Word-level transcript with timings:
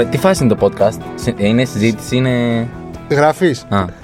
Ωραία, 0.00 0.12
τι 0.12 0.18
φάση 0.18 0.44
είναι 0.44 0.54
το 0.54 0.66
podcast, 0.70 0.98
Συ- 1.14 1.34
είναι 1.40 1.64
συζήτηση, 1.64 2.16
είναι. 2.16 2.66
Γράφει. 3.10 3.54
Α, 3.68 3.84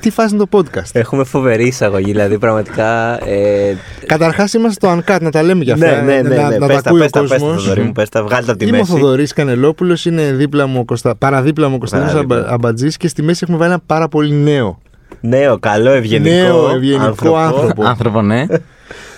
Τι 0.00 0.10
φάση 0.10 0.34
είναι 0.34 0.44
το 0.50 0.58
podcast; 0.58 0.90
Έχουμε 0.92 1.24
φοβερή 1.24 1.66
εισαγωγή, 1.66 2.10
δηλαδή 2.10 2.38
πραγματικά. 2.38 3.18
Ε, 3.28 3.76
Καταρχάς 4.06 4.52
είμαστε 4.52 4.86
στο 4.86 4.98
Uncut, 4.98 5.20
να 5.20 5.30
τα 5.30 5.42
λέμε 5.42 5.64
για 5.64 5.74
αυτά. 5.74 5.86
ναι, 6.02 6.12
ναι, 6.12 6.28
ναι. 6.28 6.36
Να, 6.36 6.48
ναι. 6.48 6.58
να 6.58 6.66
Πες 6.66 6.76
τα 6.76 6.82
τα, 6.82 6.90
ακούει 6.90 7.00
ο 7.00 7.02
πες 7.02 7.10
τα, 7.10 7.20
πες 7.20 7.28
τα, 7.30 7.36
κόσμος. 7.38 7.62
Θοδωρή 7.62 7.82
μου, 7.82 7.92
πες 7.92 8.08
τα, 8.08 8.22
βγάλτε 8.24 8.50
από 8.50 8.58
τη 8.60 8.66
Είμαι 8.66 8.76
ο 8.76 8.80
μέση. 8.80 8.92
Θοδωρής 8.92 9.32
Κανελόπουλος, 9.32 10.04
είναι 10.04 10.32
δίπλα 10.32 10.66
μου 10.66 10.78
ο 10.80 10.84
Κωνστα... 10.84 11.16
παραδίπλα 11.16 11.68
μου 11.68 11.74
ο 11.74 11.78
Κωνσταντίνος 11.78 12.12
Παραδίπλα. 12.12 12.46
Αμπατζής 12.52 12.96
και 12.96 13.08
στη 13.08 13.22
μέση 13.22 13.40
έχουμε 13.42 13.58
βάλει 13.58 13.70
ένα 13.72 13.82
πάρα 13.86 14.08
πολύ 14.08 14.34
νέο. 14.34 14.78
Νέο, 15.20 15.58
καλό, 15.58 15.90
ευγενικό. 15.90 16.34
Νέο, 16.34 16.70
ευγενικό 16.74 17.36
άνθρωπο. 17.36 17.84
άνθρωπο, 17.84 18.22
ναι. 18.22 18.46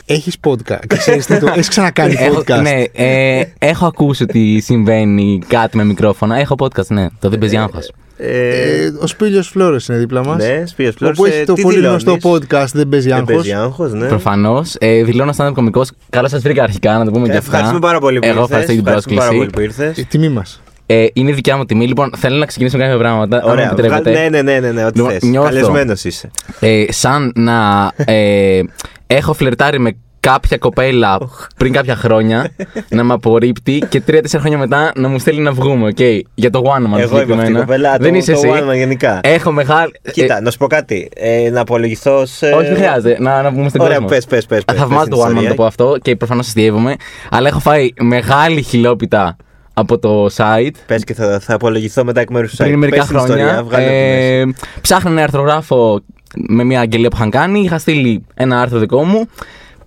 Έχεις 0.07 0.37
podcast. 0.47 0.87
Ξέρεις 0.87 1.27
τι 1.27 1.39
το... 1.39 1.47
Έχεις 1.47 1.69
ξανακάνει 1.69 2.15
έχω, 2.19 2.39
podcast. 2.47 2.61
ναι, 2.63 2.83
ε, 2.93 3.45
έχω 3.59 3.87
ακούσει 3.87 4.23
ότι 4.23 4.61
συμβαίνει 4.61 5.39
κάτι 5.49 5.77
με 5.77 5.85
μικρόφωνα. 5.85 6.39
Έχω 6.39 6.55
podcast, 6.59 6.87
ναι. 6.87 7.07
Το 7.21 7.29
δεν 7.29 7.39
παίζει 7.39 7.57
άγχος. 7.57 7.93
Ε, 8.19 8.39
Ε, 8.39 8.93
ο 9.01 9.07
Σπίλιο 9.07 9.43
Φλόρες 9.43 9.87
είναι 9.89 9.99
δίπλα 9.99 10.25
μας. 10.25 10.37
ναι, 10.45 10.63
Σπύρος 10.67 10.95
Φλόρος, 10.99 11.19
Όπου 11.19 11.27
ε, 11.27 11.35
έχει 11.35 11.45
το 11.45 11.53
τι 11.53 11.63
πολύ 11.63 11.77
δηλώνεις; 11.77 12.03
γνωστό 12.03 12.31
podcast 12.31 12.67
Δεν 12.73 12.89
παίζει 12.89 13.09
Δεν 13.09 13.17
άγχος. 13.17 13.35
παίζει 13.35 13.53
άγχος, 13.53 13.93
ναι. 13.93 14.07
Προφανώς. 14.07 14.75
Ε, 14.79 15.03
δηλώνω 15.03 15.33
stand-up 15.37 15.53
κωμικός. 15.55 15.91
Καλώ 16.11 16.29
σας 16.29 16.43
βρήκα 16.43 16.63
αρχικά, 16.63 16.99
να 16.99 17.05
το 17.05 17.11
πούμε 17.11 17.27
Ε, 17.27 17.31
και 17.31 17.37
αυτά. 17.37 17.47
Ευχαριστούμε 17.51 17.81
πάρα 17.81 17.99
πολύ 17.99 18.19
που 18.19 18.27
Εγώ 18.27 18.41
ήρθες. 18.41 18.57
ευχαριστώ 18.57 18.73
για 18.73 18.83
την 18.83 18.87
Ευχαριστούμε 18.93 19.21
πάρα 19.21 19.31
πολύ 19.37 19.51
πρόσκληση. 19.51 19.75
που 19.77 19.89
ήρθες. 19.91 20.07
Τιμή 20.09 20.29
μας. 20.29 20.61
Ε, 20.87 21.07
είναι 21.13 21.33
δικιά 21.33 21.57
μου 21.57 21.65
τιμή. 21.65 21.87
Λοιπόν, 21.87 22.11
θέλω 22.17 22.37
να 22.37 22.47
ξεκινήσω 22.47 22.77
με 22.77 22.83
κάποια 22.83 22.99
πράγματα. 22.99 23.37
αν 23.37 23.49
Ωραία, 23.51 23.65
μου 23.65 23.71
επιτρέπετε. 23.73 24.11
βγάλ- 24.11 24.31
ναι, 24.31 24.43
ναι, 24.43 24.53
ναι, 24.53 24.61
ναι, 24.61 24.73
ναι, 24.73 24.85
ό,τι 24.85 24.97
Λοιπόν, 24.99 25.13
θες. 25.13 25.23
νιώθω. 25.23 25.47
Καλεσμένος 25.49 26.05
είσαι. 26.05 26.31
Ε, 26.61 26.85
σαν 26.89 27.33
να 27.37 27.91
ε, 27.97 28.61
έχω 29.07 29.33
φλερτάρει 29.33 29.79
με 29.79 29.97
κάποια 30.21 30.57
κοπέλα 30.59 31.19
πριν 31.57 31.73
κάποια 31.73 31.97
χρόνια 31.97 32.51
να 32.89 33.05
με 33.05 33.13
απορρίπτει 33.13 33.83
και 33.89 34.01
τρία-τέσσερα 34.01 34.43
χρόνια 34.43 34.59
μετά 34.59 34.93
να 34.97 35.09
μου 35.09 35.19
στέλνει 35.19 35.41
να 35.43 35.53
βγούμε. 35.53 35.93
Okay, 35.97 36.21
για 36.35 36.51
το 36.51 36.63
one 36.65 36.95
man 36.95 36.99
Εγώ 36.99 36.99
είμαι 36.99 37.03
αυτή 37.03 37.15
η 37.17 37.19
συγκεκριμένα. 37.19 37.59
κοπέλα, 37.59 37.97
Δεν 37.99 38.11
το- 38.13 38.17
είσαι 38.19 38.33
το 38.33 38.39
εσύ. 38.39 38.51
one 38.53 38.71
man 38.71 38.75
γενικά. 38.75 39.21
Έχω 39.23 39.53
μεγάλη. 39.53 39.93
Κοίτα, 40.13 40.41
να 40.41 40.51
σου 40.51 40.59
πω 40.59 40.67
κάτι. 40.67 41.09
Ε, 41.17 41.51
να 41.51 41.61
απολογηθώ 41.61 42.27
σε. 42.27 42.49
ε, 42.49 42.53
όχι, 42.53 42.67
δεν 42.67 42.77
χρειάζεται. 42.77 43.17
Να, 43.21 43.43
να 43.43 43.53
πούμε 43.53 43.69
στον 43.69 43.81
Ωραία, 43.81 43.95
κόσμο. 43.95 44.09
πες, 44.09 44.25
πες, 44.25 44.47
πες, 44.47 44.65
πες, 44.65 44.77
Θαυμάζω 44.79 45.09
πες 45.09 45.09
το 45.09 45.17
την 45.17 45.25
one 45.25 45.29
man 45.29 45.33
να 45.33 45.41
ιστορία. 45.41 45.49
το 45.49 45.55
πω 45.55 45.65
αυτό 45.65 45.97
και 46.03 46.17
προφανώς 46.17 46.47
αστείευομαι. 46.47 46.95
Αλλά 47.31 47.49
έχω 47.49 47.59
φάει 47.59 47.89
μεγάλη 48.01 48.63
χιλόπιτα 48.63 49.37
από 49.75 49.99
το 49.99 50.27
site 50.37 50.71
Πες 50.87 51.05
και 51.05 51.15
θα, 51.15 51.39
θα 51.41 51.55
απολογηθώ 51.55 52.05
μετά 52.05 52.21
εκ 52.21 52.31
μέρους 52.31 52.51
του 52.51 52.57
πριν 52.57 52.79
μερικά 52.79 53.05
χρόνια. 53.05 53.67
ε... 53.71 54.41
Ε, 54.41 54.45
ψάχνω 54.81 55.11
ένα 55.11 55.23
αρθρογράφο 55.23 56.01
με 56.37 56.65
μια 56.65 56.81
αγγελία 56.81 57.09
που 57.11 57.17
είχαν 57.17 57.31
κάνει. 57.31 57.61
Είχα 57.61 57.79
στείλει 57.79 58.25
ένα 58.35 58.61
άρθρο 58.61 58.79
δικό 58.79 59.05
μου. 59.05 59.29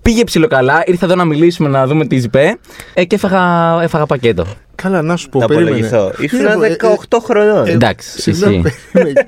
Πήγε 0.02 0.24
ψιλοκαλά, 0.24 0.84
ήρθα 0.86 1.06
εδώ 1.06 1.16
να 1.16 1.26
μιλήσουμε, 1.26 1.70
να 1.70 1.88
δούμε 1.88 2.06
τι 2.08 2.18
ζυπέ 2.20 2.58
ε, 2.94 3.04
και 3.06 3.16
έφαγα, 3.16 3.78
έφαγα 3.82 4.06
πακέτο. 4.06 4.46
Καλά, 4.76 5.02
να 5.02 5.16
σου 5.16 5.30
πω. 5.30 5.40
Να 5.40 5.46
περίμενε. 5.48 5.70
απολογηθώ. 5.88 6.24
Ήσουν 6.24 6.40
Είναι, 6.40 6.68
ε, 6.68 6.76
18 7.10 7.18
χρονών. 7.24 7.68
ε, 7.68 7.72
Εντάξει, 7.72 8.22
Συγγνώμη, 8.22 8.58
ισχύει. 8.58 8.78
περίμενε. 8.94 9.28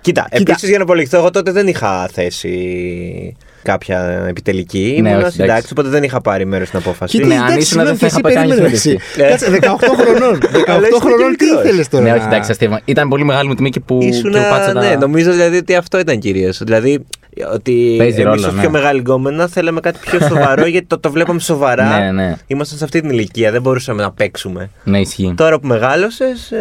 Κοίτα, 0.00 0.22
Κοίτα. 0.22 0.28
επίσης 0.30 0.68
για 0.68 0.78
να 0.78 0.84
απολογηθώ, 0.84 1.16
εγώ 1.18 1.30
τότε 1.30 1.50
δεν 1.52 1.66
είχα 1.66 2.08
θέσει 2.12 3.36
κάποια 3.72 4.24
επιτελική. 4.28 4.78
Ναι, 4.78 4.94
Ήμουν 4.94 5.06
όχι, 5.06 5.18
εντάξει. 5.18 5.36
συντάξει, 5.40 5.68
οπότε 5.72 5.88
δεν 5.88 6.02
είχα 6.02 6.20
πάρει 6.20 6.46
μέρος 6.46 6.66
στην 6.68 6.78
απόφαση. 6.78 7.16
Κοίτα, 7.16 7.26
Ναι, 7.28 7.34
αν 7.34 7.40
εντάξει, 7.46 7.58
ήσουν, 7.60 7.84
δεν 7.84 7.96
συγγνώμη, 7.96 7.98
θα 7.98 8.20
και 8.20 8.28
είχα 8.28 8.28
εσύ 8.28 8.34
κάνει 8.36 8.48
περίμενες 8.48 8.80
συνέντευξη. 8.80 9.14
εσύ. 9.14 9.22
Ε. 9.22 9.28
Κάτσε, 9.28 9.50
18 9.50 9.94
χρονών. 10.00 10.38
18 10.42 10.72
Αλλά 10.74 10.86
ήσουν 10.88 11.00
χρονών 11.00 11.30
και 11.30 11.36
τι 11.36 11.44
μικρός. 11.44 11.64
ήθελες 11.64 11.88
τώρα; 11.88 12.04
Ναι, 12.04 12.10
να- 12.10 12.16
όχι, 12.16 12.26
εντάξει, 12.26 12.50
αστείευμα. 12.50 12.80
Ήταν 12.84 13.08
πολύ 13.08 13.24
μεγάλη 13.24 13.48
μου 13.48 13.54
τιμή 13.54 13.70
και 13.70 13.80
που, 13.80 13.98
Ήσουν, 14.02 14.32
και 14.32 14.38
που 14.38 14.44
πάτησα 14.50 14.72
τα... 14.72 14.80
ναι, 14.80 14.94
νομίζω 14.96 15.30
δηλαδή 15.32 15.56
ότι 15.56 15.74
αυτό 15.74 15.98
ήταν 15.98 16.18
κυρίως. 16.18 16.58
Δηλαδή 16.64 17.06
ότι 17.52 17.94
Παίζει 17.98 18.20
εμείς 18.20 18.34
ρόλο, 18.34 18.46
ως 18.46 18.54
ναι. 18.54 18.60
πιο 18.60 18.70
μεγάλη 18.70 19.00
γκόμενα 19.00 19.48
θέλαμε 19.48 19.80
κάτι 19.80 19.98
πιο 20.10 20.20
σοβαρό 20.20 20.66
γιατί 20.74 20.86
το, 20.86 20.98
το 20.98 21.10
βλέπαμε 21.10 21.40
σοβαρά. 21.40 21.98
Ναι, 21.98 22.12
ναι. 22.12 22.36
Ήμασταν 22.46 22.78
σε 22.78 22.84
αυτή 22.84 23.00
την 23.00 23.10
ηλικία, 23.10 23.50
δεν 23.50 23.62
μπορούσαμε 23.62 24.02
να 24.02 24.10
παίξουμε. 24.12 24.70
Ναι, 24.84 25.00
ισχύει. 25.00 25.34
Τώρα 25.36 25.58
που 25.58 25.66
μεγάλωσες 25.66 26.52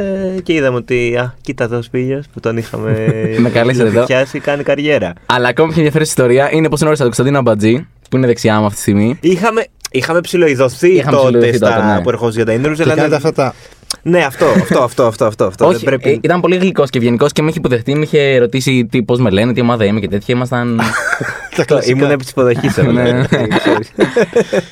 και 0.44 0.54
είδαμε 0.54 0.78
ότι. 0.78 1.18
Α, 1.18 1.34
κοίτα 1.42 1.64
εδώ 1.64 1.78
ο 1.78 1.82
Σπίλιος 1.82 2.26
που 2.34 2.40
τον 2.40 2.58
είχαμε 2.58 2.96
Με 3.44 3.50
καλέσατε 3.50 3.90
εδώ. 3.90 4.06
πιάσει, 4.06 4.40
κάνει 4.40 4.64
καριέρα. 4.64 5.14
Αλλά 5.26 5.48
ακόμη 5.48 5.68
πιο 5.68 5.78
ενδιαφέρουσα 5.78 6.12
ιστορία 6.12 6.50
είναι 6.52 6.70
πώ 6.70 6.76
γνώρισα 6.76 7.04
τον 7.04 7.06
Κωνσταντίνο 7.06 7.38
Αμπατζή, 7.38 7.88
που 8.09 8.18
είναι 8.18 8.28
δεξιά 8.28 8.59
μου 8.59 8.66
αυτή 8.66 8.76
τη 8.76 8.82
στιγμή. 8.82 9.18
Είχαμε, 9.22 9.66
είχαμε 9.92 10.22
ψιλοειδωθεί 10.22 10.92
Είχαμε 10.92 11.18
τότε 11.18 11.28
ψιλοειδωθεί 11.28 11.58
στα 11.58 11.76
τότε, 11.76 11.94
ναι. 11.94 12.02
που 12.02 12.09
ερχόσουν 12.09 12.44
για 12.44 12.46
τα 12.46 12.54
interviews. 12.54 12.76
Και 12.76 12.84
αλλά 12.84 12.94
κάνετε 12.94 13.08
ναι, 13.08 13.16
αυτά 13.16 13.34
τα. 13.34 13.54
Ναι, 14.02 14.24
αυτό, 14.24 14.46
αυτό, 14.46 14.80
αυτό, 14.80 15.03
αυτό, 15.06 15.25
αυτό, 15.25 15.46
αυτό. 15.46 15.66
Όχι, 15.66 15.75
δεν 15.75 15.84
πρέπει... 15.86 16.09
ε, 16.09 16.18
ήταν 16.22 16.42
πολύ 16.42 16.56
γλυκός 16.56 16.90
και 16.90 16.98
ευγενικός 16.98 17.31
και 17.31 17.42
με 17.42 17.50
είχε 17.50 17.58
υποδεχτεί, 17.59 17.96
με 17.96 18.03
είχε 18.03 18.38
ρωτήσει 18.38 18.86
τι, 18.86 19.03
πώς 19.03 19.20
με 19.20 19.30
λένε, 19.30 19.53
τι 19.53 19.62
ομάδα 19.62 19.86
είμαι 19.86 20.00
και 20.00 20.08
τέτοια. 20.08 20.36
Ήμασταν. 20.36 20.80
τα 21.56 21.66
κλασικά. 21.66 21.97
Ήμουν 21.97 22.12
επί 22.12 22.22
της 22.24 22.31
υποδοχής. 22.31 22.78
Ναι. 22.94 23.24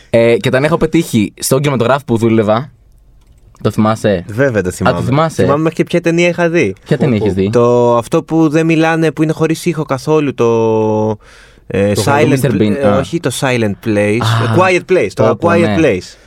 ε, 0.09 0.37
και 0.37 0.47
όταν 0.47 0.63
έχω 0.63 0.77
πετύχει 0.77 1.33
στον 1.39 1.59
κινηματογράφο 1.61 2.01
που 2.05 2.17
δούλευα. 2.17 2.71
Το 3.61 3.71
θυμάσαι; 3.71 4.25
Βέβαια 4.27 4.61
το 4.61 4.71
θυμάμαι. 4.71 4.97
το 4.97 5.03
θυμάσαι; 5.03 5.43
Θυμάμαι 5.43 5.61
μέχρι 5.61 5.75
και 5.75 5.83
ποια 5.83 6.01
ταινία 6.01 6.27
είχα 6.27 6.49
δει. 6.49 6.75
Ποια 6.85 6.97
ταινία 6.97 7.17
έχεις 7.21 7.33
δει; 7.33 7.49
Το, 7.49 7.97
αυτό 7.97 8.23
που 8.23 8.49
δεν 8.49 8.65
μιλάνε, 8.65 9.11
που 9.11 9.23
είναι 9.23 9.31
χωρίς 9.31 9.65
ήχο 9.65 9.83
καθόλου. 9.83 10.33
Το. 10.33 11.17
Ε, 11.67 11.93
Το 11.93 12.03
silent 12.05 12.39
Mr. 12.39 12.51
Pl- 12.51 12.61
Bean, 12.61 12.75
ε, 12.75 12.87
α. 12.87 12.97
όχι 12.97 13.19
το 13.19 13.31
Silent 13.39 13.73
Place. 13.85 14.17
Α, 14.21 14.53
ε, 14.53 14.55
quiet 14.57 14.91
Place. 14.91 15.09
Το 15.13 15.23
πω, 15.23 15.35
πω, 15.39 15.49
Quiet 15.49 15.59
ναι. 15.59 15.75
Place. 15.79 16.17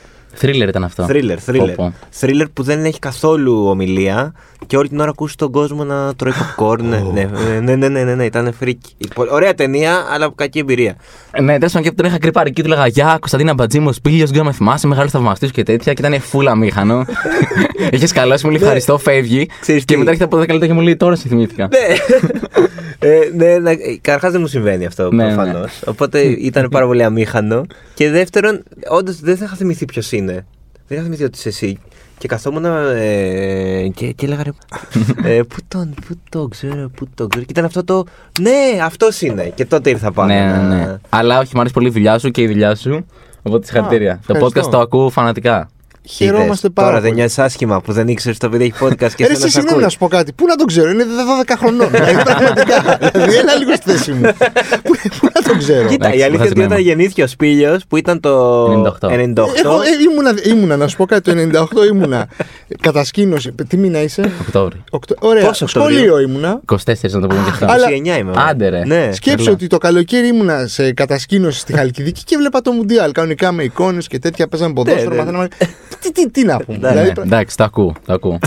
Thriller 0.41 0.67
ήταν 0.67 0.83
αυτό. 0.83 1.05
Thriller, 1.09 1.37
thriller. 1.45 1.57
Πω, 1.57 1.73
πω. 1.75 1.93
Thriller 2.19 2.45
που 2.53 2.63
δεν 2.63 2.85
έχει 2.85 2.99
καθόλου 2.99 3.65
ομιλία 3.67 4.33
και 4.67 4.77
όλη 4.77 4.87
την 4.87 4.99
ώρα 4.99 5.09
ακούσει 5.09 5.37
τον 5.37 5.51
κόσμο 5.51 5.83
να 5.83 6.15
τρώει 6.15 6.33
popcorn. 6.35 6.79
ναι, 6.79 7.03
ναι, 7.13 7.29
ναι, 7.61 7.75
ναι, 7.75 7.87
ναι, 7.87 8.03
ναι, 8.03 8.15
ναι, 8.15 8.25
ήταν 8.25 8.53
φρίκι. 8.59 8.95
Ωραία 9.31 9.53
ταινία, 9.53 10.05
αλλά 10.11 10.31
κακή 10.35 10.59
εμπειρία. 10.59 10.95
Ε, 11.31 11.41
Ναι, 11.41 11.53
τέλος 11.57 11.71
πάντων 11.71 11.83
και 11.83 11.89
που 11.89 11.95
τον 11.95 12.05
είχα 12.05 12.17
κρυπάρει 12.17 12.49
εκεί, 12.49 12.61
του 12.61 12.69
λέγα 12.69 12.87
Γεια, 12.87 13.17
Κωνσταντίνα 13.19 13.53
Μπατζή 13.53 13.79
μου, 13.79 13.93
Σπίλιος, 13.93 14.29
γκάμα 14.29 14.43
με 14.43 14.51
θυμάσαι, 14.51 14.87
μεγάλος 14.87 15.11
θαυμαστής 15.11 15.47
σου 15.47 15.53
και 15.53 15.63
τέτοια. 15.63 15.93
Και 15.93 16.05
ήταν 16.07 16.21
φούλα 16.21 16.55
μήχανο. 16.55 17.05
Είχες 17.91 18.11
καλώσει, 18.11 18.45
μου 18.45 18.51
λέει 18.51 18.61
ευχαριστώ, 18.61 18.97
φεύγει. 18.97 19.49
Ξέρεις 19.61 19.85
Και 19.85 19.93
τι; 19.93 19.99
μετά 19.99 20.11
έρχεται 20.11 20.35
από 20.35 20.43
10 20.43 20.47
λεπτά 20.49 20.65
και 20.67 20.73
μου 20.73 20.81
λέει 20.81 20.95
τώρα 20.95 21.15
σε 21.15 21.27
θυμήθηκα. 21.27 21.67
Ναι. 21.71 21.95
ε, 23.09 23.19
ναι, 23.35 23.57
ναι, 23.57 23.71
Καταρχά 24.01 24.31
δεν 24.31 24.41
μου 24.41 24.47
συμβαίνει 24.47 24.85
αυτό 24.85 25.11
Ναι, 25.11 25.25
ναι. 25.25 25.33
προφανώς. 25.33 25.81
Οπότε 25.85 26.19
ήταν 26.21 26.69
πάρα 26.69 26.85
πολύ 26.85 27.03
αμήχανο. 27.03 27.65
Και 27.93 28.09
δεύτερον, 28.09 28.63
όντως 28.89 29.19
δεν 29.19 29.37
θα 29.37 29.45
είχα 29.45 29.55
θυμηθεί 29.55 29.85
ποιος 29.85 30.11
είναι. 30.11 30.18
Δεν 30.25 30.97
είχα 30.97 31.03
θυμηθεί 31.03 31.23
ότι 31.23 31.37
είσαι 31.37 31.49
εσύ. 31.49 31.77
Και 32.17 32.27
καθόμουν 32.27 32.65
ε, 32.65 33.87
και, 33.93 34.11
και 34.11 34.25
έλεγα 34.25 34.43
ρε, 34.43 34.49
ε, 35.23 35.41
πού 35.49 35.55
τον, 35.67 35.93
πού 36.07 36.15
τον 36.29 36.49
ξέρω, 36.49 36.89
πού 36.95 37.07
τον 37.15 37.29
ξέρω. 37.29 37.45
Και 37.45 37.51
ήταν 37.51 37.65
αυτό 37.65 37.83
το, 37.83 38.03
ναι, 38.41 38.81
αυτός 38.83 39.21
είναι. 39.21 39.43
Και 39.55 39.65
τότε 39.65 39.89
ήρθα 39.89 40.11
πάνω. 40.11 40.33
Ναι, 40.33 40.39
ναι, 40.45 40.51
να- 40.51 40.75
ναι. 40.75 40.97
Αλλά 41.09 41.39
όχι, 41.39 41.51
μου 41.53 41.59
αρέσει 41.59 41.73
πολύ 41.73 41.87
η 41.87 41.91
δουλειά 41.91 42.19
σου 42.19 42.31
και 42.31 42.41
η 42.41 42.47
δουλειά 42.47 42.75
σου. 42.75 43.05
Οπότε 43.43 43.65
συγχαρητήρια. 43.65 44.19
Το 44.27 44.33
ευχαριστώ. 44.35 44.61
podcast 44.61 44.71
το 44.71 44.79
ακούω 44.79 45.09
φανατικά. 45.09 45.69
Χαιρόμαστε 46.11 46.49
Είδες, 46.67 46.69
πάρα 46.73 46.87
Τώρα 46.87 46.99
δεν 46.99 47.09
πολύ. 47.09 47.19
νιώθεις 47.21 47.39
άσχημα 47.39 47.81
που 47.81 47.91
δεν 47.91 48.07
ήξερες 48.07 48.37
το 48.37 48.49
παιδί 48.49 48.63
έχει 48.63 48.73
podcast 48.79 49.11
και 49.15 49.23
Ε, 49.23 49.27
Ρε, 49.27 49.33
εσένα 49.33 49.33
εσύ 49.33 49.39
σε 49.41 49.47
συγγνώμη 49.49 49.69
ακούει. 49.71 49.83
να 49.83 49.89
σου 49.89 49.97
πω 49.97 50.07
κάτι. 50.07 50.33
Πού 50.33 50.45
να 50.45 50.55
το 50.55 50.65
ξέρω, 50.65 50.89
είναι 50.89 51.03
12 51.43 51.53
χρονών. 51.59 51.89
Δηλαδή, 51.95 52.23
πραγματικά. 52.23 52.97
Δηλαδή, 53.11 53.35
έλα 53.37 53.55
λίγο 53.55 53.73
στη 53.75 53.91
θέση 53.91 54.11
μου. 54.11 54.21
Πού 54.83 54.91
πού 55.19 55.27
να 55.33 55.41
το 55.41 55.57
ξέρω; 55.57 55.87
Κοίτα, 55.87 55.93
Εντάξει, 55.95 56.17
η 56.19 56.23
αλήθεια 56.23 56.29
βγάζει 56.29 56.35
είναι 56.35 56.45
ότι 56.49 56.59
όταν 56.59 56.67
νόημα. 56.69 56.79
γεννήθηκε 56.79 57.23
ο 57.23 57.27
Σπίλιος 57.27 57.83
που 57.87 57.97
ήταν 57.97 58.19
το 58.19 58.65
98. 59.01 59.07
98. 59.07 59.11
Εγώ 59.63 59.81
ε, 59.81 59.85
ήμουνα, 60.11 60.33
ήμουνα, 60.43 60.77
να 60.77 60.87
σου 60.87 60.97
πω 60.97 61.05
κάτι, 61.05 61.49
το 61.51 61.65
98 61.83 61.85
ήμουνα 61.93 62.27
κατασκήνωση. 62.81 63.51
Τι 63.67 63.77
μήνα 63.77 64.01
είσαι, 64.01 64.31
Οκτώβρη. 64.41 64.83
Οκτω... 64.89 65.15
Ωραία, 65.19 65.45
Πόσο 65.45 65.65
Οκτωβρίου; 65.65 65.95
σχολείο 65.97 66.19
ήμουνα. 66.19 66.61
24 66.71 66.75
να 67.11 67.19
το 67.21 67.27
πούμε 67.27 67.41
και 67.43 67.49
αυτά. 67.49 67.71
Αλλά- 67.71 67.87
29 67.89 68.17
είμαι. 68.19 68.31
Άντε, 68.35 68.69
ρε. 68.69 68.85
Ναι. 68.85 69.09
Σκέψω 69.13 69.37
Καλά. 69.43 69.51
ότι 69.55 69.67
το 69.67 69.77
καλοκαίρι 69.77 70.27
ήμουνα 70.27 70.67
σε 70.67 70.93
κατασκήνωση 70.93 71.59
στη 71.59 71.73
Χαλκιδική 71.73 72.23
και 72.23 72.37
βλέπα 72.37 72.61
το 72.61 72.71
Μουντιάλ. 72.71 73.11
Κανονικά 73.11 73.51
με 73.51 73.63
εικόνες 73.63 74.07
και 74.07 74.19
τέτοια 74.19 74.47
παίζαμε 74.47 74.73
ποδόσφαιρο. 74.73 75.47
Ναι. 75.99 76.09
μαθαίναμε. 76.09 76.11
Τι, 76.11 76.11
τι, 76.11 76.29
τι 76.31 76.43
να 76.43 76.57
πούμε. 76.57 76.77
Ναι, 76.77 76.89
δηλαδή, 76.89 77.11
Ναι, 77.17 77.23
εντάξει, 77.25 77.57
το 77.57 77.63
ακούω. 77.63 77.93
Το 78.05 78.13
ακούω. 78.13 78.39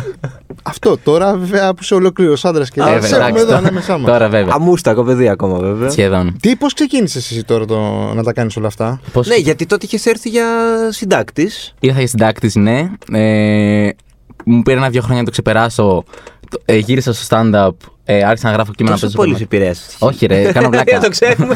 Αυτό 0.63 0.97
τώρα 1.05 1.37
βέβαια 1.37 1.71
που 1.75 1.79
είσαι 1.83 1.95
ολόκληρο 1.95 2.35
άντρας 2.43 2.71
και 2.71 2.81
Ε, 2.81 2.85
δεν 2.85 2.93
βέβαια, 2.93 3.09
σε 3.09 3.15
έχουμε 3.15 3.29
εντάξει, 3.29 3.43
εδώ 3.43 3.53
τώρα- 3.53 3.67
ανάμεσά 3.69 3.99
μας. 3.99 4.11
Τώρα 4.11 4.29
βέβαια. 4.29 4.55
Αμούστακο 4.55 5.03
παιδί 5.05 5.29
ακόμα 5.29 5.59
βέβαια. 5.59 5.91
Σχεδόν. 5.91 6.37
Τι, 6.41 6.57
πώς 6.57 6.75
ξεκίνησε 6.75 7.19
εσύ 7.19 7.45
τώρα 7.45 7.65
το, 7.65 7.79
να 8.15 8.23
τα 8.23 8.33
κάνεις 8.33 8.57
όλα 8.57 8.67
αυτά; 8.67 9.01
Πώς 9.13 9.27
Ναι, 9.29 9.35
γιατί 9.35 9.67
τότε 9.67 9.87
είχες 9.87 10.07
έρθει 10.07 10.29
για 10.29 10.45
συντάκτης. 10.91 11.75
Ήρθα 11.81 11.99
για 11.99 12.09
συντάκτης, 12.09 12.55
ναι. 12.55 12.91
Ε, 13.13 13.89
μου 14.45 14.63
πήρε 14.63 14.77
ένα-δύο 14.77 15.01
χρόνια 15.01 15.19
να 15.19 15.25
το 15.25 15.31
ξεπεράσω. 15.31 16.05
Το- 16.51 16.61
Ε, 16.65 16.77
γύρισα 16.77 17.13
στο 17.13 17.37
stand-up. 17.37 17.71
Ε, 18.19 18.25
άρχισα 18.25 18.49
να 18.49 18.55
γράφω 18.55 18.73
κείμενα 18.73 18.95
Τόσο 18.99 19.07
παίζω 19.07 19.17
πολύ 19.17 19.29
στο 19.29 19.39
σε 19.39 19.45
επηρέασε. 19.45 19.83
Όχι, 19.99 20.27
ρε, 20.27 20.53
κάνω 20.53 20.69
πλάκα. 20.75 21.01
το 21.01 21.09
ξέρουμε. 21.09 21.55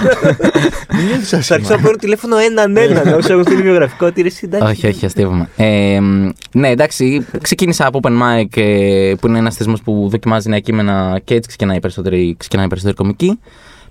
Μην 0.97 1.07
νιώθεις 1.07 1.29
Θα 1.29 1.37
αρχίσω 1.37 1.55
να 1.55 1.57
άσχημα. 1.57 1.77
παίρνω 1.81 1.97
τηλέφωνο 1.97 2.37
έναν 2.37 2.77
έναν. 2.77 3.09
Όσο 3.15 3.33
έχω 3.33 3.43
στείλει 3.43 3.63
βιογραφικό 3.63 4.07
ότι 4.07 4.21
είναι 4.21 4.29
συντάκτη. 4.29 4.67
όχι, 4.67 4.87
όχι, 4.87 5.05
αστείευομαι. 5.07 5.49
Ε, 5.57 6.01
μ, 6.01 6.29
ναι, 6.53 6.69
εντάξει, 6.69 7.27
ξεκίνησα 7.43 7.87
από 7.87 8.01
Open 8.03 8.11
Mic, 8.23 8.61
ε, 8.61 9.13
που 9.21 9.27
είναι 9.27 9.39
ένας 9.39 9.57
θεσμός 9.57 9.83
που 9.83 10.09
δοκιμάζει 10.11 10.49
νέα 10.49 10.59
κείμενα 10.61 11.21
και 11.25 11.35
έτσι 11.35 11.49
ξεκινάει 11.49 11.77
η 11.77 11.81
περισσότερη, 11.81 12.35
ξεκινάει 12.39 12.65
η 12.65 12.69
περισσότερη 12.69 12.97
κομική. 12.97 13.39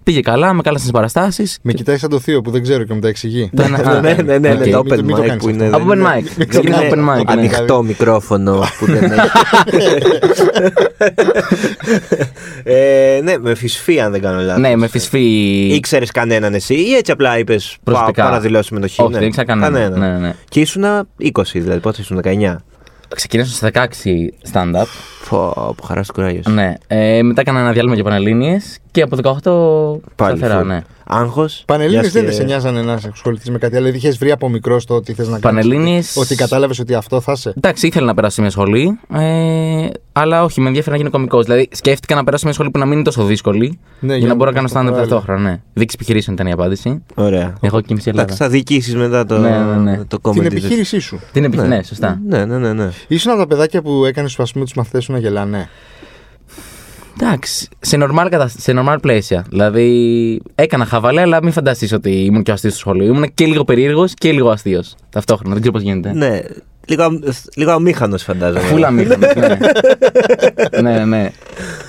Πήγε 0.05 0.19
καλά, 0.21 0.53
με 0.53 0.61
κάλεσαν 0.61 0.79
στις 0.87 0.91
παραστάσεις. 0.91 1.57
Με 1.61 1.73
κοιτάει 1.73 1.97
σαν 1.97 2.09
το 2.09 2.19
θείο 2.19 2.41
που 2.41 2.51
δεν 2.51 2.61
ξέρω 2.61 2.83
και 2.83 2.93
μου 2.93 2.99
τα 2.99 3.07
εξηγεί. 3.07 3.49
Το 3.55 3.61
ένα- 3.63 4.01
Ναι, 4.01 4.13
ναι, 4.13 4.37
ναι, 4.37 4.49
Οκ. 4.51 4.57
ναι, 4.57 4.57
το 4.57 4.63
Μην 4.63 4.71
το- 4.71 4.79
open 4.79 5.01
μην 5.03 5.15
το 5.15 5.21
mic 5.21 5.25
κάνεις 5.27 5.43
που 5.43 5.49
αυτό. 5.49 5.49
είναι. 5.49 5.75
Από 5.75 5.85
δεν 5.85 5.97
open 5.99 6.01
είναι- 6.01 6.19
mic. 6.19 6.31
δεν 6.37 6.47
Ξεκινάει 6.47 6.87
είναι 6.87 6.95
open 6.95 7.09
mic, 7.19 7.25
ναι. 7.25 7.31
Ανοιχτό 7.31 7.83
μικρόφωνο 7.83 8.63
που 8.79 8.85
δεν 8.85 9.03
έχει. 9.03 9.19
Ε, 12.63 13.19
Ναι, 13.23 13.37
με 13.37 13.55
φυσφή 13.55 13.99
αν 13.99 14.11
δεν 14.11 14.21
κάνω 14.21 14.41
λάθος. 14.41 14.61
Ναι, 14.61 14.75
με 14.75 14.87
φυσφή. 14.87 15.19
Ήξερες 15.73 16.11
κανέναν 16.11 16.53
εσύ 16.53 16.73
ή 16.73 16.93
έτσι 16.93 17.11
απλά 17.11 17.37
είπες 17.39 17.77
Προσωπικά. 17.83 18.23
Πάω 18.23 18.31
να 18.31 18.39
δηλώσω 18.39 18.63
συμμετοχή. 18.63 19.01
Όχι, 19.01 19.11
ναι. 19.11 19.17
δεν 19.19 19.27
ήξερα 19.27 19.45
κανέναν. 19.45 19.99
Ναι, 19.99 20.07
ναι, 20.07 20.17
ναι. 20.17 20.33
Και 20.49 20.59
ήσουν 20.59 20.83
20, 21.17 21.41
δηλαδή 21.53 21.79
πότε 21.79 22.01
ήσουν 22.01 22.21
19. 22.23 22.55
ξεκίνησα 23.15 23.55
στα 23.55 23.71
16 23.73 24.33
stand-up. 24.53 24.85
Πω, 25.29 25.73
που 25.77 25.83
χαράς 25.83 26.07
του 26.07 26.13
κουράγιο. 26.13 26.41
Ναι. 26.49 26.73
Ε, 26.87 27.21
μετά 27.23 27.41
έκανα 27.41 27.59
ένα 27.59 27.71
διάλειμμα 27.71 27.95
για 27.95 28.03
Πανελλήνιες 28.03 28.77
και 28.91 29.01
από 29.01 29.15
18 29.15 30.01
Πάλι. 30.15 30.37
σταθερά, 30.37 30.61
full. 30.61 30.65
ναι. 30.65 30.81
Άγχος. 31.07 31.63
Πανελλήνιες 31.65 32.01
Μιας 32.01 32.13
δεν 32.13 32.25
και- 32.25 32.31
σε 32.31 32.43
νοιάζανε 32.43 32.81
να 32.81 32.97
σε 32.97 33.09
ασχοληθείς 33.13 33.49
με 33.49 33.57
κάτι 33.57 33.75
άλλο. 33.75 33.85
Δηλαδή 33.85 34.05
είχες 34.05 34.17
βρει 34.17 34.31
από 34.31 34.49
μικρός 34.49 34.85
το 34.85 34.93
ότι 34.93 35.13
θες 35.13 35.27
να 35.27 35.39
κάνεις. 35.39 35.61
Πανελλήνιες- 35.63 36.17
Ότι 36.17 36.35
κατάλαβες 36.35 36.79
ότι 36.79 36.93
αυτό 36.93 37.19
θα 37.21 37.31
είσαι; 37.31 37.53
Εντάξει, 37.57 37.87
ήθελα 37.87 38.05
να 38.05 38.13
περάσω 38.13 38.33
σε 38.35 38.41
μια 38.41 38.49
σχολή, 38.49 38.99
ε, 39.13 39.87
αλλά 40.11 40.43
όχι, 40.43 40.61
με 40.61 40.67
ενδιαφέρει 40.67 40.91
να 40.91 40.97
γίνω 40.97 41.09
κωμικός. 41.09 41.45
Δηλαδή, 41.45 41.67
σκέφτηκα 41.71 42.15
να 42.15 42.23
περάσω 42.23 42.37
σε 42.39 42.45
μια 42.45 42.53
σχολή 42.53 42.69
που 42.71 42.79
να 42.79 42.85
μην 42.85 42.93
είναι 42.93 43.03
τόσο 43.03 43.23
δύσκολη, 43.23 43.79
Ναι, 43.99 44.15
για 44.15 44.27
να 44.27 44.35
μπορώ 44.35 44.49
να 44.51 44.55
κάνω 44.55 44.67
το 44.67 44.73
stand-up 44.73 44.83
παράλληλο. 44.83 45.07
ταυτόχρονα. 45.09 45.49
Ναι. 45.49 45.61
Δίκη 45.73 45.93
επιχειρήσεων 45.95 46.35
ήταν 46.35 46.47
η 46.47 46.51
απάντηση. 46.51 47.03
Ωραία. 47.15 47.53
Εγώ 47.61 47.79
και 47.81 47.87
η 47.89 47.93
μισή 47.93 48.09
Ελλάδα. 48.09 48.27
Εντάξει, 48.27 48.43
θα 48.43 48.49
διοικήσει 48.49 48.95
μετά 48.95 49.25
το, 49.25 49.37
Ναι, 49.37 49.49
ναι, 49.49 49.75
ναι. 49.91 50.03
το 50.07 50.17
comedy. 50.21 50.33
Την 50.33 50.45
επιχείρησή 50.45 50.99
σου. 50.99 51.19
Την 51.31 51.43
επι... 51.43 51.57
ναι. 51.57 51.83
σωστά. 51.83 52.21
Ναι, 52.27 52.45
ναι, 52.45 52.57
ναι. 52.57 52.73
ναι. 52.73 52.89
Ήσουν 53.07 53.31
από 53.31 53.39
τα 53.41 53.47
παιδάκια 53.47 53.81
που 53.81 54.05
έκανες 54.05 54.39
α 54.39 54.43
πούμε 54.53 54.65
του 54.65 54.71
μαθητέ 54.75 54.99
σου 54.99 55.11
να 55.15 55.21
γελάνε. 55.21 55.69
Εντάξει, 57.21 57.67
σε 57.79 57.97
normal, 58.01 58.27
κατα... 58.29 58.47
σε 58.47 58.73
normal 58.75 58.95
πλαίσια. 59.01 59.45
Δηλαδή, 59.49 60.41
έκανα 60.55 60.85
χαβαλέ, 60.85 61.21
αλλά 61.21 61.43
μην 61.43 61.51
φανταστείς 61.51 61.91
ότι 61.93 62.11
ήμουν 62.25 62.43
και 62.43 62.51
ο 62.51 62.53
αστείος 62.53 62.73
στο 62.73 62.81
σχολείο. 62.81 63.05
Ήμουν 63.13 63.33
και 63.33 63.45
λίγο 63.45 63.63
περίεργος 63.63 64.13
και 64.13 64.31
λίγο 64.31 64.49
αστείος. 64.49 64.95
Ταυτόχρονα, 65.09 65.53
δεν 65.53 65.61
ξέρω 65.61 65.77
πώς 65.77 65.87
γίνεται. 65.87 66.13
Ναι. 66.13 66.39
Λίγο, 66.87 67.03
αμ- 67.03 67.23
λίγο 67.55 67.71
αμήχανος 67.71 68.23
φαντάζομαι. 68.23 68.59
Φούλα 68.63 68.91
μήχανος, 68.91 69.33
ναι. 69.35 69.57
ναι, 70.81 71.05
ναι. 71.05 71.29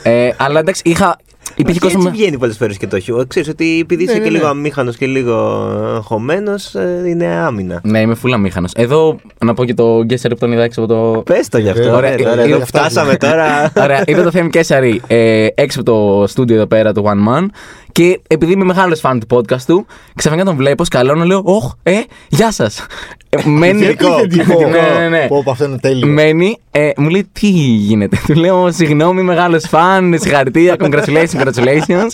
Ε, 0.02 0.31
αλλά 0.37 0.58
εντάξει, 0.58 0.82
είχα. 0.84 1.17
Υπήρχε 1.54 1.78
Και 1.78 1.84
κόσμος. 1.87 2.04
έτσι 2.06 2.16
βγαίνει 2.19 2.38
πολλές 2.38 2.56
φορές 2.56 2.76
και 2.76 2.87
το 2.87 2.98
χιούμορ. 3.00 3.26
Ξέρεις 3.26 3.48
ότι 3.48 3.78
επειδή 3.82 4.04
Ναι, 4.04 4.10
είσαι 4.10 4.19
ναι, 4.19 4.25
και 4.25 4.31
ναι. 4.31 4.37
λίγο 4.37 4.48
αμήχανος 4.48 4.96
και 4.96 5.06
λίγο 5.06 5.37
χωμένος, 6.04 6.75
είναι 7.06 7.26
άμυνα. 7.26 7.81
Ναι, 7.84 8.00
είμαι 8.00 8.14
φούλα 8.14 8.38
μήχανο. 8.38 8.69
Εδώ 8.75 9.16
να 9.44 9.54
πω 9.54 9.64
και 9.64 9.75
το 9.75 10.04
Γκέσσερ 10.04 10.31
που 10.31 10.38
τον 10.38 10.52
είδα 10.52 10.62
έξω 10.62 10.82
από 10.82 10.94
το. 10.94 11.22
Πες 11.22 11.48
το 11.48 11.58
γι' 11.58 11.69
αυτό. 11.69 11.94
Ωραία, 11.94 12.14
Ωραία, 12.14 12.44
ε, 12.44 12.48
εδώ 12.48 12.56
ε, 12.56 12.64
φτάσαμε 12.64 13.16
τώρα. 13.16 13.72
Ωραία, 13.76 14.02
είδα 14.06 14.22
το 14.22 14.31
Θέμη 14.31 14.50
Κέσσαρη 14.50 15.00
ε, 15.06 15.46
έξω 15.54 15.81
από 15.81 15.90
το 15.90 16.26
στούντιο 16.26 16.56
εδώ 16.56 16.66
πέρα, 16.66 16.93
το 16.93 17.02
One 17.06 17.28
Man. 17.38 17.46
Και 17.96 18.20
επειδή 18.26 18.52
είμαι 18.52 18.64
μεγάλος 18.64 19.00
φαν 19.00 19.20
του 19.20 19.37
podcast 19.37 19.62
του, 19.66 19.87
ξαφνικά 20.14 20.44
τον 20.44 20.56
βλέπω, 20.56 20.84
σκαλώνω, 20.84 21.25
λέω: 21.25 21.40
Ωχ, 21.44 21.72
ε, 21.82 21.93
γεια 22.28 22.52
σας. 22.52 22.87
μένει. 23.44 23.84
Θετικό. 23.84 24.16
ναι, 24.70 24.98
ναι, 24.98 25.08
ναι. 25.08 25.26
Πω, 25.26 25.43
πω, 25.43 25.50
αυτό 25.50 25.64
είναι 25.64 25.78
τέλειο. 25.78 26.06
Μένει, 26.06 26.58
ε, 26.70 26.90
μου 26.96 27.08
λέει 27.08 27.28
τι 27.32 27.46
γίνεται; 27.48 28.19
Του 28.26 28.34
λέω 28.34 28.72
συγγνώμη, 28.72 29.22
μεγάλος 29.22 29.64
φαν, 29.69 30.19
συγχαρητήρια, 30.20 30.76
congratulations, 30.78 31.40
congratulations. 31.40 32.10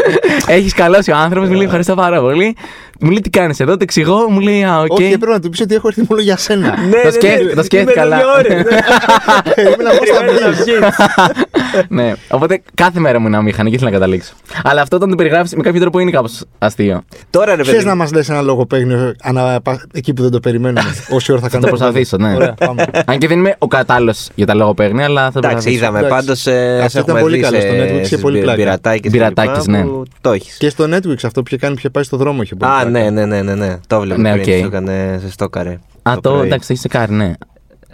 Έχει 0.46 0.70
καλώσει 0.70 1.10
ο 1.10 1.16
άνθρωπος, 1.16 1.48
μου 1.48 1.54
λέει 1.54 1.64
ευχαριστώ 1.64 1.94
πάρα 1.94 2.20
πολύ. 2.20 2.56
Μου 3.02 3.08
λέει 3.10 3.20
τι 3.20 3.30
κάνεις 3.30 3.60
εδώ, 3.60 3.72
το 3.72 3.78
εξηγώ, 3.82 4.30
μου 4.30 4.40
λέει 4.40 4.64
Α, 4.64 4.78
οκ. 4.80 4.92
Όχι, 4.92 5.04
έπρεπε 5.04 5.32
να 5.32 5.40
του 5.40 5.48
πεις 5.50 5.60
ότι 5.60 5.74
έχω 5.74 5.88
έρθει 5.88 6.04
μόνο 6.08 6.22
για 6.22 6.36
σένα. 6.36 6.74
Ναι, 6.90 7.00
Το 7.02 7.10
σκέφ- 7.10 7.54
το 7.54 7.62
σκέφτηκα, 7.62 8.00
αλλά- 8.00 8.18
Περίμενα 9.54 9.90
πώς 9.90 10.04
θα 10.14 10.52
βγεις. 10.52 10.64
ναι, 11.88 12.12
οπότε 12.30 12.62
κάθε 12.74 13.00
μέρα 13.00 13.18
μου 13.18 13.26
είναι 13.26 13.36
αμήχανη 13.36 13.68
και 13.70 13.74
ήθελα 13.76 13.90
να 13.90 13.96
καταλήξω. 13.96 14.32
Αλλά 14.62 14.80
αυτό 14.82 14.96
όταν 14.96 15.10
το 15.10 15.14
περιγράφεις 15.16 15.54
με 15.54 15.62
κάποιο 15.62 15.80
τρόπο 15.80 15.98
είναι 15.98 16.10
κάπως 16.10 16.42
αστείο. 16.58 17.02
Τώρα 17.30 17.54
ρε 17.56 17.62
Θες 17.64 17.72
παιδί. 17.74 17.84
να 17.86 17.94
μας 17.94 18.12
λες 18.12 18.28
ένα 18.28 18.40
λογοπαίγνιο 18.40 19.14
ανα- 19.22 19.60
πα- 19.60 19.86
εκεί 19.92 20.12
που 20.12 20.22
δεν 20.22 20.30
το 20.30 20.40
περιμένουμε. 20.40 20.94
Όση 21.14 21.32
ώρα 21.32 21.40
θα 21.40 21.48
Θα 21.48 21.52
κάνουμε. 21.58 21.70
το 21.70 21.76
προσπαθήσω, 21.76 22.16
ναι. 22.16 22.34
Ωραία, 22.34 22.54
πάμε. 22.54 22.84
Αν 23.06 23.18
και 23.18 23.26
δεν 23.28 23.38
είμαι 23.38 23.54
ο 23.58 23.66
κατάλληλος 23.66 24.28
για 24.34 24.46
τα 24.46 24.54
λογοπαίγνια, 24.54 25.04
αλλά 25.04 25.30
θα 25.30 25.40
το 25.40 25.48
Εντάξει, 25.48 25.54
προσπαθήσω. 25.54 25.84
είδαμε 25.84 25.98
Εντάξει. 26.06 26.16
πάντως. 26.16 26.46
Αυτό 26.46 26.88
Σε 26.88 26.98
ήταν 26.98 27.02
έχουμε 27.06 27.20
πολύ 27.20 27.36
δει 27.36 27.42
καλό 27.42 27.60
σε- 27.60 27.66
στο 27.68 27.76
Netflix, 27.76 27.94
είχε 27.94 28.04
στις 28.04 28.20
πολύ 28.20 28.40
πλάκα. 28.40 28.56
πειρατάκες 28.56 29.10
Πειρατάκες, 29.12 29.64
και 29.64 29.70
λοιπά 29.70 29.82
ναι. 29.84 29.84
που 29.90 30.02
Το 30.20 30.32
έχεις. 30.32 30.56
Και 30.56 30.68
στο 30.68 30.84
Netflix 30.84 31.16
αυτό 31.24 31.40
που 31.42 31.46
είχε 31.46 31.56
κάνει, 31.56 31.72
που 31.72 31.78
είχε 31.78 31.90
πάει 31.90 32.02
στο 32.04 32.16
δρόμο 32.16 32.42
είχε 32.42 32.54
πολύ 32.54 32.70
Α, 32.70 32.74
πλάκα. 32.74 32.89
Ναι, 32.90 33.10
ναι, 33.10 33.26
ναι, 33.26 33.42
ναι, 33.42 33.54
ναι. 33.54 33.76
Το 33.86 34.00
βλέπω. 34.00 34.20
Ναι, 34.20 34.30
πριν, 34.32 34.54
οκ. 34.54 34.58
σου 34.60 34.66
έκανε 34.66 35.18
σε 35.22 35.30
στόκαρε. 35.30 35.78
Α, 36.02 36.14
το 36.20 36.30
πρωί. 36.30 36.46
εντάξει, 36.46 36.66
το 36.66 36.72
έχει 36.72 36.82
σεκάρει, 36.82 37.12
ναι. 37.12 37.32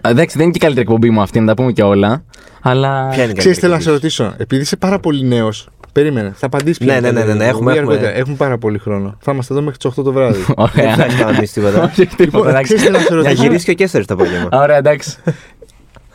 Α, 0.00 0.10
Εντάξει, 0.10 0.36
δεν 0.36 0.42
είναι 0.44 0.52
και 0.52 0.58
η 0.58 0.66
καλύτερη 0.66 0.86
εκπομπή 0.88 1.10
μου 1.10 1.20
αυτή, 1.20 1.40
να 1.40 1.46
τα 1.46 1.54
πούμε 1.54 1.72
και 1.72 1.82
όλα. 1.82 2.24
Αλλά. 2.62 3.08
Ποια 3.08 3.22
είναι 3.22 3.32
η 3.32 3.34
Ξέρεις, 3.34 3.58
θέλω 3.58 3.72
να 3.72 3.78
καλύτερη 3.78 3.82
σε 3.82 3.90
ρωτήσω, 3.90 4.34
επειδή 4.36 4.62
είσαι 4.62 4.76
πάρα 4.76 4.98
πολύ 4.98 5.24
νέος. 5.24 5.68
Περίμενε, 5.92 6.32
θα 6.36 6.46
απαντήσεις 6.46 6.86
Ναι, 6.86 7.00
ναι, 7.00 7.10
ναι, 7.10 7.24
ναι, 7.24 7.34
ναι, 7.34 7.44
έχουμε- 7.44 7.76
έχουμε- 7.76 8.12
έχουμε 8.14 8.36
πάρα 8.36 8.58
πολύ 8.58 8.78
χρόνο. 8.78 9.16
Θα 9.20 9.32
είμαστε 9.32 9.52
εδώ 9.54 9.62
μέχρι 9.62 9.78
τις 9.78 9.86
8 9.90 10.02
το 10.04 10.12
βράδυ. 10.12 10.38
Δεν 10.46 10.54
Ωραία. 10.56 10.94
θα 10.96 11.06
κάνουμε 11.18 11.46
τίποτα. 11.52 11.82
Όχι, 11.84 12.06
τίποτα, 12.06 12.24
Λοιπόν, 12.24 12.48
εντάξει. 12.48 12.74
ξέρεις 12.74 12.84
τι 12.84 12.90
να 12.92 12.98
σε 12.98 13.14
Να 13.14 13.16
ρωτήσω. 13.22 13.42
γυρίσει 13.42 13.64
και 13.64 13.70
ο 13.70 13.74
Κέσσερ 13.74 14.04
το 14.04 14.14
απόγευμα. 14.14 14.48
Ωραία, 14.52 14.76
εντάξει. 14.76 15.16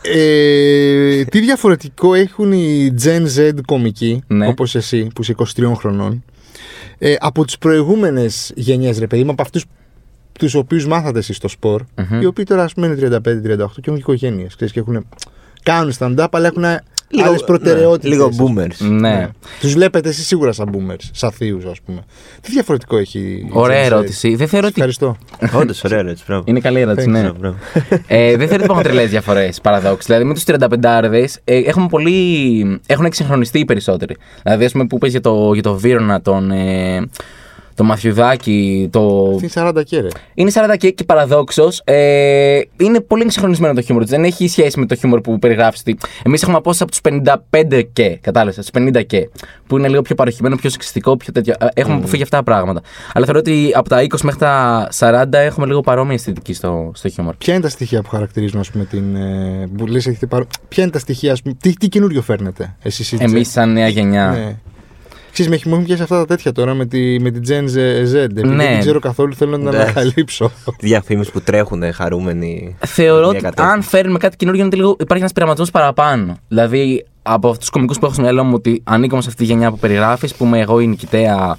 Ε, 0.02 1.24
τι 1.24 1.40
διαφορετικό 1.40 2.14
έχουν 2.14 2.52
οι 2.52 2.94
Gen 3.04 3.22
Z 3.38 3.50
κομικοί, 3.66 4.22
Ναι. 4.26 4.46
όπως 4.46 4.74
εσύ 4.74 5.08
που 5.14 5.22
είσαι 5.22 5.34
23 5.56 5.72
χρονών, 5.74 6.24
ε, 7.04 7.14
από 7.20 7.44
τις 7.44 7.58
προηγούμενες 7.58 8.52
γενιές, 8.56 8.98
ρε 8.98 9.06
παιδί 9.06 9.24
μου, 9.24 9.30
από 9.30 9.42
αυτούς 9.42 9.64
τους 10.32 10.54
οποίους 10.54 10.86
μάθατε 10.86 11.18
εσείς 11.18 11.36
στο 11.36 11.48
σπορ, 11.48 11.82
Μμμ. 11.96 12.20
οι 12.20 12.24
οποίοι 12.24 12.44
τώρα 12.44 12.62
ας 12.62 12.74
πούμε 12.74 12.86
είναι 12.86 12.94
35-38 12.94 13.20
και 13.56 13.60
έχουν 13.62 13.82
και 13.82 13.90
οικογένειες, 13.90 14.54
ξέρεις, 14.54 14.72
και 14.72 14.80
έχουν, 14.80 15.06
κάνουν 15.62 15.92
stand-up, 15.98 16.26
αλλά 16.30 16.46
έχουν 16.46 16.64
Λίγο- 17.16 17.28
άλλες 17.28 17.44
προτεραιότητες. 17.44 18.10
ναι, 18.10 18.16
Λίγο 18.16 18.28
boomers. 18.38 18.86
Ναι. 19.00 19.28
Τους 19.60 19.72
βλέπετε 19.72 20.08
εσείς 20.08 20.26
σίγουρα 20.26 20.52
σαν 20.52 20.70
boomers, 20.74 21.08
σαν 21.12 21.30
θείους 21.32 21.64
ας 21.64 21.80
πούμε. 21.80 22.04
Τι 22.40 22.50
διαφορετικό 22.52 22.96
έχει 22.96 23.18
η 23.18 23.48
Ωραία 23.52 23.82
Gen 23.82 23.84
Z? 23.84 23.86
ερώτηση. 23.86 24.34
Δεν 24.34 24.48
θεωρώ 24.48 24.66
ότι. 24.66 24.74
Ευχαριστώ. 24.76 25.16
Όντως, 25.54 25.84
ωραία 25.84 25.98
ερώτηση. 25.98 26.24
μπράβο. 26.26 26.42
Είναι 26.46 26.60
καλή 26.60 26.80
ερώτηση, 26.80 27.06
Thanks, 27.08 27.12
ναι. 27.12 27.20
Μπράβο, 27.20 27.36
μπράβο. 27.38 27.56
ε, 28.06 28.28
δεν 28.36 28.38
θεωρώ 28.48 28.54
ότι 28.54 28.64
υπάρχουν 28.64 28.82
τρελές 28.82 29.10
διαφορές 29.10 29.60
παραδόξως. 29.60 30.06
Δηλαδή 30.06 30.24
με 30.24 30.34
τους 30.34 30.44
35άρδε 30.46 31.24
ε, 31.44 31.56
έχουμε 31.56 31.86
πολύ. 31.88 32.80
έχουν 32.86 33.04
εξυγχρονιστεί 33.04 33.58
οι 33.58 33.64
περισσότεροι. 33.64 34.16
Δηλαδή, 34.42 34.64
ας 34.64 34.72
πούμε, 34.72 34.86
που 34.86 34.98
πες 34.98 35.10
για 35.10 35.20
το, 35.20 35.50
για 35.52 35.62
το 35.62 35.74
Βίρονα, 35.74 36.22
τον. 36.22 36.50
Ε, 36.50 37.08
το 37.74 37.84
Μαθιουδάκι, 37.84 38.88
το. 38.92 39.30
Είναι 39.40 39.50
40 39.54 39.82
και 39.84 40.00
ρε. 40.00 40.08
Είναι 40.34 40.50
40 40.54 40.76
και, 40.78 40.90
και 40.90 41.04
παραδόξως. 41.04 41.80
Ε, 41.84 42.60
είναι 42.76 43.00
πολύ 43.00 43.22
εξυγχρονισμένο 43.22 43.74
το 43.74 43.80
χιούμορ 43.80 44.02
του. 44.02 44.08
Δεν 44.08 44.24
έχει 44.24 44.48
σχέση 44.48 44.78
με 44.80 44.86
το 44.86 44.94
χιούμορ 44.94 45.20
που 45.20 45.38
περιγράφεις. 45.38 45.82
Εμείς 46.22 46.42
έχουμε 46.42 46.56
απόσταση 46.56 46.82
από 46.82 47.10
τους 47.12 47.22
55 47.70 47.82
και, 47.92 48.18
κατάλαβες, 48.20 48.56
τους 48.56 48.82
50 48.82 49.02
και. 49.06 49.28
Που 49.66 49.78
είναι 49.78 49.88
λίγο 49.88 50.02
πιο 50.02 50.14
παροχημένο, 50.14 50.56
πιο 50.56 50.70
σεξιστικό, 50.70 51.16
πιο 51.16 51.32
τέτοιο. 51.32 51.54
Ε, 51.58 51.66
Έχουμε 51.74 51.94
αποφύγει 51.96 52.22
αυτά 52.22 52.36
τα 52.36 52.42
πράγματα. 52.42 52.80
Αλλά 53.12 53.24
θεωρώ 53.24 53.40
ότι 53.40 53.70
από 53.74 53.88
τα 53.88 54.02
20 54.02 54.20
μέχρι 54.22 54.38
τα 54.40 54.88
40 54.98 55.24
έχουμε 55.32 55.66
λίγο 55.66 55.80
παρόμοια 55.80 56.14
αισθητική 56.14 56.52
στο, 56.52 56.90
στο 56.94 57.08
χιούμορ. 57.08 57.34
Ποια 57.36 57.54
είναι 57.54 57.62
τα 57.62 57.68
στοιχεία 57.68 58.02
που 58.02 58.08
χαρακτηρίζουν, 58.08 58.60
ας 58.60 58.70
πούμε, 58.70 58.84
την. 58.84 59.16
Ε, 59.16 59.68
που 59.76 59.86
λες, 59.86 60.06
έχετε 60.06 60.26
πάρω... 60.26 60.44
Ποια 60.68 60.82
είναι 60.82 60.92
τα 60.92 60.98
στοιχεία, 60.98 61.32
ας 61.32 61.42
πούμε, 61.42 61.54
τι, 61.60 61.72
τι 61.72 61.88
καινούριο 61.88 62.22
φέρνετε 62.22 62.76
εσείς 62.82 63.12
οι 63.12 63.16
Gen- 63.20 63.24
Εμείς, 63.24 63.50
σαν 63.50 63.72
νέα 63.72 63.88
γενιά. 63.88 64.30
Ναι. 64.30 64.56
Ξέρεις, 65.32 65.50
με 65.50 65.56
έχει- 65.56 65.68
μου 65.68 65.74
έχουν 65.74 65.86
πιάσει 65.86 66.02
αυτά 66.02 66.18
τα 66.18 66.24
τέτοια 66.26 66.52
τώρα 66.52 66.74
με, 66.74 66.86
τη, 66.86 67.20
με 67.20 67.30
την 67.30 67.42
Gen 67.48 67.64
Z. 67.74 67.76
Επειδή 68.14 68.48
Ναι. 68.48 68.64
δεν 68.64 68.78
ξέρω 68.78 68.98
καθόλου, 68.98 69.34
θέλω 69.34 69.56
να 69.56 69.70
τα 69.70 69.76
Ναι. 69.76 69.82
ανακαλύψω. 69.82 70.50
Διαφήμιση 70.80 71.30
που 71.30 71.40
τρέχουν 71.40 71.92
χαρούμενοι. 71.92 72.76
Θεωρώ 72.86 73.18
Μια 73.18 73.28
ότι 73.28 73.38
κατεύθυνση. 73.38 73.72
αν 73.72 73.82
φέρνουμε 73.82 74.18
κάτι 74.18 74.36
καινούργιο, 74.36 74.64
είναι 74.64 74.76
λίγο, 74.76 74.90
υπάρχει 74.98 75.18
ένας 75.22 75.32
πειραματισμός 75.32 75.70
παραπάνω. 75.70 76.36
Δηλαδή, 76.48 77.04
από 77.22 77.46
αυτούς 77.46 77.58
τους 77.60 77.70
κομικούς 77.70 77.98
που 77.98 78.04
έχω 78.04 78.14
στο 78.14 78.22
μυαλό 78.22 78.44
μου, 78.44 78.52
ότι 78.54 78.80
ανήκω 78.84 79.20
σε 79.20 79.28
αυτή 79.28 79.40
τη 79.44 79.48
γενιά 79.52 79.70
που 79.70 79.78
περιγράφεις, 79.78 80.34
που 80.34 80.44
είμαι 80.44 80.60
εγώ 80.60 80.80
η 80.80 80.86
νικητέα. 80.86 81.58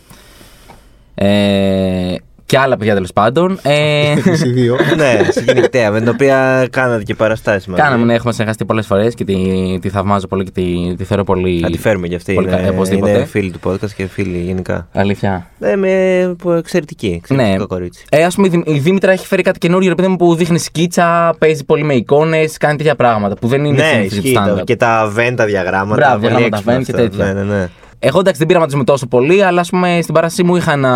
Ε, 1.15 2.15
και 2.45 2.57
άλλα 2.57 2.77
παιδιά 2.77 2.93
τέλος 2.93 3.13
πάντων. 3.13 3.59
Ε, 3.61 4.11
Εμείς 4.25 4.43
οι 4.43 4.49
δύο. 4.49 4.75
ναι, 4.97 5.19
συγκινητέα 5.29 5.91
με 5.91 5.99
την 5.99 6.07
οποία 6.09 6.67
κάνατε 6.71 7.03
και 7.03 7.15
παραστάσεις 7.15 7.67
μαζί. 7.67 7.81
κάναμε, 7.81 8.05
ναι, 8.05 8.13
έχουμε 8.13 8.31
συνεργαστεί 8.31 8.65
πολλές 8.65 8.85
φορές 8.85 9.13
και 9.13 9.23
τη, 9.23 9.35
τη 9.81 9.89
θαυμάζω 9.89 10.27
πολύ 10.27 10.43
και 10.43 10.51
τη, 10.51 10.95
τη 10.97 11.03
θεωρώ 11.03 11.23
πολύ. 11.23 11.59
Θα 11.59 11.69
τη 11.69 11.77
φέρουμε 11.77 12.07
κι 12.07 12.15
αυτή. 12.15 12.33
πολύ 12.33 12.47
κα- 12.47 12.59
Είναι, 12.59 12.69
οπωσδήποτε. 12.69 13.11
είναι 13.11 13.25
φίλη 13.25 13.51
του 13.51 13.59
podcast 13.69 13.91
και 13.95 14.05
φίλη 14.07 14.37
γενικά. 14.37 14.87
Αλήθεια. 14.93 15.47
Ναι, 15.57 15.75
με 15.75 16.35
που 16.37 16.51
εξαιρετική. 16.51 17.13
Εξαιρετικό 17.21 17.57
Ναι. 17.59 17.65
κορίτσι. 17.65 18.05
Ε, 18.09 18.23
ας 18.23 18.35
πούμε, 18.35 18.47
η 18.47 18.49
Δη- 18.49 18.67
η 18.75 18.79
Δήμητρα 18.79 19.11
έχει 19.11 19.25
φέρει 19.27 19.41
κάτι 19.41 19.59
καινούριο, 19.59 19.89
ρε 19.89 19.95
παιδί 19.95 20.07
μου, 20.07 20.15
που 20.15 20.35
δείχνει 20.35 20.59
σκίτσα, 20.59 21.35
παίζει 21.39 21.65
πολύ 21.65 21.83
με 21.83 21.93
εικόνες, 21.93 22.57
κάνει 22.57 22.77
τέτοια 22.77 22.95
πράγματα 22.95 23.35
που 23.35 23.47
δεν 23.47 23.65
είναι 23.65 23.77
Ναι, 23.81 23.89
συνήθιζε 23.93 24.15
ισχύει. 24.21 24.33
του 24.33 24.43
το- 24.47 24.55
stand-up. 24.59 24.63
Και 24.63 24.75
τα 24.75 25.13
Venn 25.17 25.33
τα 25.35 25.45
διαγράμματα. 25.45 25.95
Μπράβο, 25.95 26.13
πολύ 26.27 26.27
διαγράμματα 26.35 26.55
έξυπνα 26.57 26.73
Venn 26.77 26.83
και 26.83 26.91
αυτά. 26.91 27.03
τέτοια. 27.03 27.33
Ναι, 27.33 27.43
ναι, 27.43 27.57
ναι. 27.57 27.69
Εγώ 28.05 28.19
εντάξει 28.19 28.37
δεν 28.39 28.47
πειραματίζομαι 28.47 28.83
τόσο 28.83 29.07
πολύ, 29.07 29.43
αλλά 29.43 29.59
ας 29.61 29.69
πούμε 29.69 29.99
στην 30.01 30.13
παράστασή 30.13 30.43
μου 30.43 30.55
είχα 30.55 30.71
ένα 30.71 30.91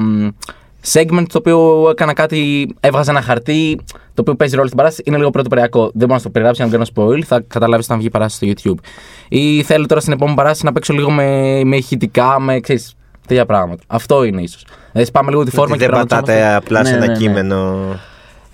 μ, 0.00 0.28
segment 0.92 1.24
το 1.32 1.38
οποίο 1.38 1.86
έκανα 1.90 2.12
κάτι, 2.12 2.68
έβγαζα 2.80 3.10
ένα 3.10 3.20
χαρτί 3.22 3.80
το 4.14 4.20
οποίο 4.20 4.34
παίζει 4.34 4.54
ρόλο 4.54 4.66
στην 4.66 4.78
παράσταση. 4.78 5.02
Είναι 5.08 5.16
λίγο 5.16 5.30
πρωτοποριακό. 5.30 5.80
Δεν 5.82 6.06
μπορώ 6.06 6.14
να 6.14 6.20
το 6.20 6.30
περιγράψω 6.30 6.64
να 6.64 6.70
κάνω 6.70 6.84
spoil, 6.94 7.22
θα 7.22 7.44
καταλάβεις 7.48 7.84
όταν 7.84 7.98
βγει 7.98 8.06
η 8.06 8.10
παράσταση 8.10 8.52
στο 8.56 8.72
YouTube. 8.72 8.84
Ή 9.28 9.62
θέλω 9.62 9.86
τώρα 9.86 10.00
στην 10.00 10.12
επόμενη 10.12 10.36
παράσταση 10.36 10.64
να 10.64 10.72
παίξω 10.72 10.92
λίγο 10.92 11.10
με, 11.10 11.60
με 11.64 11.76
ηχητικά, 11.76 12.40
με 12.40 12.60
ξέρεις, 12.60 12.94
τέτοια 13.26 13.46
πράγματα. 13.46 13.82
Αυτό 13.86 14.24
είναι 14.24 14.42
ίσως. 14.42 14.64
Δηλαδή 14.92 15.10
πάμε 15.10 15.30
λίγο 15.30 15.44
τη 15.44 15.50
φόρμα 15.50 15.74
Ότι 15.74 15.84
και 15.84 15.90
δεν 15.90 15.98
πατάτε 16.00 16.22
πραγματιζόμαστε. 16.32 16.56
απλά 16.66 16.84
σε 16.84 16.90
Ναι, 16.90 16.96
ένα 16.96 17.06
ναι, 17.06 17.12
ναι. 17.12 17.18
κείμενο. 17.18 17.84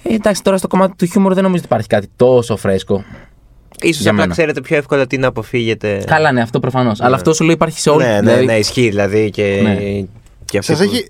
Ε, 0.03 0.15
εντάξει, 0.15 0.43
τώρα 0.43 0.57
στο 0.57 0.69
κομμάτι 0.69 0.95
του 0.99 1.07
χιούμορ 1.07 1.35
δεν 1.35 1.43
νομίζω 1.43 1.63
ότι 1.65 1.73
υπάρχει 1.73 1.89
κάτι 1.89 2.09
τόσο 2.17 2.57
φρέσκο. 2.57 3.05
Ίσως 3.83 4.01
Για 4.03 4.11
απλά 4.11 4.23
μένα. 4.23 4.33
ξέρετε 4.35 4.61
πιο 4.61 4.77
εύκολα 4.77 5.07
τι 5.07 5.19
να 5.19 5.27
αποφύγετε. 5.27 6.05
Καλά, 6.07 6.33
ναι, 6.33 6.41
αυτό 6.41 6.61
προφανώς. 6.61 7.01
Αλλά 7.01 7.17
αυτό 7.17 7.35
σου 7.35 7.45
λέει 7.45 7.55
υπάρχει 7.55 7.81
σε 7.81 7.91
όλη 7.91 8.05
Ναι, 8.05 8.13
ναι, 8.13 8.21
δηλαδή- 8.21 8.45
ναι, 8.47 8.57
ισχύει 8.59 8.89
δηλαδή 8.89 9.31
και. 9.31 9.61
Ναι. 9.63 9.75
και 10.45 10.59
αυτή 10.59 10.75
Σας 10.75 10.87
που- 10.87 10.93
έχει, 10.95 11.07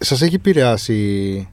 σας 0.00 0.22
έχει 0.22 0.34
επηρεάσει. 0.34 1.48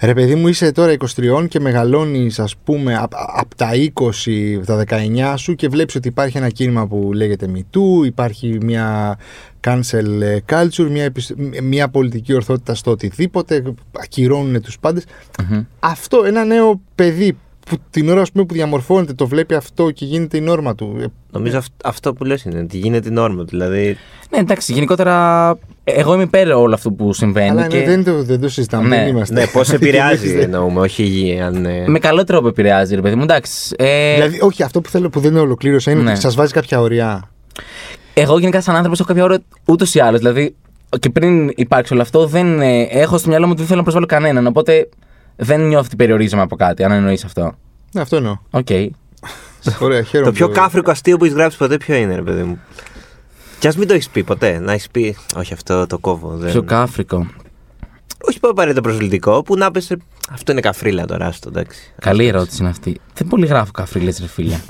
Ρε 0.00 0.14
παιδί 0.14 0.34
μου 0.34 0.48
είσαι 0.48 0.72
τώρα 0.72 0.92
23 1.16 1.46
και 1.48 1.60
μεγαλώνεις 1.60 2.38
ας 2.38 2.56
πούμε 2.64 2.94
από 2.96 3.16
απ 3.36 3.54
τα 3.54 3.70
20, 3.74 4.60
τα 4.66 4.84
19 4.88 5.34
σου 5.36 5.54
και 5.54 5.68
βλέπεις 5.68 5.94
ότι 5.94 6.08
υπάρχει 6.08 6.36
ένα 6.36 6.48
κίνημα 6.50 6.86
που 6.86 7.10
λέγεται 7.14 7.50
MeToo, 7.54 8.04
υπάρχει 8.06 8.58
μια 8.62 9.18
cancel 9.66 10.38
culture, 10.52 10.88
μια, 10.90 11.04
επισ- 11.04 11.34
μια 11.62 11.88
πολιτική 11.88 12.32
ορθότητα 12.34 12.74
στο 12.74 12.90
οτιδήποτε, 12.90 13.62
ακυρώνουν 14.02 14.62
τους 14.62 14.78
πάντες. 14.78 15.04
Μμμ. 15.48 15.62
Αυτό 15.80 16.22
ένα 16.26 16.44
νέο 16.44 16.80
παιδί 16.94 17.36
που 17.66 17.76
την 17.90 18.08
ώρα 18.08 18.20
ας 18.20 18.32
πούμε, 18.32 18.44
που 18.44 18.54
διαμορφώνεται 18.54 19.12
το 19.12 19.26
βλέπει 19.26 19.54
αυτό 19.54 19.90
και 19.90 20.04
γίνεται 20.04 20.36
η 20.36 20.40
νόρμα 20.40 20.74
του. 20.74 20.96
Ε, 21.00 21.04
Νομίζω 21.30 21.58
αυ- 21.58 21.72
αυτό 21.86 22.12
που 22.12 22.24
λες 22.24 22.42
είναι 22.42 22.58
ότι 22.60 22.78
γίνεται 22.78 23.10
νόρμα. 23.10 23.44
Δηλαδή, 23.44 23.96
Ναι, 24.30 24.38
εντάξει, 24.38 24.72
γενικότερα 24.72 25.58
εγώ 25.88 26.14
είμαι 26.14 26.22
υπέρ 26.22 26.52
όλου 26.52 26.74
αυτού 26.74 26.94
που 26.94 27.12
συμβαίνει. 27.12 27.48
Αλλά 27.50 27.66
και 27.66 27.78
ναι, 27.78 27.84
δεν, 27.84 28.04
το, 28.04 28.22
δεν 28.22 28.40
το 28.40 28.48
συζητάμε. 28.48 28.88
Ναι, 28.88 28.96
δεν 28.96 29.06
είμαστε. 29.06 29.34
ναι, 29.34 29.46
πώς 29.46 29.72
επηρεάζει 29.78 30.32
Δεν- 30.32 30.42
εννοούμε, 30.42 30.80
όχι 30.80 31.38
αν. 31.42 31.64
ε, 31.66 31.84
Με 31.86 31.98
καλό 31.98 32.24
τρόπο 32.24 32.48
επηρεάζει, 32.48 32.94
ρε 32.94 33.00
παιδί 33.00 33.14
μου. 33.14 33.22
Εντάξει. 33.22 33.74
Ε, 33.78 34.14
Δηλαδή, 34.14 34.38
όχι, 34.40 34.62
αυτό 34.62 34.80
που 34.80 34.88
θέλω 34.90 35.08
που 35.08 35.20
δεν 35.20 35.36
ολοκλήρωσα 35.36 35.90
είναι 35.90 36.02
Ναι. 36.02 36.10
ότι 36.10 36.20
σας 36.20 36.34
βάζει 36.34 36.52
κάποια 36.52 36.80
ωριά. 36.80 37.30
Εγώ 38.14 38.38
γενικά 38.38 38.60
σαν 38.60 38.74
άνθρωπος 38.74 38.98
έχω 39.00 39.08
κάποια 39.08 39.24
ώρα 39.24 39.38
ούτως 39.66 39.94
ή 39.94 40.00
άλλως. 40.00 40.18
Δηλαδή 40.20 40.54
και 41.00 41.10
πριν 41.10 41.52
υπάρξει 41.56 41.92
όλο 41.92 42.02
αυτό, 42.02 42.26
δεν, 42.26 42.60
ε, 42.60 42.82
έχω 42.82 43.18
στο 43.18 43.28
μυαλό 43.28 43.44
μου 43.44 43.50
ότι 43.50 43.58
δεν 43.58 43.66
θέλω 43.66 43.78
να 43.78 43.82
προσβάλλω 43.84 44.06
κανέναν. 44.06 44.46
Οπότε 44.46 44.88
δεν 45.36 45.60
νιώθω 45.66 45.84
ότι 45.86 45.96
περιορίζομαι 45.96 46.42
από 46.42 46.56
κάτι, 46.56 46.84
αν 46.84 46.92
εννοείς 46.92 47.24
αυτό. 47.24 47.52
Ναι, 47.92 48.00
αυτό 48.00 48.16
εννοώ. 48.16 48.36
Οκ. 48.50 48.66
Ωραία, 49.80 50.02
χαίρομαι. 50.02 50.30
Το 50.30 50.36
πιο 50.36 50.46
που- 50.48 50.54
κάφρικο 50.54 50.90
αστείο 50.90 51.16
που 51.16 51.24
έχεις 51.24 51.36
γράψει 51.36 51.58
ποτέ 51.58 51.76
ποιο 51.76 51.94
είναι, 51.94 52.14
ρε 52.14 52.22
παιδί 52.22 52.42
μου; 52.42 52.58
Κι 53.58 53.66
ας 53.66 53.76
μην 53.76 53.88
το 53.88 53.94
έχεις 53.94 54.08
πει 54.08 54.22
ποτέ. 54.24 54.58
Να 54.58 54.72
έχεις 54.72 54.88
πει. 54.88 55.16
Όχι, 55.36 55.52
αυτό 55.52 55.86
το 55.86 55.98
κόβω. 55.98 56.28
Δεν... 56.36 56.50
Πιο 56.50 56.62
κάφρικο. 56.62 57.26
Όχι 58.20 58.40
που 58.40 58.48
απαραίτητα 58.48 58.80
προσβλητικό, 58.80 59.42
που 59.42 59.56
να 59.56 59.70
πες, 59.70 59.96
Αυτό 60.32 60.52
είναι 60.52 60.60
καφρίλα 60.60 61.04
τώρα, 61.04 61.26
άστο, 61.26 61.48
εντάξει. 61.48 61.94
Καλή 62.00 62.26
ερώτηση 62.26 62.56
είναι 62.60 62.70
αυτή. 62.70 63.00
Δεν 63.14 63.26
πολύ 63.28 63.46
γράφω 63.46 63.70
καφρίλες, 63.72 64.18
ρε 64.20 64.26
φίλε. 64.26 64.60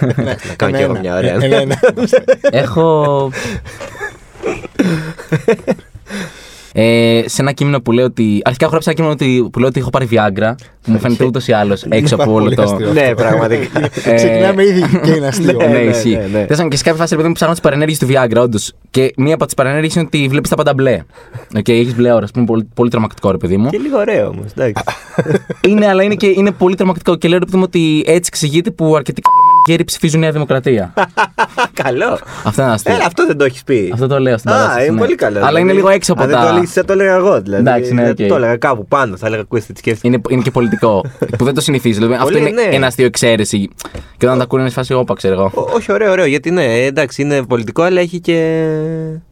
Να 0.00 0.36
κάνω 0.56 0.76
κι 0.76 0.82
εγώ 0.82 0.94
Ένα-ένα. 0.96 0.98
μια 1.00 1.16
ωραία. 1.16 1.34
Ένα-ένα. 1.34 1.78
έχω. 2.40 3.30
Ε, 6.72 7.22
σε 7.26 7.42
ένα 7.42 7.52
κείμενο 7.52 7.80
που 7.80 7.92
λέει 7.92 8.04
ότι. 8.04 8.40
Αρχικά 8.44 8.64
έχω 8.64 8.70
γράψει 8.70 8.90
ένα 8.90 8.96
κείμενο 8.96 9.12
ότι, 9.12 9.50
που 9.52 9.58
λέει 9.58 9.68
ότι 9.68 9.80
έχω 9.80 9.90
πάρει 9.90 10.08
Viagra. 10.10 10.52
Που 10.82 10.90
μου 10.90 10.98
φαίνεται 10.98 11.24
ούτως 11.24 11.48
ή 11.48 11.52
άλλως 11.52 11.84
έξω 11.88 12.16
πάρα 12.16 12.30
από 12.30 12.38
όλο 12.38 12.44
πολύ 12.44 12.56
το. 12.56 12.62
αστείο. 12.62 12.92
Ναι, 12.92 13.14
πραγματικά. 13.14 13.80
Ε, 14.04 14.14
Ξεκινάμε 14.16 14.62
ήδη 14.64 14.82
και 15.02 15.10
είναι 15.10 15.26
αστείο. 15.26 15.52
Ναι, 15.52 15.66
ναι, 15.66 15.78
ισχύει. 15.78 16.10
ναι, 16.10 16.16
ναι. 16.16 16.28
Τέλος 16.30 16.46
πάντων, 16.48 16.68
και 16.68 16.76
σε 16.76 16.82
κάποια 16.82 16.98
φάση, 16.98 17.10
ρε 17.10 17.16
παιδί 17.16 17.28
μου, 17.28 17.34
ψάχνω 17.34 17.54
τις 17.54 17.62
παρενέργειες 17.62 17.98
του 17.98 18.06
Viagra, 18.06 18.42
όντως. 18.42 18.72
Και 18.90 19.12
μία 19.16 19.34
από 19.34 19.44
τις 19.44 19.54
παρενέργειες 19.54 19.94
είναι 19.94 20.04
ότι 20.06 20.26
βλέπεις 20.28 20.50
τα 20.50 20.56
πάντα 20.56 20.74
μπλε. 20.74 21.02
Και 21.62 21.72
έχεις 21.72 21.94
μπλε 21.94 22.12
ώρα, 22.12 22.24
ας 22.24 22.30
πούμε, 22.30 22.44
πολύ, 22.44 22.68
πολύ 22.74 22.90
τρομακτικό, 22.90 23.30
ρε 23.30 23.36
παιδί 23.36 23.56
μου. 23.56 23.70
Και 23.70 23.78
λίγο 23.78 23.98
ωραίο 23.98 24.28
όμως, 24.28 24.44
εντάξει. 24.56 24.84
είναι, 25.68 25.86
αλλά 25.86 26.02
είναι, 26.02 26.14
και, 26.14 26.26
είναι 26.26 26.50
πολύ 26.50 26.74
τρομακτικό. 26.74 27.16
Και 27.16 27.28
λέω, 27.28 27.38
ρε 27.38 27.44
παιδί 27.44 27.56
μου, 27.56 27.62
ότι 27.66 28.02
έτσι 28.06 28.30
εξηγείται 28.32 28.70
που 28.70 28.96
αρκετοί 28.96 29.22
καυλωμένοι 29.70 29.76
γέροι 29.76 29.84
ψηφίζουν 29.84 30.20
Νέα 30.20 30.30
Δημοκρατία. 30.32 30.92
Καλό. 31.82 32.18
Αυτό 32.44 32.62
είναι 32.62 32.72
αστείο. 32.72 32.94
Έλα, 32.94 33.04
αυτό 33.06 33.26
δεν 33.26 33.36
το 33.36 33.44
έχεις 33.44 33.64
πει. 33.64 33.90
Αυτό 33.92 34.06
το 34.06 34.18
λέω 34.20 34.38
στην 34.38 34.50
Α, 34.50 34.54
παράσταση. 34.54 34.82
είναι 34.84 34.92
ναι. 34.94 34.98
πολύ 35.00 35.14
καλό. 35.14 35.38
Αλλά 35.38 35.48
είναι 35.48 35.58
δηλαδή. 35.58 35.76
λίγο 35.76 35.88
έξω 35.88 36.12
από 36.12 36.22
Αν 36.22 36.30
τα. 36.30 36.36
δεν 36.36 36.44
το 36.46 36.50
έλεγες, 36.52 36.72
θα 36.72 36.84
το 36.84 36.92
έλεγα 36.92 37.14
εγώ. 37.14 37.40
Δηλαδή. 37.42 37.62
Εντάξει, 37.62 37.94
ναι, 37.94 38.02
Δεν 38.02 38.10
οκ. 38.10 38.28
Το 38.28 38.34
έλεγα 38.34 38.56
κάπου 38.56 38.86
πάνω, 38.86 39.16
θα 39.16 39.26
έλεγα 39.26 39.42
ακούστε 39.42 39.72
τη 39.72 39.78
σκέφτεται. 39.78 40.08
Είναι, 40.08 40.20
είναι 40.28 40.42
και 40.42 40.50
πολιτικό. 40.50 41.04
που 41.38 41.44
δεν 41.44 41.54
το 41.54 41.60
συνηθίζει. 41.60 41.94
Δηλαδή, 41.98 42.14
αυτό 42.14 42.26
Πολύ, 42.26 42.38
είναι 42.38 42.50
ναι. 42.50 42.74
ένα 42.76 42.86
αστείο 42.86 43.06
εξαίρεση. 43.06 43.68
Και 44.16 44.26
όταν 44.26 44.38
τα 44.38 44.44
ακούνε, 44.44 44.60
είναι 44.62 44.70
σε 44.70 44.76
φάση 44.76 44.92
όπα, 44.94 45.14
ξέρω 45.14 45.34
εγώ. 45.34 45.50
Ό- 45.54 45.68
Όχι, 45.74 45.92
ωραίο, 45.92 46.10
ωραίο. 46.10 46.24
Γιατί 46.26 46.50
ναι, 46.50 46.64
εντάξει, 46.84 47.22
είναι 47.22 47.42
πολιτικό, 47.42 47.82
αλλά 47.82 48.00
έχει 48.00 48.20
και. 48.20 48.66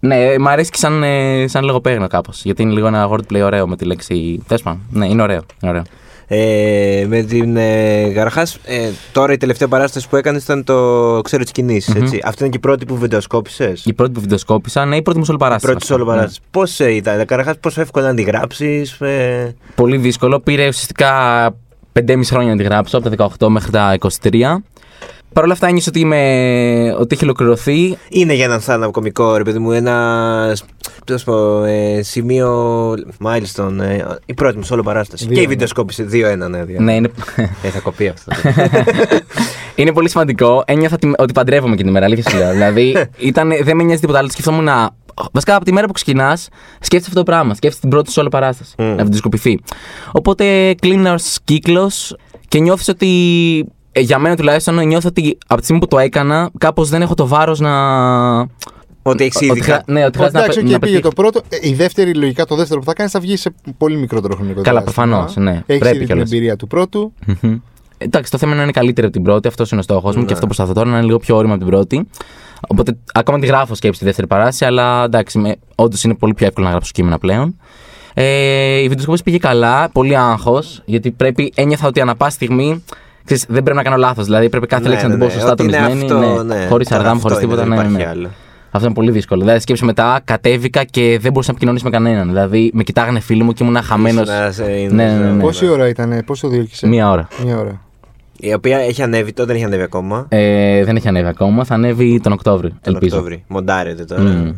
Ναι, 0.01 0.39
μ' 0.39 0.49
αρέσει 0.49 0.71
και 0.71 0.79
σαν, 0.79 1.03
ε, 1.03 1.47
σαν 1.49 1.65
λογοπαίγνιο 1.65 2.07
κάπως. 2.07 2.41
Γιατί 2.45 2.63
είναι 2.63 2.73
λίγο 2.73 2.87
ένα 2.87 3.09
wordplay 3.11 3.41
ωραίο 3.45 3.69
με 3.69 3.77
τη 3.77 3.85
λέξη. 3.85 4.43
Τέλος 4.47 4.63
πάντων. 4.63 4.81
Ναι, 4.91 5.07
είναι 5.07 5.23
ωραίο. 5.23 5.41
Είναι 5.63 5.71
ωραίο. 5.73 5.83
Ε, 6.31 7.05
με 7.09 7.23
την. 7.23 7.57
Ε, 7.57 8.11
Καταρχάς, 8.15 8.59
ε, 8.65 8.91
τώρα 9.13 9.33
η 9.33 9.37
τελευταία 9.37 9.69
παράσταση 9.69 10.09
που 10.09 10.17
έκανες 10.17 10.43
ήταν 10.43 10.65
το 10.65 11.21
ξέρω 11.25 11.45
τη 11.45 11.53
κινηση 11.53 11.93
έτσι. 11.97 12.21
Αυτή 12.25 12.43
είναι 12.43 12.51
και 12.51 12.57
η 12.57 12.61
πρώτη 12.61 12.85
που 12.85 12.97
βιντεοσκόπησες; 12.97 13.85
Η 13.85 13.93
πρώτη 13.93 14.13
που 14.13 14.21
βιντεοσκόπησα, 14.21 14.85
ναι, 14.85 14.97
η 14.97 15.03
πρώτη 15.03 15.19
μου 15.19 15.25
σε 15.25 15.31
όλη 15.31 15.41
παράσταση. 15.41 15.73
Πρώτη 15.73 15.93
όλο 15.93 16.05
παράσταση. 16.05 16.41
Πώς 16.51 16.79
ήταν, 16.79 17.17
καταρχάς, 17.17 17.59
πόσο 17.61 17.81
εύκολο 17.81 18.07
να 18.07 18.15
τη 18.15 18.23
γράψεις. 18.23 19.01
Ε, 19.01 19.55
Πολύ 19.75 19.97
δύσκολο. 19.97 20.41
Πήρε 20.41 20.69
ουσιαστικά 20.69 21.11
5,5 21.93 22.21
χρόνια 22.25 22.51
να 22.51 22.57
τη 22.57 22.63
γράψω, 22.63 22.99
από 22.99 23.17
τα 23.17 23.29
18 23.39 23.49
μέχρι 23.49 23.71
τα 23.71 23.97
23. 23.99 24.63
Παρ' 25.33 25.45
όλα 25.45 25.53
αυτά 25.53 25.67
ένιωσα 25.67 25.87
ότι, 25.89 26.01
είμαι, 26.01 26.95
ότι 26.99 27.15
έχει 27.15 27.25
ολοκληρωθεί. 27.25 27.99
είναι 28.09 28.35
για 28.35 28.45
έναν 28.45 28.61
stand-up 28.67 28.91
κωμικό, 28.91 29.37
ρε 29.37 29.43
παιδί 29.43 29.59
μου, 29.59 29.73
ένα 29.73 30.57
πώς 31.07 31.25
να 31.27 31.33
πω, 31.33 31.63
ε, 31.65 32.03
σημείο 32.03 32.91
milestone. 33.25 33.79
Ε, 33.81 34.05
η 34.27 34.35
πρώτη 34.35 34.57
μου 34.57 34.67
όλο 34.71 34.83
παράσταση. 34.83 35.25
Δύο, 35.25 35.35
και 35.35 35.41
η 35.41 35.43
ναι. 35.43 35.49
βιντεοσκόπηση 35.49 36.07
2-1, 36.13 36.49
ναι. 36.49 36.65
δύο. 36.65 36.81
Ναι, 36.81 36.95
είναι, 36.95 37.11
Ε, 37.63 37.69
θα 37.69 37.79
κοπεί 37.81 38.09
αυτό. 38.09 38.33
είναι 39.75 39.93
πολύ 39.93 40.09
σημαντικό. 40.11 40.63
Ένιωθα 40.67 40.95
ότι- 40.95 41.13
ότι 41.19 41.33
παντρεύομαι 41.33 41.75
και 41.75 41.81
την 41.81 41.89
ημέρα, 41.91 42.05
αλήθεια 42.07 42.31
σου 42.31 42.37
λέω. 42.37 42.53
δηλαδή, 42.53 42.97
ήταν, 43.19 43.53
δεν 43.63 43.77
με 43.77 43.83
νοιάζει 43.83 44.01
τίποτα 44.01 44.19
άλλο. 44.19 44.29
Σκεφτόμουν 44.31 44.65
να. 44.65 44.91
Βασικά 45.33 45.55
από 45.57 45.65
τη 45.65 45.73
μέρα 45.73 45.87
που 45.87 45.93
ξεκινάς, 45.93 46.49
σκέφτεσαι 46.81 47.07
αυτό 47.09 47.19
το 47.19 47.23
πράγμα. 47.23 47.55
Σκέφτεσαι 47.55 47.81
την 47.81 47.91
πρώτη 47.91 48.11
σου 48.11 48.17
όλη 48.21 48.29
παράσταση. 48.29 48.75
Μμ. 48.79 48.85
Να 48.85 49.03
βιντεοσκοπηθεί. 49.03 49.61
Οπότε 50.13 50.75
κλείνει 50.75 51.09
ένα 51.09 51.19
κύκλος 51.45 52.17
και 52.49 52.59
νιώθεις 52.61 52.89
ότι. 52.89 53.09
Ε, 53.99 54.01
Για 54.01 54.19
μένα 54.19 54.37
τουλάχιστον 54.37 54.87
νιώθω 54.87 55.09
ότι 55.09 55.39
από 55.47 55.59
τη 55.59 55.63
στιγμή 55.65 55.81
που 55.81 55.89
το 55.89 55.99
έκανα, 55.99 56.51
κάπως 56.59 56.89
δεν 56.89 57.03
έχω 57.03 57.15
το 57.15 57.27
βάρος 57.27 57.61
να. 57.61 57.73
Ότι 59.03 59.25
έχεις 59.25 59.37
ότι 59.37 59.47
ήδη. 59.47 59.61
χρεια- 59.61 59.83
Ναι, 59.87 60.05
ότι 60.05 60.17
χρειάζεται 60.17 60.39
Εντάξει, 60.39 60.59
να, 60.63 60.67
και 60.67 60.73
να 60.73 60.79
πήγε 60.79 60.93
πετύχω. 60.95 61.15
το 61.15 61.23
πρώτο. 61.23 61.41
Ε, 61.49 61.69
Η 61.69 61.75
δεύτερη, 61.75 62.15
λογικά 62.15 62.45
το 62.45 62.55
δεύτερο 62.57 62.81
που 62.81 62.87
θα 62.87 62.93
κάνεις 62.93 63.13
θα 63.13 63.21
βγει 63.21 63.37
σε 63.37 63.55
πολύ 63.79 63.97
μικρότερο 63.97 64.35
χρονικό 64.37 64.61
Καλά, 64.63 64.81
διάστημα. 64.81 65.07
προφανώς, 65.07 65.37
ναι. 65.37 65.51
Έχεις 65.51 65.65
Πρέπει 65.67 65.87
ήδη 65.89 65.99
την 65.99 66.07
κιόλας. 66.07 66.31
εμπειρία 66.33 66.57
του 66.57 66.67
πρώτου. 66.67 67.13
Μμμ. 67.43 67.57
Εντάξει, 67.99 68.31
το 68.31 68.39
θέμα 68.39 68.51
είναι 68.51 68.59
να 68.61 68.65
είναι 68.65 68.73
καλύτερη 68.79 69.07
από 69.07 69.15
την 69.17 69.25
πρώτη. 69.25 69.49
Αυτός 69.49 69.71
είναι 69.71 69.81
ο 69.81 69.83
στόχος 69.83 70.15
μου 70.15 70.21
Ναι. 70.21 70.27
και 70.27 70.33
αυτό 70.33 70.47
προσπαθώ 70.47 70.73
τώρα 70.73 70.89
να 70.91 70.97
είναι 70.97 71.07
λίγο 71.07 71.19
πιο 71.19 71.37
όρημα 71.37 71.55
από 71.55 71.63
την 71.63 71.73
πρώτη. 71.73 72.09
Οπότε 72.69 72.97
ακόμα 73.13 73.39
τη 73.39 73.47
γράφω 73.47 73.75
σκέψη 73.75 73.99
τη 73.99 74.05
δεύτερη 74.05 74.27
παράσταση, 74.27 74.65
αλλά 74.65 75.05
εντάξει, 75.05 75.57
όντως 75.75 76.05
είναι 76.05 76.15
πολύ 76.15 76.35
πιο 76.35 76.47
εύκολο 76.47 76.65
να 76.67 76.71
γράψω 76.73 76.91
κείμενα 76.95 77.19
πλέον. 77.19 77.57
Ε, 78.15 78.79
η 78.79 78.89
βιντεοσκόπηση 78.89 79.23
πήγε 79.23 79.39
καλά, 79.39 79.89
πολύ 79.93 80.17
άγχος, 80.17 80.83
γιατί 80.85 81.11
πρέπει, 81.11 81.53
ένιωθα 81.55 81.87
ότι 81.87 82.01
ανά 82.01 82.17
πάση 82.17 82.35
στιγμή 82.35 82.85
ξέρεις, 83.29 83.47
δεν 83.49 83.63
πρέπει 83.63 83.77
να 83.77 83.83
κάνω 83.83 83.97
λάθος. 83.97 84.25
Δηλαδή 84.25 84.49
πρέπει 84.49 84.67
κάθε 84.67 84.83
Ναι, 84.83 84.89
λέξη 84.89 85.07
ναι, 85.07 85.13
να 85.15 85.19
την 85.19 85.27
πω 85.29 85.33
ναι, 85.35 85.39
σωστά 85.41 85.53
ότι 85.53 85.63
είναι 85.63 85.73
τονισμένη. 85.77 86.03
αυτό, 86.13 86.43
ναι, 86.45 86.55
ναι. 86.55 86.67
Χωρίς 86.69 86.89
Τώρα 86.89 87.01
αργά, 87.01 87.13
αυτό 87.15 87.23
χωρίς 87.29 87.37
είναι, 87.43 87.47
τίποτα. 87.47 87.69
δεν 87.69 87.69
Ναι, 87.71 87.75
ναι, 87.77 87.89
υπάρχει 87.89 88.05
ναι. 88.05 88.11
άλλο. 88.11 88.29
Αυτό 88.71 88.87
είναι 88.87 88.95
πολύ 88.97 89.11
δύσκολο. 89.11 89.41
Δηλαδή, 89.41 89.61
σκέψη 89.61 89.85
μετά, 89.85 90.21
κατέβηκα 90.25 90.85
και 90.85 91.19
δεν 91.21 91.33
μπορούσα 91.33 91.47
να 91.51 91.57
επικοινωνήσω 91.57 91.85
με 91.85 91.91
κανέναν. 91.91 92.27
Δηλαδή, 92.29 92.71
με 92.75 92.83
κοιτάγανε 92.83 93.21
φίλοι 93.21 93.43
μου 93.43 93.53
και 93.53 93.65
ήμουν 93.65 93.83
χαμένος. 93.83 94.29
Ήσουν, 94.29 94.53
σε- 94.53 94.63
Ναι, 94.65 94.87
ναι, 95.05 95.19
ναι, 95.19 95.31
ναι. 95.33 95.43
Πόση 95.43 95.69
ώρα 95.69 95.89
ήταν, 95.89 96.23
πόσο 96.27 96.49
διήρκησε; 96.49 96.87
Μία 96.87 97.11
ώρα. 97.11 97.29
Μία 97.45 97.59
ώρα. 97.59 97.81
Η 98.41 98.53
οποία 98.55 98.79
έχει 98.79 99.03
ανέβει, 99.03 99.33
τότε 99.33 99.47
δεν 99.47 99.57
έχει 99.57 99.65
ανέβει 99.65 99.83
ακόμα. 99.83 100.27
Ε, 100.29 100.85
δεν 100.85 100.97
έχει 100.97 101.09
ανέβει 101.09 101.29
ακόμα. 101.29 101.65
Θα 101.65 101.75
ανέβει 101.75 102.21
τον 102.21 102.33
Οκτώβριο. 102.33 102.71
Τον 102.83 102.93
ελπίζω. 102.95 103.15
Οκτώβρη. 103.17 103.45
Μοντάρεται 103.49 104.05
τώρα. 104.05 104.23
Μμμ. 104.23 104.53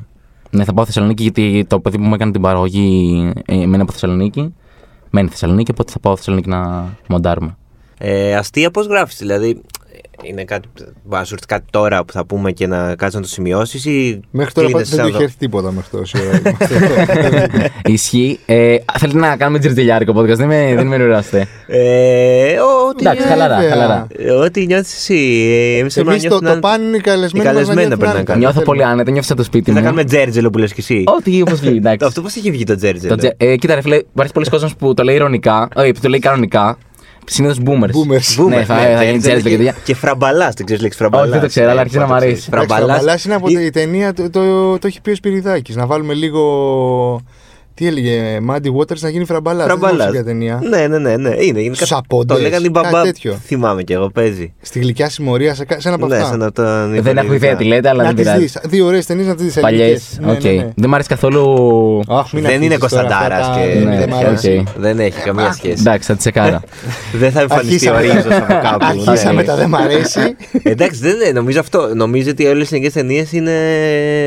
Ναι, 0.51 0.65
θα 0.65 0.73
πάω 0.75 0.85
Θεσσαλονίκη 0.85 1.23
γιατί 1.23 1.65
το 1.69 1.81
παιδί 1.81 1.97
που 1.99 2.05
μου 2.05 2.15
έκανε 2.15 2.31
την 2.33 2.41
παραγωγή 2.41 3.33
ε, 3.47 3.55
μένει 3.55 3.83
από 3.83 3.93
Θεσσαλονίκη. 3.93 4.55
Μένει 5.11 5.29
Θεσσαλονίκη, 5.29 5.71
οπότε 5.71 5.93
θα 5.93 5.99
πάω 5.99 6.17
Θεσσαλονίκη 6.17 6.49
να 6.49 6.85
μοντάρουμε. 7.09 7.57
Ε, 8.03 8.35
αστεία 8.37 8.71
πώς 8.71 8.87
γράφεις, 8.87 9.17
δηλαδή. 9.19 9.61
Είναι 10.23 10.45
κάτι, 10.45 10.69
μπορεί 10.75 10.91
να 11.21 11.25
σου 11.25 11.35
έρθει 11.35 11.47
κάτι 11.47 11.65
τώρα 11.71 12.05
που 12.05 12.13
θα 12.13 12.25
πούμε 12.27 12.53
και 12.53 12.67
να 12.67 12.95
κάτσεις 12.95 13.15
να 13.15 13.21
το 13.21 13.29
σημειώσεις 13.29 13.85
ή. 13.85 14.21
Μέχρι 14.31 14.53
τώρα 14.53 14.67
κλείνεσαι 14.67 14.97
δεν 14.97 15.05
να 15.05 15.11
του 15.11 15.15
είχε 15.17 15.25
έρθει 15.25 15.37
τίποτα 15.37 15.73
μέχρι 15.73 15.91
τόση 15.91 16.17
ώρα. 16.29 16.41
Ισχύει. 17.95 18.39
Ε, 18.47 18.77
θέλετε 18.99 19.19
να 19.19 19.37
κάνουμε 19.37 19.59
τζερτζελιάρικο 19.59 20.13
podcast, 20.17 20.37
δεν 20.37 20.47
με, 20.47 20.73
δεν 20.77 20.87
με 20.87 20.95
εννοειράστε. 20.95 21.47
Ε, 21.67 22.57
ό,τι 22.89 23.07
Εντάξει, 23.07 23.27
χαλαρά, 23.27 23.55
βέβαια. 23.57 23.71
χαλαρά. 23.71 24.07
Ε, 24.19 24.31
Ό,τι 24.31 24.67
νιώθεις 24.67 24.95
εσύ. 24.95 25.15
Εμείς 25.81 25.95
θέλουμε 25.95 26.13
να 26.13 26.19
Εμεί 26.19 26.29
το, 26.29 26.39
νιώθουμε. 26.41 26.53
το 26.55 26.59
παν 26.69 26.83
είναι 26.83 26.97
οι 26.97 27.01
καλεσμένοι. 27.01 27.45
οι 27.45 27.47
μας 27.47 27.55
καλεσμένοι 27.55 27.79
νιώθουν 27.81 27.99
πρέπει 27.99 28.05
να 28.05 28.11
άνετα. 28.11 28.25
κάνουν. 28.25 28.41
Νιώθω 28.41 28.55
Δεν 28.57 28.65
πολύ 28.65 28.79
θέλουμε. 28.79 28.95
άνετα, 28.95 29.11
νιώθω 29.11 29.27
σαν 29.29 29.37
το 29.37 29.43
σπίτι 29.43 29.65
Τι 29.65 29.71
θα 29.71 29.79
μου. 29.79 29.85
κάνουμε 29.85 30.05
τζέρτζελο 30.05 30.51
που 30.51 30.59
λες 30.59 30.73
κι 30.73 30.81
εσύ. 30.81 31.05
Ό,τι 31.07 31.41
όπως 31.41 31.61
βγει, 31.61 31.77
εντάξει. 31.77 32.07
Αυτό 32.07 32.23
πώς 32.23 32.37
έχει 32.37 32.51
βγει 32.51 32.65
το 32.65 32.77
τζέρτζελο; 32.77 33.09
Το 33.15 33.19
τζε- 33.19 33.35
ε, 33.43 33.57
κοίτα, 33.57 33.75
ρε 33.75 33.81
φίλε, 33.81 33.97
υπάρχει 33.97 34.33
πολλοί 34.33 34.47
κόσμος 34.49 34.77
που 34.77 34.95
το 34.95 35.03
λέει 35.03 35.15
ηρωνικά, 35.15 35.69
όχι, 35.77 35.93
που 35.93 36.01
το 36.01 36.09
λέει 36.09 36.19
κανονικά. 36.19 36.79
Συνήθως 37.33 37.59
boomers. 37.65 37.97
Boomers. 37.97 38.49
Ναι, 38.49 38.65
θα, 38.65 38.77
θα 38.97 39.05
γίνει 39.05 39.19
τζέρτζελο 39.19 39.49
και 39.49 39.57
τέτοια. 39.57 39.75
Και 39.85 39.95
φραμπαλάς, 39.95 40.55
δεν 40.55 40.65
ξέρεις 40.65 40.83
λέξη 40.83 40.99
φραμπαλάς. 40.99 41.25
Όχι, 41.25 41.33
δεν 41.33 41.43
το 41.43 41.49
ξέρω, 41.49 41.71
αλλά 41.71 41.81
αρχίζει 41.81 41.99
να 41.99 42.07
μ' 42.07 42.13
αρέσει. 42.13 42.49
Φραμπαλάς. 42.51 42.99
Αλλά 42.99 43.19
είναι 43.25 43.35
από 43.35 43.49
η 43.49 43.71
ταινία, 43.71 44.13
το, 44.13 44.31
το, 44.31 44.79
το 44.79 44.87
έχει 44.87 45.01
πει 45.01 45.11
ο 45.11 45.15
Σπυριδάκης. 45.15 45.77
Να 45.77 45.87
βάλουμε 45.87 46.15
λίγο. 46.15 46.43
Τι 47.81 47.87
έλεγε, 47.87 48.39
Μάντι 48.41 48.73
Waters 48.79 48.99
να 48.99 49.09
γίνει 49.09 49.25
φραμπαλάς. 49.25 49.67
Φραμπαλάς. 49.67 50.11
για 50.13 50.25
ταινία. 50.25 50.61
Ναι, 50.71 50.87
ναι, 50.87 50.99
ναι, 50.99 51.17
ναι. 51.17 51.35
Είναι, 51.39 51.61
είναι 51.61 51.75
Στους 51.75 51.89
κα- 51.89 51.97
απόντες, 51.97 52.37
Το 52.37 52.43
λέγανε 52.43 52.67
οι 52.67 52.71
κάτι 52.71 52.89
μπαμπά. 52.89 53.03
τέτοιο. 53.03 53.39
Θυμάμαι 53.45 53.83
κι 53.83 53.93
εγώ, 53.93 54.11
παίζει. 54.11 54.53
Στη 54.61 54.79
γλυκιά 54.79 55.09
συμμορία, 55.09 55.55
σε, 55.55 55.65
κα- 55.65 55.81
σε 55.81 55.89
ένα 55.89 55.97
από 55.97 56.07
Ναι, 56.07 56.17
αυτά. 56.17 56.29
σαν 56.29 56.39
να 56.39 56.53
το. 56.53 56.63
Δεν 57.03 57.17
έχω 57.17 57.33
ιδέα 57.33 57.57
τι 57.57 57.65
λέτε, 57.65 57.89
αλλά 57.89 58.03
να 58.03 58.07
δεν 58.09 58.17
τις 58.17 58.25
πειράζει. 58.25 58.43
δεις. 58.43 58.59
Δύο 58.65 58.87
ωραίες 58.87 59.07
ταινίες 59.07 59.27
να 59.27 59.35
τις 59.35 59.45
δεις. 59.45 59.61
Παλιές. 59.61 60.21
Οκ. 60.29 60.41
Δεν 60.75 60.89
μ' 60.89 60.95
αρέσει 60.95 61.09
καθόλου. 61.09 61.43
Αχ, 62.09 62.33
μην 62.33 62.43
Δεν 62.43 62.63
είναι 62.63 62.75
αρχίσεις 62.75 62.91
τώρα 62.91 63.03
Κωνσταντάρας 63.03 63.47
αυτά 63.47 63.61
τα- 63.61 63.67
και. 63.67 63.79
Ναι, 63.79 63.97
δεν 63.99 64.09
μ' 64.09 64.13
οκ. 64.13 64.25
αρέσει. 64.25 64.65
Δεν 64.77 64.99
έχει 65.01 65.21
καμία 65.23 65.53
σχέση. 65.53 65.77
Εντάξει, 65.79 66.07
θα 66.09 66.13
τη 66.13 66.19
τσεκάρα. 66.19 66.61
Δεν 67.13 67.31
θα 67.33 67.41
εμφανιστεί 67.41 67.89
ο 67.89 67.95
Αρχίσαμε. 67.95 68.21
Ρίζος 68.21 68.37
από 68.37 68.53
κάπου. 68.63 68.87
Αρχίσαμε 69.09 69.41
Ναι. 69.41 69.47
τα 69.47 69.57
δεν 69.57 69.69
μ' 69.69 69.75
αρέσει. 69.77 70.21
Εντάξει, 70.63 71.01
δεν 71.01 71.15
είναι. 71.15 71.31
Νομίζω 71.33 71.61
αυτό. 71.61 71.91
Νομίζω 71.95 72.31
ότι 72.31 72.47
όλες 72.47 72.71
οι 72.71 72.75
ελληνικέ 72.75 72.95
ταινίες 72.95 73.33
είναι. 73.33 73.53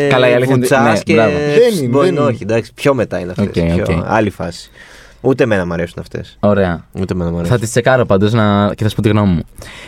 Καλά, 0.10 0.30
η 0.30 0.34
αλήθεια 0.34 0.56
είναι- 0.56 0.66
βουτσάς 0.68 0.94
ναι, 0.94 1.00
και. 1.04 1.14
μπράβο. 1.14 1.32
Δεν 1.32 1.78
είναι, 1.80 1.88
Μπορεί 1.88 2.06
δεν 2.06 2.14
να 2.16 2.22
είναι. 2.22 2.30
όχι, 2.30 2.44
εντάξει. 2.44 2.72
Πιο 2.74 2.94
μετά 2.94 3.20
είναι 3.20 3.34
αυτέ. 3.48 3.82
Οκ, 3.82 3.90
οκ. 4.00 4.06
Άλλη 4.08 4.30
φάση. 4.30 4.70
Ούτε 5.22 5.44
εμένα 5.44 5.66
μου 5.66 5.74
αρέσουν 5.74 5.96
αυτές. 6.00 6.38
Ωραία. 6.40 6.86
Ούτε 7.00 7.14
εμένα 7.14 7.30
μου 7.30 7.36
Θα 7.36 7.42
αρέσουν. 7.42 7.60
τις 7.60 7.70
τσεκάρω 7.70 8.06
πάντως 8.06 8.34
να... 8.34 8.74
και 8.76 8.84
θα 8.84 8.90
σου 8.90 8.96
πω 8.96 9.02
τη 9.02 9.10
γνώμη 9.10 9.32
μου. 9.34 9.44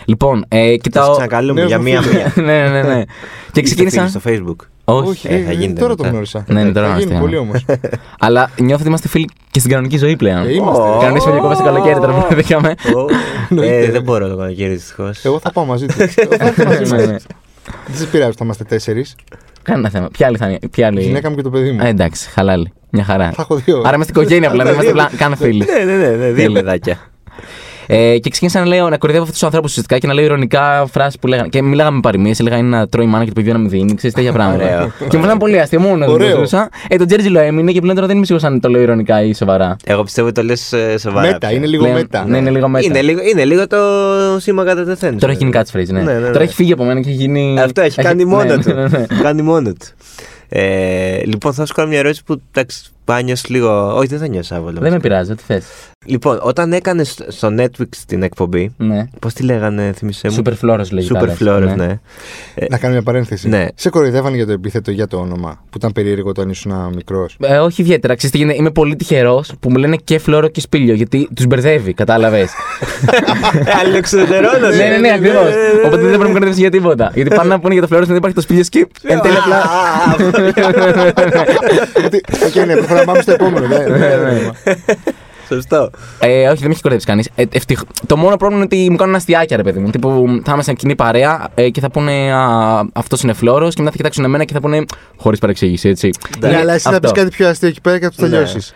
Λοιπόν, 0.05 0.45
ε, 0.47 0.69
Θα 0.69 0.75
κοιτάω. 0.75 1.05
σε 1.05 1.11
ξανακαλούμε 1.11 1.61
Ναι, 1.61 1.67
για 1.67 1.77
μου 1.77 1.83
μία-μία. 1.83 2.33
ναι, 2.45 2.69
ναι, 2.69 2.81
ναι. 2.81 3.03
και 3.51 3.61
ξεκίνησα. 3.61 4.07
Στο 4.07 4.19
Facebook. 4.25 4.55
Όχι. 4.85 5.27
ε, 5.27 5.43
θα 5.43 5.49
ε, 5.49 5.53
γίνεται 5.53 5.79
τώρα 5.79 5.89
μετά. 5.89 6.03
το 6.03 6.09
γνώρισα. 6.09 6.45
Ναι, 6.47 6.63
ναι, 6.63 6.71
τώρα 6.71 6.87
θα 6.87 6.93
γίνει 6.93 7.03
είμαστε. 7.03 7.19
πολύ 7.25 7.37
όμως. 7.37 7.65
Αλλά 8.19 8.49
νιώθω 8.59 8.79
ότι 8.79 8.87
είμαστε 8.87 9.07
φίλοι 9.07 9.29
και 9.51 9.59
στην 9.59 9.71
κανονική 9.71 9.97
ζωή 9.97 10.15
πλέον. 10.15 10.47
Ε, 10.47 10.53
είμαστε. 10.53 10.81
Ω. 10.83 10.97
Κανονίσουμε 11.01 11.31
διακοπέ 11.31 11.55
το 11.55 11.63
καλοκαίρι 11.63 11.99
τώρα 11.99 12.13
που 12.13 12.25
βρεθήκαμε. 12.29 12.75
Ω, 13.49 13.61
ε, 13.63 13.91
Δεν 13.91 14.03
μπορώ 14.03 14.27
το 14.29 14.37
καλοκαίρι 14.37 14.73
δυστυχώς. 14.73 15.25
Εγώ 15.25 15.39
θα 15.39 15.51
πάω 15.51 15.65
μαζί 15.65 15.85
τους. 15.85 16.15
Εγώ 16.15 16.35
θα 16.37 16.45
έρθω 16.45 16.63
μαζί 16.65 16.95
Ναι, 16.95 16.97
ναι. 16.97 17.05
σας. 17.05 17.25
Δεν 17.87 17.95
σε 17.97 18.05
πειράζει 18.05 18.31
που 18.31 18.37
θα 18.37 18.45
είμαστε 18.45 18.63
τέσσερις. 18.63 19.15
Κανένα 19.65 19.89
θέμα. 19.89 20.07
Ποια 20.07 20.27
άλλη 20.27 20.37
θα 20.37 20.47
είναι. 20.47 20.59
Ποια 20.71 20.83
Η 20.85 20.87
άλλη. 20.87 21.01
γυναίκα 21.01 21.29
μου 21.29 21.35
και 21.35 21.41
το 21.41 21.49
παιδί 21.49 21.69
Ε, 21.69 21.71
μου. 21.71 21.79
εντάξει, 21.83 22.29
χαλάλη. 22.29 22.73
Μια 22.89 23.03
χαρά. 23.03 23.31
Θα 23.31 23.41
έχω 23.41 23.55
δύο. 23.55 23.81
Άρα 23.85 23.95
είμαστε 23.95 24.11
οικογένεια 24.19 24.49
απλά, 24.49 24.63
δεν 24.63 24.73
είμαστε 24.73 24.91
απλά 24.91 25.09
καν 25.17 25.35
φίλοι. 25.35 25.65
Ναι, 25.65 25.83
ναι, 25.83 25.97
ναι, 25.97 26.07
ναι, 26.09 26.25
δύο 26.31 26.35
Τέλεια. 26.45 26.61
παιδάκια. 26.61 26.97
Ε, 27.87 28.17
και 28.19 28.29
ξεκίνησα 28.29 28.59
να 28.59 28.65
λέω 28.65 28.89
να 28.89 28.97
κορυδεύω 28.97 29.23
αυτούς 29.23 29.37
τους 29.39 29.47
ανθρώπους 29.47 29.69
ουσιαστικά 29.71 29.97
και 29.99 30.07
να 30.07 30.13
λέω 30.13 30.23
ηρωνικά 30.23 30.87
φράσεις 30.91 31.19
που 31.19 31.27
λέγανε. 31.27 31.47
Και 31.47 31.61
μιλάγαμε 31.61 31.95
με 31.95 32.01
παροιμίες, 32.01 32.39
έλεγα 32.39 32.57
είναι 32.57 32.77
να 32.77 32.87
τρώει 32.87 33.05
η 33.05 33.07
μάνα 33.07 33.23
και 33.23 33.29
το 33.29 33.35
παιδί 33.41 33.51
να 33.51 33.57
μην 33.57 33.69
δίνει, 33.69 33.95
ξέρεις 33.95 34.15
τέτοια 34.15 34.31
πράγματα. 34.37 34.63
Ωραίο. 34.63 34.91
και 35.09 35.17
μου 35.17 35.23
ήταν 35.23 35.37
πολύ 35.37 35.59
αστείο, 35.59 35.79
μόνο 35.79 35.97
δεν 36.05 36.09
Ωραίο. 36.13 36.31
μπορούσα. 36.35 36.69
Ε, 36.87 36.95
το 36.97 37.05
Τζέρτζιλο 37.05 37.39
έμεινε 37.39 37.71
και 37.71 37.79
πλέον 37.79 37.95
τώρα 37.95 38.07
δεν 38.07 38.15
είμαι 38.15 38.25
σίγουρος 38.25 38.47
αν 38.47 38.59
το 38.59 38.69
λέω 38.69 38.81
ηρωνικά 38.81 39.23
ή 39.23 39.33
σοβαρά. 39.33 39.75
Εγώ 39.85 40.03
πιστεύω 40.03 40.27
ότι 40.27 40.35
το 40.41 40.45
λες 40.45 40.73
σοβαρά. 40.99 41.25
Μέτα, 41.27 41.37
πια. 41.37 41.51
είναι 41.51 41.65
λίγο 41.65 41.83
Πλέον- 41.83 41.97
μέτα. 41.99 42.25
Ναι, 42.27 42.37
είναι 42.37 42.49
λίγο 42.49 42.67
μέτα. 42.67 42.85
Είναι 42.85 43.01
λίγο, 43.01 43.19
είναι 43.31 43.45
λίγο 43.45 43.67
το 43.67 43.77
σήμα 44.39 44.63
κατά 44.63 44.83
τεθέν. 44.85 45.19
Τώρα 45.19 45.31
έχει 45.33 45.43
γίνει 45.45 45.57
catchphrase, 45.57 45.87
ναι. 45.87 46.01
Ναι, 46.01 46.13
ναι, 46.13 46.19
ναι. 46.19 46.29
Τώρα 46.29 46.43
έχει 46.43 46.53
φύγει 46.53 46.71
από 46.71 46.83
μένα 46.83 46.99
και 47.01 47.09
έχει 47.09 47.17
γίνει. 47.17 47.59
Αυτό 47.59 47.81
έχει 47.81 48.01
κάνει 48.01 48.25
μόνο 48.25 48.43
ναι, 48.43 48.57
του. 48.63 48.73
ναι, 48.73 48.87
ναι. 48.87 49.05
Κάνει 49.21 49.41
μόνο 49.41 49.69
του. 49.73 49.85
Ε, 50.49 51.19
λοιπόν, 51.25 51.53
θα 51.53 51.65
σου 51.65 51.73
κάνω 51.73 51.87
μια 51.89 51.99
ερώτηση 51.99 52.23
που 52.23 52.41
εντάξει, 52.51 52.83
πάει 53.05 53.17
να 53.17 53.23
νιώσεις 53.23 53.49
λίγο. 53.49 53.95
Όχι, 53.95 54.07
δεν 54.07 54.19
θα 54.19 54.27
νιώσει 54.27 54.53
άβολο. 54.55 54.79
Δεν 54.81 54.91
με 54.91 54.99
πειράζει, 54.99 55.31
ό,τι 55.31 55.43
θες. 55.43 55.65
Λοιπόν, 56.07 56.39
όταν 56.41 56.73
έκανες 56.73 57.17
στο 57.27 57.53
Netflix 57.59 57.87
την 58.07 58.23
εκπομπή, 58.23 58.73
Ναι. 58.77 59.05
πώς 59.19 59.33
τη 59.33 59.43
λέγανε, 59.43 59.93
θυμίσέ 59.95 60.29
μου; 60.29 60.35
Super 60.43 60.53
Flores 60.65 60.89
λέγεται. 60.91 61.35
Super 61.37 61.43
Flores, 61.43 61.75
ναι. 61.75 61.99
Ε, 62.55 62.65
Να 62.69 62.77
κάνω 62.77 62.93
μια 62.93 63.03
παρένθεση. 63.03 63.47
Ναι. 63.49 63.65
Σε 63.75 63.89
κοροϊδεύανε 63.89 64.35
για 64.35 64.45
το 64.45 64.51
επίθετο 64.51 64.91
για 64.91 65.07
το 65.07 65.17
όνομα 65.17 65.59
που 65.69 65.77
ήταν 65.77 65.91
περίεργο 65.91 66.29
όταν 66.29 66.49
ήσουν 66.49 66.73
μικρός. 66.95 67.37
Ε, 67.41 67.57
όχι 67.57 67.81
ιδιαίτερα. 67.81 68.15
Ξέρεις 68.15 68.35
τι 68.35 68.41
γίνεται, 68.41 68.57
είμαι 68.59 68.71
πολύ 68.71 68.95
τυχερός 68.95 69.51
που 69.59 69.69
μου 69.71 69.77
λένε 69.77 69.95
και 70.03 70.19
φλόρο 70.19 70.47
και 70.47 70.59
σπήλιο 70.59 70.93
γιατί 70.93 71.29
τους 71.35 71.45
μπερδεύει, 71.45 71.93
κατάλαβες. 71.93 72.51
Αλληλεξουδετερώνονται. 73.81 74.75
ναι, 74.75 74.87
ναι, 74.87 74.97
ναι, 74.97 75.11
ακριβώς. 75.13 75.49
Οπότε 75.85 76.01
δεν 76.01 76.07
πρέπει 76.07 76.23
να 76.23 76.27
με 76.27 76.33
κάνετε 76.33 76.51
για 76.59 76.69
τίποτα. 76.71 77.11
Γιατί 77.13 77.35
πάνε 77.35 77.49
να 77.49 77.59
πούνε 77.59 77.73
για 77.73 77.81
το 77.81 77.87
φλόρο 77.87 78.01
και 78.03 78.07
δεν 78.09 78.17
υπάρχει 78.17 78.35
το 78.35 78.41
σπήλιο 78.41 78.63
και 78.69 78.87
εν 79.03 79.19
τέλει 79.21 79.35
απλά. 79.37 79.61
Ότι, 82.99 83.01
οκ, 83.01 83.05
ναι, 83.05 83.05
προχωράμε 83.05 83.05
πάμε 83.05 83.21
στο 83.21 83.31
επόμενο. 83.31 83.67
ναι, 83.67 83.77
ναι, 83.77 84.15
ναι, 84.15 84.31
ναι. 84.31 84.51
Σωστό. 85.47 85.89
Ε, 86.19 86.47
όχι, 86.47 86.57
δεν 86.57 86.67
με 86.67 86.71
έχει 86.73 86.81
κοροϊδέψει 86.81 87.05
κανείς. 87.05 87.29
Ε, 87.35 87.43
ευτυχ... 87.51 87.81
Το 88.05 88.17
μόνο 88.17 88.35
πρόβλημα 88.37 88.63
είναι 88.63 88.75
ότι 88.81 88.89
μου 88.91 88.97
κάνουν 88.97 89.15
αστειάκια, 89.15 89.57
ρε 89.57 89.63
παιδί 89.63 89.79
μου. 89.79 89.89
Τύπου 89.89 90.41
θα 90.45 90.51
είμαστε 90.53 90.73
κοινή 90.73 90.95
παρέα 90.95 91.47
ε, 91.55 91.69
και 91.69 91.79
θα 91.79 91.89
πούνε 91.89 92.33
Αυτός 92.93 93.21
είναι 93.21 93.33
φλόρος 93.33 93.73
και 93.75 93.79
μετά 93.81 93.91
θα 93.91 93.97
κοιτάξουν 93.97 94.23
εμένα 94.23 94.43
και 94.43 94.53
θα 94.53 94.59
πούνε 94.61 94.85
Χωρίς 95.17 95.39
παρεξήγηση, 95.39 95.89
έτσι. 95.89 96.09
Ναι, 96.39 96.47
Είναι 96.47 96.57
αλλά 96.57 96.73
εσύ 96.73 96.83
θα 96.83 96.89
αυτό. 96.89 97.01
πεις 97.01 97.11
κάτι 97.11 97.29
πιο 97.29 97.47
αστείο 97.47 97.67
εκεί 97.67 97.81
πέρα 97.81 97.97
και 97.99 98.03
θα 98.05 98.09
τους 98.09 98.19
Ναι. 98.19 98.29
τελειώσεις. 98.29 98.73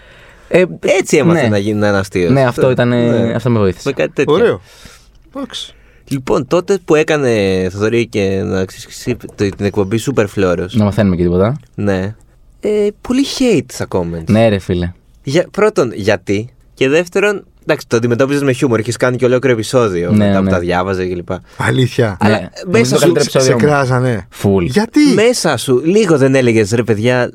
Ε, 0.47 0.63
Έτσι 0.81 1.17
έμαθε 1.17 1.41
ναι. 1.41 1.47
να 1.47 1.57
γίνει 1.57 1.87
ένα 1.87 1.99
αστείος. 1.99 2.31
Ναι, 2.31 2.45
αυτό 2.45 2.71
ήταν. 2.71 2.87
Ναι. 2.87 3.33
Αυτό 3.35 3.49
με 3.49 3.59
βοήθησε. 3.59 3.87
Με 3.87 3.93
κάτι 3.93 4.11
τέτοιο. 4.13 4.33
Ωραίο. 4.33 4.61
Εντάξει. 5.35 5.73
Λοιπόν, 6.07 6.47
τότε 6.47 6.77
που 6.85 6.95
έκανε 6.95 7.67
Θοδωρή 7.71 8.07
και 8.07 8.41
να 8.43 8.65
ξέρεις 8.65 8.85
και 8.85 8.91
εσύ 8.95 9.15
το- 9.35 9.55
την 9.55 9.65
εκπομπή 9.65 9.99
Super 10.05 10.25
Flores. 10.35 10.67
Να 10.71 10.83
μαθαίνουμε 10.83 11.15
και 11.15 11.23
τίποτα. 11.23 11.59
Ναι. 11.75 12.15
Ε, 12.59 12.87
πολύ 13.01 13.25
hate 13.39 13.65
στα 13.67 13.87
comments. 13.89 14.27
Ναι, 14.27 14.49
ρε 14.49 14.59
φίλε. 14.59 14.91
Για, 15.23 15.47
πρώτον, 15.51 15.91
γιατί. 15.93 16.49
Και 16.73 16.89
δεύτερον, 16.89 17.45
εντάξει, 17.69 17.87
το 17.87 17.97
αντιμετώπιζες 17.97 18.41
με 18.43 18.51
χιούμορ. 18.51 18.79
Έχεις 18.79 18.97
κάνει 18.97 19.17
και 19.17 19.25
ολόκληρο 19.25 19.55
επεισόδιο 19.55 20.11
Ναι, 20.11 20.25
μετά 20.25 20.37
που 20.37 20.43
ναι. 20.43 20.49
τα 20.51 20.59
διάβαζε 20.59 21.05
κλπ. 21.05 21.29
Αλήθεια. 21.57 22.17
Αλλά 22.19 22.39
Ναι. 22.39 22.49
μέσα 22.65 22.65
Νομίζω 22.65 22.89
το 22.89 22.95
σου- 22.95 23.01
καλύτερο 23.01 23.29
Σε 23.29 23.37
επεισόδιο 23.37 23.57
μου. 23.59 23.73
κράζανε. 23.73 24.27
Φουλ. 24.29 24.65
Γιατί; 24.65 24.99
Μέσα 25.15 25.57
σου 25.57 25.81
λίγο 25.85 26.17
δεν 26.17 26.35
έλεγες 26.35 26.71
ρε 26.71 26.83
παιδιά. 26.83 27.21
ε, 27.21 27.29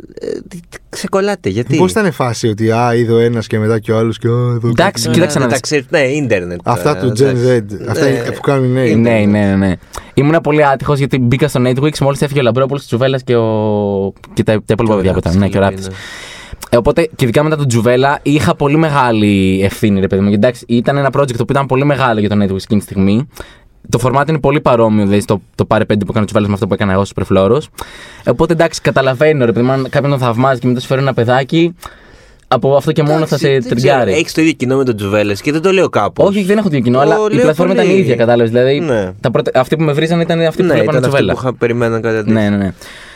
τι- 0.48 0.60
τι- 0.68 0.78
ξεκολλάτε, 0.88 1.48
γιατί; 1.48 1.76
Πώς 1.76 1.90
ήταν 1.90 2.12
φάση 2.12 2.48
ότι 2.48 2.70
α, 2.70 2.94
είδε 2.94 3.12
ο 3.12 3.18
ένας 3.18 3.46
και 3.46 3.58
μετά 3.58 3.78
και 3.78 3.92
ο 3.92 3.96
άλλος 3.98 4.18
και. 4.18 4.28
«Α, 4.28 4.30
εδώ 4.30 4.68
Εντάξει, 4.68 5.02
κάτι». 5.04 5.14
κοίταξε 5.14 5.38
να 5.38 5.44
τα 5.44 5.50
δεις. 5.50 5.60
ξέρεις, 5.60 5.84
ναι, 5.90 5.98
ίντερνετ. 6.00 6.60
Αυτά 6.64 6.90
ε, 6.96 7.00
του 7.00 7.08
Gen 7.18 7.22
Z. 7.32 7.46
εντάξει. 7.46 7.78
Αυτά 7.88 8.04
Ναι. 8.08 8.30
που 8.34 8.40
κάνουν 8.40 8.76
οι 8.76 8.96
νέοι. 8.96 9.26
Ναι, 9.26 9.38
ναι, 9.38 9.46
ναι, 9.46 9.56
ναι. 9.66 9.72
Ήμουν 10.14 10.40
πολύ 10.42 10.64
άτυχος 10.66 10.98
γιατί 10.98 11.18
μπήκα 11.18 11.48
στο 11.48 11.60
Netflix 11.66 11.98
μόλις 11.98 12.22
έφυγε 12.22 12.40
ο 12.40 12.42
Λαμπρόπουλος 12.42 12.82
τη 12.82 12.88
Τζουβέλλα 12.88 13.18
και, 13.18 13.36
ο... 13.36 14.12
και 14.34 14.42
τα, 14.42 14.52
τα 14.52 14.60
υπόλοιπα 14.72 14.94
παιδιά 14.96 15.12
που 15.12 15.18
ήταν. 15.18 15.38
Ναι, 15.38 15.48
και 15.48 15.58
ο 15.58 15.60
Ράπτης. 15.60 15.88
Ε, 16.74 16.76
οπότε 16.76 17.02
και 17.02 17.24
ειδικά 17.24 17.42
μετά 17.42 17.56
τον 17.56 17.68
Τζουβέλα 17.68 18.18
είχα 18.22 18.54
πολύ 18.54 18.76
μεγάλη 18.76 19.60
ευθύνη, 19.62 20.00
ρε 20.00 20.06
παιδί 20.06 20.22
μου. 20.22 20.28
Γιατί 20.28 20.46
εντάξει, 20.46 20.64
ήταν 20.68 20.96
ένα 20.96 21.10
project 21.16 21.36
που 21.36 21.46
ήταν 21.50 21.66
πολύ 21.66 21.84
μεγάλο 21.84 22.20
για 22.20 22.28
το 22.28 22.34
Netflix 22.36 22.56
εκείνη 22.56 22.80
τη 22.80 22.86
στιγμή. 22.86 23.28
Το 23.88 23.98
format 24.02 24.28
είναι 24.28 24.38
πολύ 24.38 24.60
παρόμοιο, 24.60 25.02
δηλαδή 25.04 25.20
στο 25.20 25.40
το 25.54 25.64
πάρε 25.64 25.84
5 25.84 25.86
που 25.86 25.94
έκανε 26.08 26.20
ο 26.20 26.24
Τζουβέλας 26.24 26.48
με 26.48 26.54
αυτό 26.54 26.66
που 26.66 26.74
έκανα 26.74 26.92
εγώ 26.92 27.04
στο 27.04 27.14
Πρεφλόρο. 27.14 27.60
Οπότε 28.26 28.52
εντάξει, 28.52 28.80
καταλαβαίνω, 28.80 29.44
ρε 29.44 29.52
παιδί 29.52 29.66
μου, 29.66 29.72
αν 29.72 29.86
κάποιον 29.90 30.10
τον 30.10 30.20
θαυμάζει 30.20 30.60
και 30.60 30.66
μετά 30.66 30.80
σου 30.80 30.86
φέρει 30.86 31.00
ένα 31.00 31.14
παιδάκι, 31.14 31.74
από 32.48 32.76
αυτό 32.76 32.92
και 32.92 33.02
μόνο 33.02 33.26
θα 33.26 33.38
σε 33.38 33.58
τριγκάρει. 33.58 34.12
Έχεις 34.12 34.32
το 34.32 34.40
ίδιο 34.40 34.52
κοινό 34.52 34.76
με 34.76 34.84
τον 34.84 34.96
Τζουβέλε 34.96 35.34
και 35.34 35.52
δεν 35.52 35.62
το 35.62 35.72
λέω 35.72 35.88
κάπου. 35.88 36.24
Όχι, 36.24 36.36
όχι, 36.38 36.46
δεν 36.46 36.58
έχω 36.58 36.68
το 36.70 36.80
κοινό, 36.80 36.96
Το 36.98 37.02
αλλά 37.02 37.14
η 37.30 37.34
λέω 37.34 37.42
πλατφόρμα 37.42 37.74
πολύ. 37.74 37.86
ήταν 37.86 37.96
η 37.96 38.00
ίδια, 38.00 38.16
κατάλαβες. 38.16 38.50
Δηλαδή, 38.50 38.80
Ναι. 38.80 39.12
τα 39.20 39.30
πρώτα, 39.30 39.60
αυτοί 39.60 39.76
που 39.76 39.82
με 39.82 39.92
βρίζανε 39.92 40.22
ήταν 40.22 40.40
αυτοί 40.40 40.62
που 40.62 40.68
ναι, 40.68 40.74
βλέπανε 40.74 40.98
ήταν 40.98 41.04
αυτοί 41.10 41.16
Τζουβέλα. 41.16 41.32
που 41.32 41.38
είχα 41.42 41.54
περιμέναν 41.54 42.02
κάτι 42.02 42.14
τέτοιο. 42.16 42.32
Ναι, 42.32 42.48
ναι, 42.48 42.56
ναι. 42.56 42.72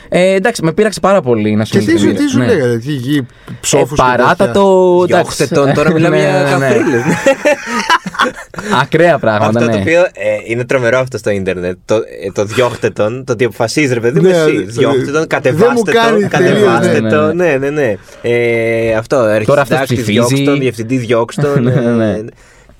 Ε, 0.08 0.32
εντάξει, 0.34 0.62
με 0.64 0.72
πείραξε 0.72 1.00
πάρα 1.00 1.20
πολύ 1.20 1.54
να 1.54 1.64
σου 1.64 1.72
Και 1.72 1.78
τι 1.78 1.84
σου, 1.84 1.90
ειλικρινής. 1.90 2.20
τι 2.20 2.28
σου 2.30 2.38
Ναι. 2.38 2.46
λέγατε, 2.46 2.78
τι 2.78 2.92
γη, 2.92 3.26
ψόφους. 3.60 3.98
Ε, 3.98 4.02
παράτα 4.02 4.50
το. 4.50 5.04
Διώχτε 5.04 5.46
τον, 5.46 5.72
τώρα 5.74 5.92
μιλάμε 5.92 6.16
Ναι, 6.16 6.22
για 6.22 6.32
ναι, 6.58 6.58
ναι. 6.58 6.66
καφρίλες. 6.74 7.02
Ακραία 8.82 9.18
πράγματα, 9.18 9.58
Αυτό 9.58 9.64
ναι. 9.70 9.72
το 9.72 9.78
οποίο 9.78 10.00
ε, 10.00 10.08
είναι 10.46 10.64
τρομερό 10.64 10.98
αυτό 10.98 11.18
στο 11.18 11.30
ίντερνετ. 11.30 11.76
Το, 11.84 11.94
ε, 11.94 12.30
το 12.32 12.44
διώχτε 12.44 12.90
τον, 12.90 13.24
το 13.24 13.32
ότι 13.32 13.44
αποφασίζεις 13.44 13.92
ρε 13.92 14.00
παιδί 14.00 14.20
μου 14.20 14.28
Ναι, 14.28 14.36
εσύ. 14.36 14.52
ναι, 14.56 14.62
Διώχτε 14.62 15.02
τον, 15.04 15.12
δεν 15.12 15.26
κατεβάστε 15.26 15.72
μου 15.72 15.82
κάνει 15.82 16.20
τον, 16.20 16.28
τελείως, 16.30 16.56
κατεβάστε 16.58 17.00
ναι, 17.00 17.10
τον. 17.10 17.36
Ναι, 17.36 17.56
ναι, 17.60 17.70
ναι. 17.70 17.94
Ε, 18.22 18.94
αυτό, 18.94 19.16
Τώρα 19.16 19.30
αυτός 19.32 19.58
αρχιτάκτη 19.60 19.94
ψηφίζει. 19.94 20.12
διώξτε 20.12 20.42
τον, 20.44 20.58
διευθυντής 20.58 21.00
διώξτε 21.00 21.42
τον. 21.42 21.68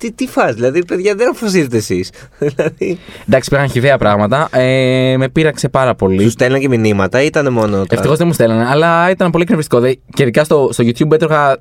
Ναι, 0.03 0.07
ναι, 0.07 0.11
ναι. 0.11 0.11
ε, 0.11 0.11
Τι, 0.11 0.11
τι 0.11 0.27
φας, 0.27 0.53
δηλαδή, 0.53 0.85
παιδιά, 0.85 1.15
δεν 1.15 1.27
αποφασίζετε 1.27 1.77
εσείς. 1.77 2.11
δηλαδή, 2.39 2.99
Εντάξει, 3.27 3.49
πήγαν 3.49 3.69
χιδέα 3.69 3.97
πράγματα. 3.97 4.49
Ε, 4.51 5.15
με 5.17 5.29
πείραξε 5.29 5.69
πάρα 5.69 5.89
σου 5.89 5.95
πολύ. 5.95 6.29
στέλναν 6.29 6.59
και 6.59 6.67
μηνύματα 6.67 7.21
ή 7.21 7.25
ήταν 7.25 7.53
μόνο. 7.53 7.77
τα- 7.85 7.95
Ευτυχώς 7.95 8.17
δεν 8.17 8.27
μου 8.27 8.33
στέλνανε, 8.33 8.65
αλλά 8.65 9.09
ήταν 9.09 9.31
πολύ 9.31 9.43
εκνευριστικό. 9.43 9.81
Δε- 9.81 9.93
Και 10.13 10.21
ειδικά 10.23 10.43
στο, 10.43 10.69
στο 10.71 10.83
YouTube 10.87 11.11
έτρωγα 11.11 11.57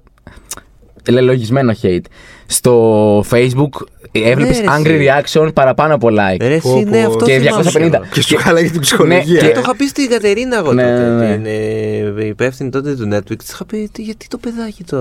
λελογισμένο 1.10 1.72
hate. 1.82 2.00
Στο 2.46 3.20
Facebook 3.30 3.86
έβλεπες 4.12 4.58
Ναι, 4.60 4.64
ρε, 4.64 4.72
angry 4.78 5.00
εσύ. 5.00 5.08
reaction 5.44 5.54
παραπάνω 5.54 5.94
από 5.94 6.08
like. 6.10 6.36
Ρε, 6.40 6.58
Πω, 6.58 6.74
εσύ, 6.76 6.84
ναι, 6.88 7.02
πω. 7.02 7.08
αυτό 7.10 7.24
Και 7.24 7.38
θυμάμαι 7.38 7.62
250. 7.74 7.92
εγώ. 7.94 8.04
Και 8.12 8.22
σου 8.22 8.36
χάλαγε 8.36 8.70
την 8.70 8.80
ψυχολογία. 8.80 9.16
Ναι, 9.32 9.38
Και 9.38 9.46
και- 9.46 9.52
το 9.54 9.60
είχα 9.60 9.76
πει 9.76 9.86
στην 9.86 10.08
Κατερίνα 10.08 10.56
εγώ 10.56 10.72
Ναι, 10.72 10.82
τότε, 10.82 11.08
ναι, 11.08 11.26
ναι. 11.26 11.34
την 11.34 11.44
ε, 12.20 12.26
υπεύθυνη 12.26 12.70
τότε 12.70 12.94
του 12.94 13.08
Netflix. 13.12 13.36
Της 13.38 13.50
είχα 13.50 13.64
πει 13.64 13.88
«Τι- 13.92 14.02
γιατί 14.02 14.26
το 14.28 14.38
παιδάκι 14.38 14.84
το. 14.84 14.96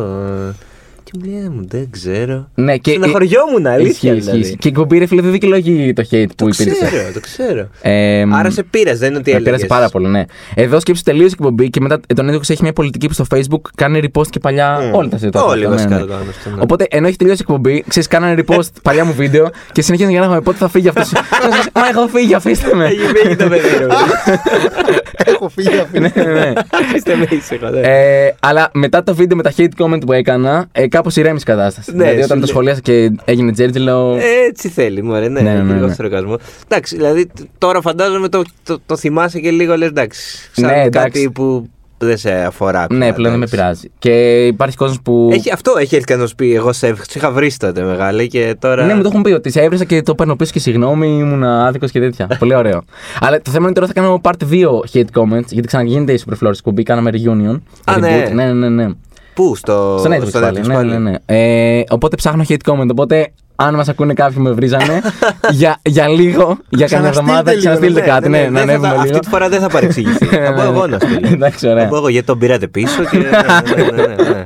Ε;» 1.08 1.20
Και 1.20 1.28
μου 1.28 1.32
λέει 1.34 1.44
«Ε, 1.46 1.50
μου 1.50 1.66
δεν 1.68 1.88
ξέρω. 1.92 2.48
Ναι, 2.56 2.78
και. 2.78 2.92
Συναχωριόμουν, 2.92 3.68
αλήθεια. 3.68 4.14
Ισχύει, 4.14 4.18
ισχύει. 4.18 4.32
δηλαδή. 4.32 4.56
Και 4.58 4.68
η 4.68 4.72
εκπομπή, 4.72 4.98
ρε 4.98 5.06
φίλε, 5.06 5.22
δεν 5.22 5.32
δικαιολογεί 5.32 5.94
το 5.94 6.04
hate 6.12 6.26
Το 6.36 6.46
που 6.46 6.50
υπήρξε. 6.54 6.86
ξέρω, 6.86 7.12
το 7.14 7.20
ξέρω. 7.20 7.68
Ε, 7.82 8.24
Άρα 8.34 8.50
σε 8.50 8.64
πήρε, 8.64 8.94
δεν 8.96 9.10
είναι 9.10 9.18
ότι 9.18 9.30
Με 9.32 9.36
έλεγες. 9.36 9.44
πέρασε 9.44 9.66
πάρα 9.66 9.90
πολύ, 9.90 10.08
ναι. 10.08 10.26
Εδώ 10.56 10.80
σκέψου 10.80 11.04
τελείωσε 11.04 11.28
η 11.28 11.38
εκπομπή 11.40 11.70
και 11.70 11.82
μετά 11.82 12.00
ε, 12.08 12.14
το 12.14 12.24
Netflix 12.32 12.50
έχει 12.50 12.62
μια 12.62 12.74
πολιτική 12.74 13.08
που 13.08 13.14
στο 13.14 13.26
Facebook 13.36 13.62
κάνει 13.76 14.02
repost 14.04 14.28
και 14.28 14.40
παλιά. 14.40 14.80
Μμ. 14.82 14.96
Όλα 14.96 15.10
τα 15.10 15.18
ζητώ. 15.18 15.46
Όλοι 15.48 15.66
βασικά 15.68 16.00
το 16.00 16.06
κάνουν 16.08 16.30
αυτό. 16.30 16.50
ναι. 16.50 16.62
Οπότε 16.62 16.86
ενώ 16.90 17.08
έχει 17.08 17.16
τελειώσει 17.18 17.42
η 17.42 17.46
εκπομπή, 17.50 17.84
ξέρεις, 17.88 18.08
κάνανε 18.08 18.44
repost 18.48 18.70
παλιά 18.84 19.06
μου 19.06 19.14
βίντεο 19.14 19.50
και 19.72 19.82
συνεχίζουν 19.82 20.12
για 20.12 20.20
να 20.20 20.26
έχουμε 20.26 20.42
πότε 20.42 20.58
θα 20.58 20.68
φύγει 20.70 20.88
αυτός. 20.88 21.12
Μα 21.74 21.88
έχω 21.88 22.08
φύγει, 22.08 22.34
αφήστε 22.34 22.76
με. 22.76 22.86
Έχει 22.86 22.98
φύγει 23.00 23.36
το 23.36 23.48
παιδί 23.48 23.68
ρε. 23.78 23.86
Έχω 25.32 25.50
φύγει 25.50 25.78
αυτή. 25.80 26.00
Ναι, 26.00 26.12
ναι, 26.16 26.24
ναι. 26.24 26.54
Είστε 26.96 27.16
με 27.16 27.28
ήσυχο, 27.30 27.70
ναι. 27.70 27.80
Ε, 27.80 28.36
αλλά 28.40 28.70
μετά 28.74 29.04
το 29.04 29.16
βίντεο 29.16 29.38
με 29.38 29.44
τα 29.44 29.52
hate 29.58 29.70
comment 29.78 30.00
που 30.06 30.14
έκανα, 30.14 30.66
ε, 30.72 30.88
κάπως 30.98 31.16
ηρέμησε 31.16 31.44
η 31.48 31.52
κατάσταση. 31.54 31.92
Ναι, 31.92 31.98
δηλαδή 31.98 32.18
σου 32.18 32.24
όταν 32.24 32.38
το 32.40 32.44
λέει. 32.46 32.54
σχολίασα 32.54 32.80
και 32.80 33.12
έγινε 33.26 33.52
τζέρτζι, 33.52 33.80
λέω. 33.80 34.16
Έτσι 34.48 34.70
θέλει, 34.70 35.02
μωρέ, 35.04 35.28
ναι, 35.28 35.42
Ναι, 35.42 35.50
ναι, 35.54 35.56
ναι, 35.58 35.64
ναι. 35.64 35.74
λίγο 35.74 35.94
σαρκασμό. 35.94 36.36
Εντάξει, 36.68 36.96
δηλαδή 36.96 37.26
τ- 37.26 37.40
τώρα 37.58 37.82
φαντάζομαι 37.82 38.28
το, 38.30 38.42
το, 38.64 38.78
το 38.86 38.98
θυμάσαι 38.98 39.40
και 39.40 39.52
λίγο 39.52 39.78
λες 39.78 39.88
εντάξει. 39.88 40.50
Σαν 40.52 40.66
Ναι, 40.66 40.72
κάτι 40.76 40.86
εντάξει. 40.88 41.30
που 41.32 41.70
δεν 42.00 42.18
σε 42.18 42.32
αφορά. 42.32 42.88
πια, 42.88 42.98
Ναι, 42.98 43.14
πλέον 43.14 43.30
δεν 43.40 43.40
με 43.40 43.46
εντάξει. 43.46 43.56
πειράζει. 43.56 43.92
Και 44.00 44.46
υπάρχει 44.48 44.76
κόσμος 44.76 45.02
που. 45.02 45.30
Έχει, 45.32 45.52
αυτό 45.52 45.74
έχει 45.80 45.94
έρθει 45.96 46.06
κανένα 46.08 46.24
να 46.24 46.30
σου 46.30 46.36
πει. 46.36 46.54
Εγώ 46.56 46.74
σε, 46.74 46.88
σε 46.96 47.04
είχα 47.16 47.32
βρει 47.32 47.54
τότε 47.54 47.84
μεγάλη 47.84 48.28
και 48.28 48.56
τώρα. 48.60 48.86
Ναι, 48.86 48.94
μου 48.94 49.02
το 49.02 49.08
έχουν 49.12 49.22
πει 49.22 49.32
ότι 49.32 49.50
σε 49.52 49.62
έβρισα 49.62 49.84
και 49.84 50.02
το 50.02 50.16
παίρνω 50.16 50.36
πίσω 50.36 50.52
και 50.52 50.60
συγγνώμη, 50.60 51.08
ήμουν 51.08 51.44
άδικος 51.44 51.92
και 51.92 52.00
τέτοια. 52.00 52.28
Πολύ 52.40 52.56
ωραίο. 52.56 52.84
Αλλά 53.26 53.42
το 53.42 53.52
θέμα 53.52 53.66
είναι 53.66 53.74
τώρα 53.74 53.88
θα 53.88 53.94
κάνω 53.94 54.22
part 54.24 54.52
2 54.52 54.64
hate 54.94 55.22
comments, 55.22 55.48
γιατί 55.50 55.68
ξαναγίνεται 55.68 56.14
η 56.14 56.22
Super 56.26 56.34
Flores 56.48 56.52
εκπομπή, 56.54 56.84
κάναμε 56.84 57.12
reunion. 57.14 57.60
Α, 57.84 57.94
reboot. 57.98 58.00
ναι. 58.00 58.30
ναι, 58.34 58.54
ναι, 58.54 58.70
ναι. 58.70 58.88
Πού, 59.38 59.56
στο, 59.56 59.96
Στο 60.00 60.10
Netflix 60.12 60.42
πάλι. 60.42 60.62
Ναι, 60.68 60.84
ναι, 60.84 60.98
ναι. 60.98 61.14
Ε, 61.26 61.84
οπότε 61.90 62.16
ψάχνω 62.16 62.44
hate 62.50 62.56
comment. 62.66 62.88
Οπότε 62.92 63.32
αν 63.56 63.76
μας 63.76 63.88
ακούνε 63.90 64.14
κάποιοι 64.14 64.36
που 64.36 64.42
με 64.42 64.52
βρίζανε, 64.52 65.02
για, 65.52 65.80
για 65.84 66.08
λίγο, 66.08 66.58
για 66.70 66.88
καμιά 66.88 67.10
Ξαναστείλτε 67.10 67.20
εβδομάδα, 67.20 67.52
λίγο, 67.52 67.60
ξαναστείλτε 67.64 68.02
κάτι. 68.02 68.30
Ναι, 68.30 68.38
να 68.38 68.44
δεν 68.44 68.56
θα- 68.56 68.62
ανέβουμε 68.62 68.88
λίγο. 68.90 69.02
Αυτή 69.02 69.20
τη 69.20 69.30
φορά 69.30 69.50
δεν 69.50 69.60
θα 69.60 69.68
παρεξηγηθεί. 69.70 70.26
θα 70.46 70.54
πω 70.54 70.62
εγώ 70.62 70.88
να 70.88 71.00
στείλω. 71.00 71.28
Εντάξει, 71.32 71.68
ωραία. 71.70 71.84
Θα 71.84 71.90
πω 71.90 71.96
εγώ 71.96 72.08
γιατί 72.10 72.28
τον 72.28 72.38
πήρατε 72.40 72.68
πίσω 72.68 73.04
και. 73.04 73.18
ναι, 73.24 73.26
ναι, 73.26 73.92
ναι, 73.92 74.06
ναι, 74.06 74.30
ναι. 74.30 74.46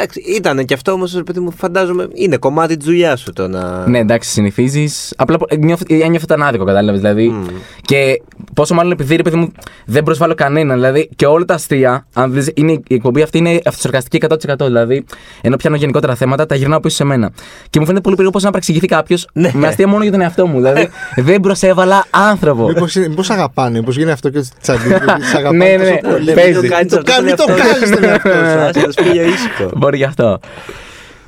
Εντάξει, 0.00 0.20
ήταν 0.36 0.64
και 0.64 0.74
αυτό 0.74 0.92
όμως, 0.92 1.20
παιδί 1.26 1.40
μου, 1.40 1.52
φαντάζομαι, 1.56 2.08
είναι 2.14 2.36
κομμάτι 2.36 2.76
της 2.76 2.86
δουλειάς 2.86 3.20
σου 3.20 3.32
το 3.32 3.48
να. 3.48 3.86
Ναι, 3.88 3.98
εντάξει, 3.98 4.30
συνηθίζεις. 4.30 5.12
Απλά 5.16 5.36
νιώθω, 5.58 5.82
ένιωθω 5.88 6.26
τον 6.26 6.42
άδικο, 6.42 6.64
κατάλαβες. 6.64 7.00
Δηλαδή. 7.00 7.34
Και 7.82 8.22
πόσο 8.54 8.74
μάλλον 8.74 8.92
επειδή 8.92 9.16
ρε 9.16 9.22
παιδί 9.22 9.36
μου 9.36 9.52
δεν 9.86 10.02
προσβάλλω 10.02 10.34
κανέναν. 10.34 10.76
Δηλαδή 10.76 11.08
και 11.16 11.26
όλα 11.26 11.44
τα 11.44 11.54
αστεία, 11.54 12.06
αν 12.12 12.32
δεις, 12.32 12.50
είναι, 12.54 12.72
η 12.72 12.94
εκπομπή 12.94 13.22
αυτή 13.22 13.38
είναι 13.38 13.60
αυτοσαρκαστική 13.64 14.26
100%. 14.28 14.66
Δηλαδή, 14.66 15.04
ενώ 15.40 15.56
πιάνω 15.56 15.76
γενικότερα 15.76 16.14
θέματα, 16.14 16.46
τα 16.46 16.54
γυρνάω 16.54 16.80
πίσω 16.80 16.96
σε 16.96 17.04
μένα. 17.04 17.30
Και 17.70 17.78
μου 17.80 17.86
φαίνεται 17.86 18.02
πολύ 18.02 18.16
περίεργο 18.16 18.30
πώς 18.30 18.42
να 18.42 18.50
παρεξηγηθεί 18.50 18.86
κάποιος 18.86 19.28
Ναι. 19.32 19.50
με 19.54 19.66
αστεία 19.66 19.88
μόνο 19.88 20.02
για 20.02 20.12
τον 20.12 20.20
εαυτό 20.20 20.46
μου. 20.46 20.56
Δηλαδή, 20.56 20.88
δεν 21.28 21.40
προσέβαλα 21.40 22.06
άνθρωπο. 22.10 22.66
Μήπως, 22.66 22.94
είναι- 22.94 23.08
μήπως 23.08 23.30
αγαπάνε, 23.30 23.78
μήπως 23.78 23.96
γίνει 23.96 24.10
αυτό 24.10 24.28
και 24.30 24.38
τις 24.38 24.68
αντίθετες, 24.68 25.14
τις 25.20 25.34
αγαπάνε 25.34 25.64
Ναι, 25.64 25.70
ναι, 25.70 25.78
τόσο 25.78 25.90
ναι. 25.92 26.00
πολύ. 26.12 26.32
Παίζει. 26.32 26.60
Μην 26.60 26.70
κάνεις 26.70 26.92
το 26.92 26.98
αυτό 26.98 27.12
κάνει, 27.12 27.28
στον 27.30 27.46
το 27.46 27.52
εαυτό 27.52 28.28
κάνει 28.30 28.50
στον 28.50 28.60
εαυτό 28.60 28.92
σου. 28.92 29.68
Άσε 29.96 30.14
το 30.14 30.22
σπίτι 30.22 30.36
ήσυχο. 30.36 30.36
Μπορεί 30.36 30.38
γι' 30.38 30.38
αυτό. 30.38 30.38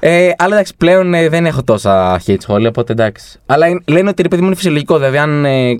Ε, 0.02 0.30
αλλά 0.38 0.54
εντάξει, 0.54 0.74
πλέον 0.76 1.14
ε, 1.14 1.28
δεν 1.28 1.46
έχω 1.46 1.62
τόσα 1.62 2.20
hate 2.26 2.36
σχόλια, 2.38 2.68
οπότε 2.68 2.92
εντάξει. 2.92 3.38
Αλλά 3.46 3.66
είναι- 3.66 3.80
λένε 3.86 4.08
ότι 4.08 4.22
ρε 4.22 4.28
παιδί 4.28 4.40
μου 4.40 4.46
είναι 4.46 4.56
φυσιολογικό. 4.56 4.96
Δηλαδή, 4.96 5.18
αν 5.18 5.44
ε, 5.44 5.76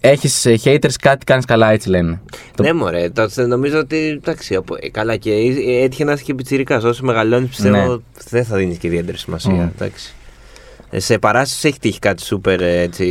έχεις 0.00 0.46
haters, 0.64 0.92
κάτι 1.02 1.24
κάνεις 1.24 1.44
καλά, 1.44 1.70
έτσι 1.70 1.88
λένε. 1.88 2.20
Το- 2.54 2.62
Ναι, 2.62 2.72
μωρέ. 2.72 3.10
Το, 3.10 3.28
νομίζω 3.46 3.78
ότι. 3.78 3.96
Εντάξει, 3.96 4.54
από, 4.54 4.76
ε, 4.80 4.88
καλά 4.90 5.16
και 5.16 5.30
ε, 5.32 5.82
έτυχε 5.84 6.04
να 6.04 6.12
είσαι 6.12 6.22
και 6.24 6.34
πιτσυρικά. 6.34 6.76
Όσο 6.76 7.04
μεγαλώνεις, 7.04 7.48
πιστεύω 7.48 7.76
Ναι. 7.76 7.96
δεν 8.30 8.44
θα 8.44 8.56
δίνεις 8.56 8.78
και 8.78 8.86
ιδιαίτερη 8.86 9.16
σημασία. 9.18 9.52
Μμ. 9.52 9.60
Εντάξει. 9.60 10.14
Ε, 10.90 10.98
Σε 11.00 11.18
παράσταση 11.18 11.68
έχει 11.68 11.78
τύχει 11.78 11.98
κάτι 11.98 12.22
σούπερ 12.24 12.60
έτσι, 12.62 13.08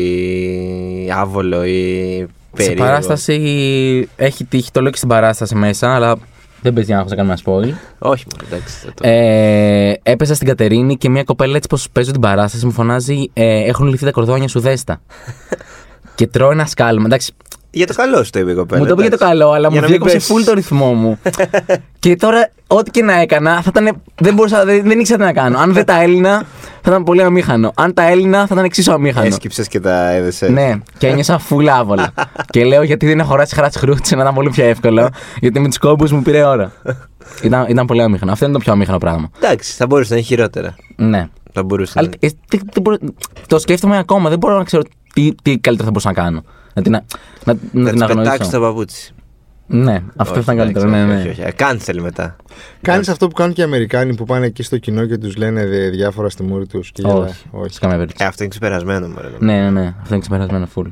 άβολο 1.15 1.63
ή 1.65 2.17
Σε 2.19 2.27
περίεργο; 2.55 2.83
παράσταση 2.83 4.09
έχει 4.15 4.43
τύχει, 4.45 4.71
το 4.71 4.81
λέω 4.81 4.91
και 4.91 4.97
στην 4.97 5.09
παράσταση 5.09 5.55
μέσα, 5.55 5.95
αλλά 5.95 6.17
δεν 6.63 6.73
παίζει 6.73 6.91
να 6.91 6.99
έχω 6.99 7.07
κάνει 7.09 7.21
ένα 7.21 7.37
spoil. 7.45 7.73
Όχι, 7.99 8.25
μόνο 8.31 8.47
εντάξει. 8.47 8.75
θα 8.85 8.93
το- 8.93 9.07
Ε, 9.07 9.99
έπαιζα 10.03 10.35
στην 10.35 10.47
Κατερίνη 10.47 10.97
και 10.97 11.09
μια 11.09 11.23
κοπέλα 11.23 11.55
έτσι 11.55 11.67
πως 11.69 11.89
παίζω 11.91 12.11
την 12.11 12.21
παράσταση 12.21 12.65
μου 12.65 12.71
φωνάζει 12.71 13.29
ε, 13.33 13.63
Έχουν 13.63 13.87
λυθεί 13.87 14.05
τα 14.05 14.11
κορδόνια 14.11 14.47
σου 14.47 14.59
δέστα. 14.59 15.01
και 16.15 16.27
τρώω 16.27 16.51
ένα 16.51 16.65
σκάλμα. 16.65 17.03
Εντάξει, 17.05 17.33
Για 17.75 17.87
το 17.87 17.93
καλό 17.93 18.23
σου 18.23 18.29
το 18.29 18.39
είπε 18.39 18.51
η 18.51 18.55
κοπέλα. 18.55 18.81
μου 18.81 18.87
το 18.87 18.93
είπε 18.93 19.01
για 19.01 19.09
το 19.17 19.17
εντάξει. 19.25 19.39
καλό, 19.39 19.51
αλλά 19.51 19.59
Για 19.59 19.69
μου 19.69 19.75
να 19.75 19.81
μην 19.81 19.89
διέκοψε 19.89 20.13
πέσεις. 20.15 20.31
full 20.35 20.45
το 20.45 20.53
ρυθμό 20.53 20.93
μου. 20.93 21.19
και 21.99 22.15
τώρα, 22.15 22.49
ό,τι 22.67 22.91
και 22.91 23.03
να 23.03 23.13
έκανα, 23.19 23.61
θα 23.61 23.71
ήταν, 23.79 24.01
δεν, 24.15 24.33
μπορούσα, 24.33 24.65
δεν, 24.65 24.83
δεν 24.83 24.99
ήξερα 24.99 25.19
τι 25.19 25.23
να 25.33 25.41
κάνω. 25.41 25.57
Αν 25.59 25.73
δεν 25.73 25.85
τα 25.85 26.01
έλυνα, 26.01 26.43
θα 26.81 26.89
ήταν 26.91 27.03
πολύ 27.03 27.21
αμήχανο. 27.23 27.71
Αν 27.75 27.93
τα 27.93 28.03
έλυνα, 28.09 28.37
θα 28.39 28.47
ήταν 28.51 28.63
εξίσου 28.65 28.91
αμήχανο. 28.93 29.25
Έσκυψες 29.27 29.67
και 29.67 29.79
τα 29.79 30.09
έδεσες. 30.09 30.49
Ναι, 30.49 30.73
και 30.97 31.07
ένιωσα 31.07 31.41
full 31.49 31.65
άβολα. 31.67 32.13
και 32.53 32.63
λέω 32.63 32.83
γιατί 32.83 33.05
δεν 33.07 33.19
έχω 33.19 33.29
χωράσει 33.29 33.55
χαρά 33.55 33.69
χρούτσε 33.77 34.15
να 34.15 34.21
ήταν 34.21 34.33
πολύ 34.33 34.49
πιο 34.49 34.65
εύκολο. 34.65 35.09
γιατί 35.39 35.59
με 35.59 35.67
τους 35.67 35.77
κόμπους 35.77 36.11
μου 36.11 36.21
πήρε 36.21 36.43
ώρα. 36.45 36.71
ήταν, 37.43 37.65
ήταν 37.69 37.85
πολύ 37.85 38.01
αμήχανο. 38.01 38.31
Αυτό 38.31 38.45
είναι 38.45 38.53
το 38.53 38.59
πιο 38.59 38.71
αμήχανο 38.71 38.97
πράγμα. 38.97 39.29
Εντάξει, 39.41 39.73
θα 39.73 39.87
μπορούσε 39.87 40.09
να 40.13 40.15
είναι 40.17 40.25
χειρότερα. 40.27 40.75
Ναι. 40.95 41.27
Θα 41.53 41.63
μπορούσε 41.63 41.93
Αλλά 41.95 42.07
να 42.07 42.27
ε, 42.27 42.29
τι- 42.47 42.65
τι 42.65 42.79
μπορώ- 42.79 42.99
το 43.47 43.59
σκέφτομαι 43.59 43.97
ακόμα. 43.97 44.29
Δεν 44.29 44.37
μπορώ 44.37 44.57
να 44.57 44.63
ξέρω 44.63 44.83
τι, 45.13 45.31
τι 45.41 45.57
καλύτερο 45.57 45.83
θα 45.87 45.91
μπορούσα 45.91 46.07
να 46.07 46.13
κάνω. 46.29 46.43
Να 46.73 46.81
την, 46.81 46.91
να, 46.91 47.03
να, 47.45 47.53
να 47.71 47.81
Να 47.81 47.89
την 47.89 47.97
τη 47.97 48.03
αγνοήσω. 48.03 48.15
πετάξεις 48.31 48.49
το 48.53 48.59
παπούτσι. 48.59 49.13
Ναι, 49.67 50.03
αυτό 50.15 50.33
Όχι, 50.33 50.43
θα 50.43 50.53
ήταν 50.53 50.57
καλύτερο. 50.57 50.87
εντάξει, 50.87 51.05
Ναι, 51.07 51.15
όχι, 51.15 51.23
ναι. 51.25 51.31
όχι, 51.31 51.41
όχι. 51.41 51.53
Cancel 51.57 52.01
μετά. 52.01 52.35
Κάνεις 52.81 53.09
αυτό 53.09 53.27
που 53.27 53.33
κάνουν 53.33 53.53
και 53.53 53.61
οι 53.61 53.63
Αμερικάνοι 53.63 54.15
που 54.15 54.23
πάνε 54.25 54.45
εκεί 54.45 54.63
στο 54.63 54.77
κοινό 54.77 55.05
και 55.05 55.17
τους 55.17 55.35
λένε 55.35 55.65
δι- 55.65 55.89
διάφορα 55.91 56.29
στη 56.29 56.43
μούρη 56.43 56.67
τους. 56.67 56.91
Όχι, 57.03 57.35
όχι. 57.51 57.73
σε 57.73 57.79
καμία 57.79 57.95
Ε, 57.95 57.99
περίπτωση. 57.99 58.29
αυτό 58.29 58.43
είναι 58.43 58.49
ξεπερασμένο, 58.51 59.07
μωρέ. 59.07 59.27
Ναι, 59.39 59.61
ναι, 59.61 59.69
ναι. 59.69 59.93
Αυτό 60.01 60.13
είναι 60.13 60.19
ξεπερασμένο 60.19 60.67
full. 60.75 60.91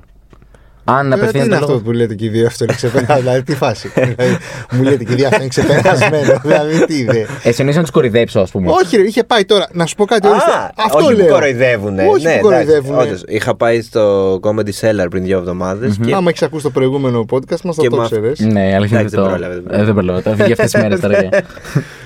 Αν 0.84 1.06
Ε, 1.06 1.10
τι 1.10 1.14
απευθύνεται. 1.22 1.46
είναι 1.48 1.56
αυτό 1.56 1.68
λόγο- 1.72 1.84
που 1.84 1.92
λέτε 1.92 2.16
και 2.16 2.26
οι 2.26 2.30
δύο 2.30 2.46
αυτό 2.48 2.64
είναι 2.64 2.74
ξεπερασμένο. 2.74 3.20
δηλαδή, 3.22 3.44
τι 3.44 3.56
φάση; 3.56 3.88
Δηλαδή, 3.96 4.38
μου 4.72 4.84
λέτε 4.84 5.04
και 5.04 5.12
οι 5.14 5.16
δύο 5.16 5.26
αυτό 5.28 5.40
είναι 5.40 5.48
ξεπερασμένο. 5.48 6.40
δηλαδή, 6.44 6.86
τι 6.86 7.00
είναι; 7.00 7.26
Εσύ 7.44 7.56
εννοείς 7.58 7.76
να 7.76 7.82
τους 7.82 7.92
κορυδέψω, 7.92 8.40
ας 8.40 8.52
πούμε. 8.52 8.72
Όχι, 8.72 8.96
ρε, 8.98 9.02
είχε 9.04 9.24
πάει 9.24 9.46
τώρα. 9.46 9.68
Να 9.72 9.86
σου 9.86 9.96
πω 9.96 10.06
κάτι. 10.06 10.28
ορίστε. 10.28 10.52
Α, 10.52 10.72
αυτό 10.76 10.98
όχι 10.98 11.14
λέω. 11.16 11.26
που 11.26 11.32
κοροϊδεύουνε. 11.32 12.08
Όχι 12.12 12.26
ναι, 12.26 12.36
που 12.36 12.42
κοροϊδεύουνε. 12.42 12.94
εντάξει, 13.02 13.08
όντως. 13.10 13.24
είχα 13.28 13.56
πάει 13.56 13.82
στο 13.82 14.34
Comedy 14.44 14.70
Cellar 14.82 15.06
πριν 15.10 15.24
δύο 15.24 15.38
εβδομάδες 15.38 15.98
και 16.06 16.14
Άμα 16.14 16.30
έχεις 16.30 16.42
ακούσει 16.42 16.64
το 16.64 16.70
προηγούμενο 16.70 17.26
podcast 17.32 17.62
μας, 17.64 17.76
θα 17.76 17.82
Και 17.82 17.90
το 17.90 17.96
μα- 17.96 18.06
ξέρεις. 18.06 18.40
Ναι, 18.40 18.70
η 18.70 18.74
αλήθεια 18.74 19.00
είναι 19.00 19.10
Εντάξει, 19.10 19.16
το. 19.16 19.22
δεν 19.22 19.30
πρόλαβες, 19.32 19.60
δεν 19.66 19.80
Ε, 19.80 19.84
Δεν 19.84 19.94
πρόλαβα. 19.94 20.22
Το 20.22 20.32
βγήκε 20.36 20.52
αυτές 20.52 20.72
τις 20.72 20.82
μέρες 20.82 21.00
τώρα. 21.00 21.22
και- 21.24 21.44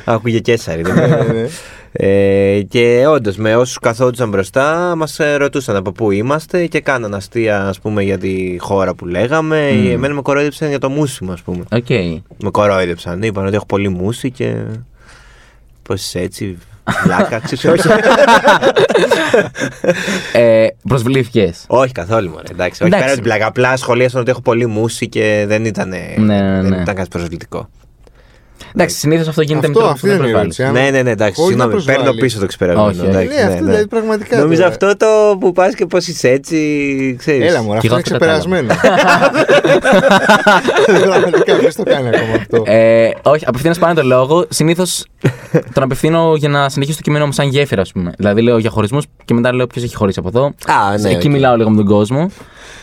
άκουγε 0.06 0.40
Κέσσαρη. 0.40 0.82
δεν 0.82 1.50
Ναι, 2.02 2.08
είναι. 2.08 2.16
ναι, 2.16 2.50
ναι. 2.50 2.58
ε, 2.58 2.62
και 2.62 3.06
όντως, 3.08 3.36
με 3.38 3.56
όσους 3.56 3.80
καθόντουσαν 3.80 4.30
μπροστά, 4.30 4.94
μας 4.98 5.18
ρωτούσαν 5.38 5.76
από 5.76 5.92
πού 5.92 6.12
είμαστε 6.12 6.66
και 6.68 6.80
κάναν 6.80 7.14
αστεία 7.14 7.68
ας 7.68 7.80
πούμε, 7.80 8.04
για 8.04 8.18
τη 8.18 8.56
χώρα 8.60 8.94
που 8.96 9.06
λέγαμε. 9.06 9.72
Μμμ. 9.72 9.90
Εμένα 9.92 10.14
με 10.14 10.22
κορόιδεψαν 10.22 10.70
για 10.70 10.80
το 10.80 10.90
μούσι 10.90 11.24
μου, 11.24 11.32
ας 11.32 11.42
πούμε. 11.42 11.64
Οκ. 11.72 11.90
Με 12.44 12.50
κορόιδεψαν. 12.52 13.22
Είπαν 13.22 13.46
ότι 13.46 13.56
έχω 13.56 13.66
πολύ 13.66 13.90
μούσι 13.90 14.32
και. 14.32 14.56
Πώς 15.84 16.02
είσαι 16.02 16.20
έτσι, 16.20 16.58
βλάκα, 17.04 17.40
ξέρεις. 17.40 17.86
Ε, 20.34 20.68
Προσβλήθηκες. 20.88 21.64
Όχι 21.68 21.92
καθόλου 21.92 22.30
μωρέ, 22.30 22.44
εντάξει. 22.52 22.84
Όχι 22.84 22.94
Εντάξει. 22.94 23.00
πέρα 23.00 23.06
από 23.06 23.14
την 23.14 23.24
πλάκα. 23.24 23.46
Απλά 23.46 23.78
σχολίασαν 23.78 24.22
ότι 24.22 24.30
έχω 24.30 24.42
πολύ 24.42 24.66
μουσι 24.66 25.10
και 25.10 25.46
δεν 25.48 25.66
ήταν, 25.66 25.90
Ναι, 25.90 25.98
ναι, 26.18 26.62
δεν 26.62 26.70
ναι. 26.70 26.82
ήταν 26.82 26.96
κάτι 26.96 27.08
προσβλητικό. 27.10 27.70
Εντάξει, 28.76 28.96
συνήθως 28.96 29.28
αυτό 29.28 29.42
γίνεται 29.42 29.68
Αυτό, 29.68 29.80
με 29.80 29.86
τρόπο 29.86 29.92
αυτή 29.94 30.08
που 30.08 30.14
δεν 30.14 30.18
είναι 30.18 30.28
η 30.28 30.32
προσβάλλει. 30.32 30.54
ερώτηση. 30.58 30.80
Αν- 30.82 30.92
Ναι, 30.92 30.98
ναι, 30.98 31.02
ναι, 31.04 31.12
εντάξει. 31.12 31.42
Χωρίς 31.42 31.56
να 31.58 31.64
Συγγνώμη, 31.64 31.86
παίρνω 31.86 32.02
προσβάλλει. 32.04 32.22
πίσω 32.28 32.40
το 32.40 32.46
ξεπερασμένο. 32.46 32.90
Όχι, 32.90 33.00
όχι. 33.00 33.10
εντάξει, 33.10 33.36
Ναι, 33.36 33.42
αυτό 33.54 33.66
δηλαδή 33.66 33.88
πραγματικά. 33.88 34.38
Νομίζω 34.40 34.62
τώρα. 34.62 34.72
αυτό 34.74 34.98
το 34.98 35.38
που 35.40 35.52
πας 35.52 35.76
και 35.76 35.86
πώς 35.86 36.08
είσαι 36.08 36.30
έτσι, 36.30 36.56
ξέρεις. 37.20 37.50
Έλα 37.50 37.62
μου, 37.62 37.74
αυτό 37.74 37.80
Κι 37.80 37.86
εγώ 37.88 37.96
είναι 37.96 38.04
αυτό 38.06 38.18
κατάλαβα. 38.18 38.40
ξεπερασμένο. 38.40 38.74
Πραγματικά, 41.04 41.56
ποιος 41.56 41.76
το 41.76 41.84
κάνει 41.84 42.08
ακόμα 42.08 42.34
αυτό; 42.36 42.64
Ε, 42.66 43.10
όχι, 43.24 43.44
απευθύνω 43.48 43.74
πάνω 43.80 43.94
το 43.94 44.04
λόγο. 44.04 44.46
Συνήθως 44.50 45.06
τον 45.74 45.84
απευθύνω 45.84 46.34
για 46.36 46.50
να 46.50 46.70
συνεχίσω 46.70 46.98
το 46.98 47.04
κείμενό 47.04 47.26
μου 47.26 47.32
σαν 47.32 47.48
γέφυρα, 47.48 47.82
ας 47.82 47.92
πούμε. 47.92 48.12
Δηλαδή 48.18 48.42
λέω 48.42 48.58
για 48.58 48.70
χωρισμούς 48.70 49.06
και 49.26 49.34
μετά 49.34 49.54
λέω 49.54 49.68
ποιος 49.68 49.84
έχει 49.84 49.96
χωρίσει 49.96 50.20
από 50.20 50.28
εδώ. 50.28 50.46
Α, 50.46 50.98
ναι, 50.98 51.10
Εκεί 51.10 51.28
οκ. 51.28 51.34
μιλάω 51.34 51.56
λίγο 51.56 51.70
με 51.70 51.76
τον 51.76 51.86
κόσμο. 51.86 52.30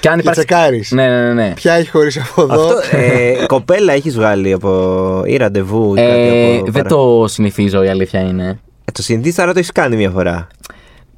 Και 0.02 0.08
αν 0.08 0.14
Και 0.14 0.20
υπάρχει. 0.20 0.44
τσεκάρεις. 0.44 0.90
Ναι, 0.90 1.08
ναι, 1.08 1.20
ναι. 1.20 1.32
ναι. 1.32 1.52
Ποια 1.54 1.72
έχει 1.72 1.90
χωρίσει 1.90 2.22
από 2.30 2.42
εδώ. 2.42 2.52
Αυτό, 2.76 2.96
ε, 2.96 3.46
κοπέλα 3.46 3.92
έχεις 3.92 4.14
βγάλει 4.14 4.52
από. 4.52 5.22
ή 5.26 5.36
ραντεβού 5.36 5.92
ή 5.94 5.96
κάτι 5.96 6.10
Ε, 6.10 6.54
από. 6.56 6.64
δεν 6.64 6.72
παρα- 6.72 6.88
το 6.88 7.24
συνηθίζω, 7.28 7.82
η 7.84 7.88
αλήθεια 7.88 8.20
είναι. 8.20 8.58
Ε, 8.84 8.92
το 8.92 9.02
συνηθίζει, 9.02 9.42
άρα 9.42 9.52
το 9.52 9.58
έχεις 9.58 9.72
κάνει 9.72 9.96
μια 9.96 10.10
φορά. 10.10 10.46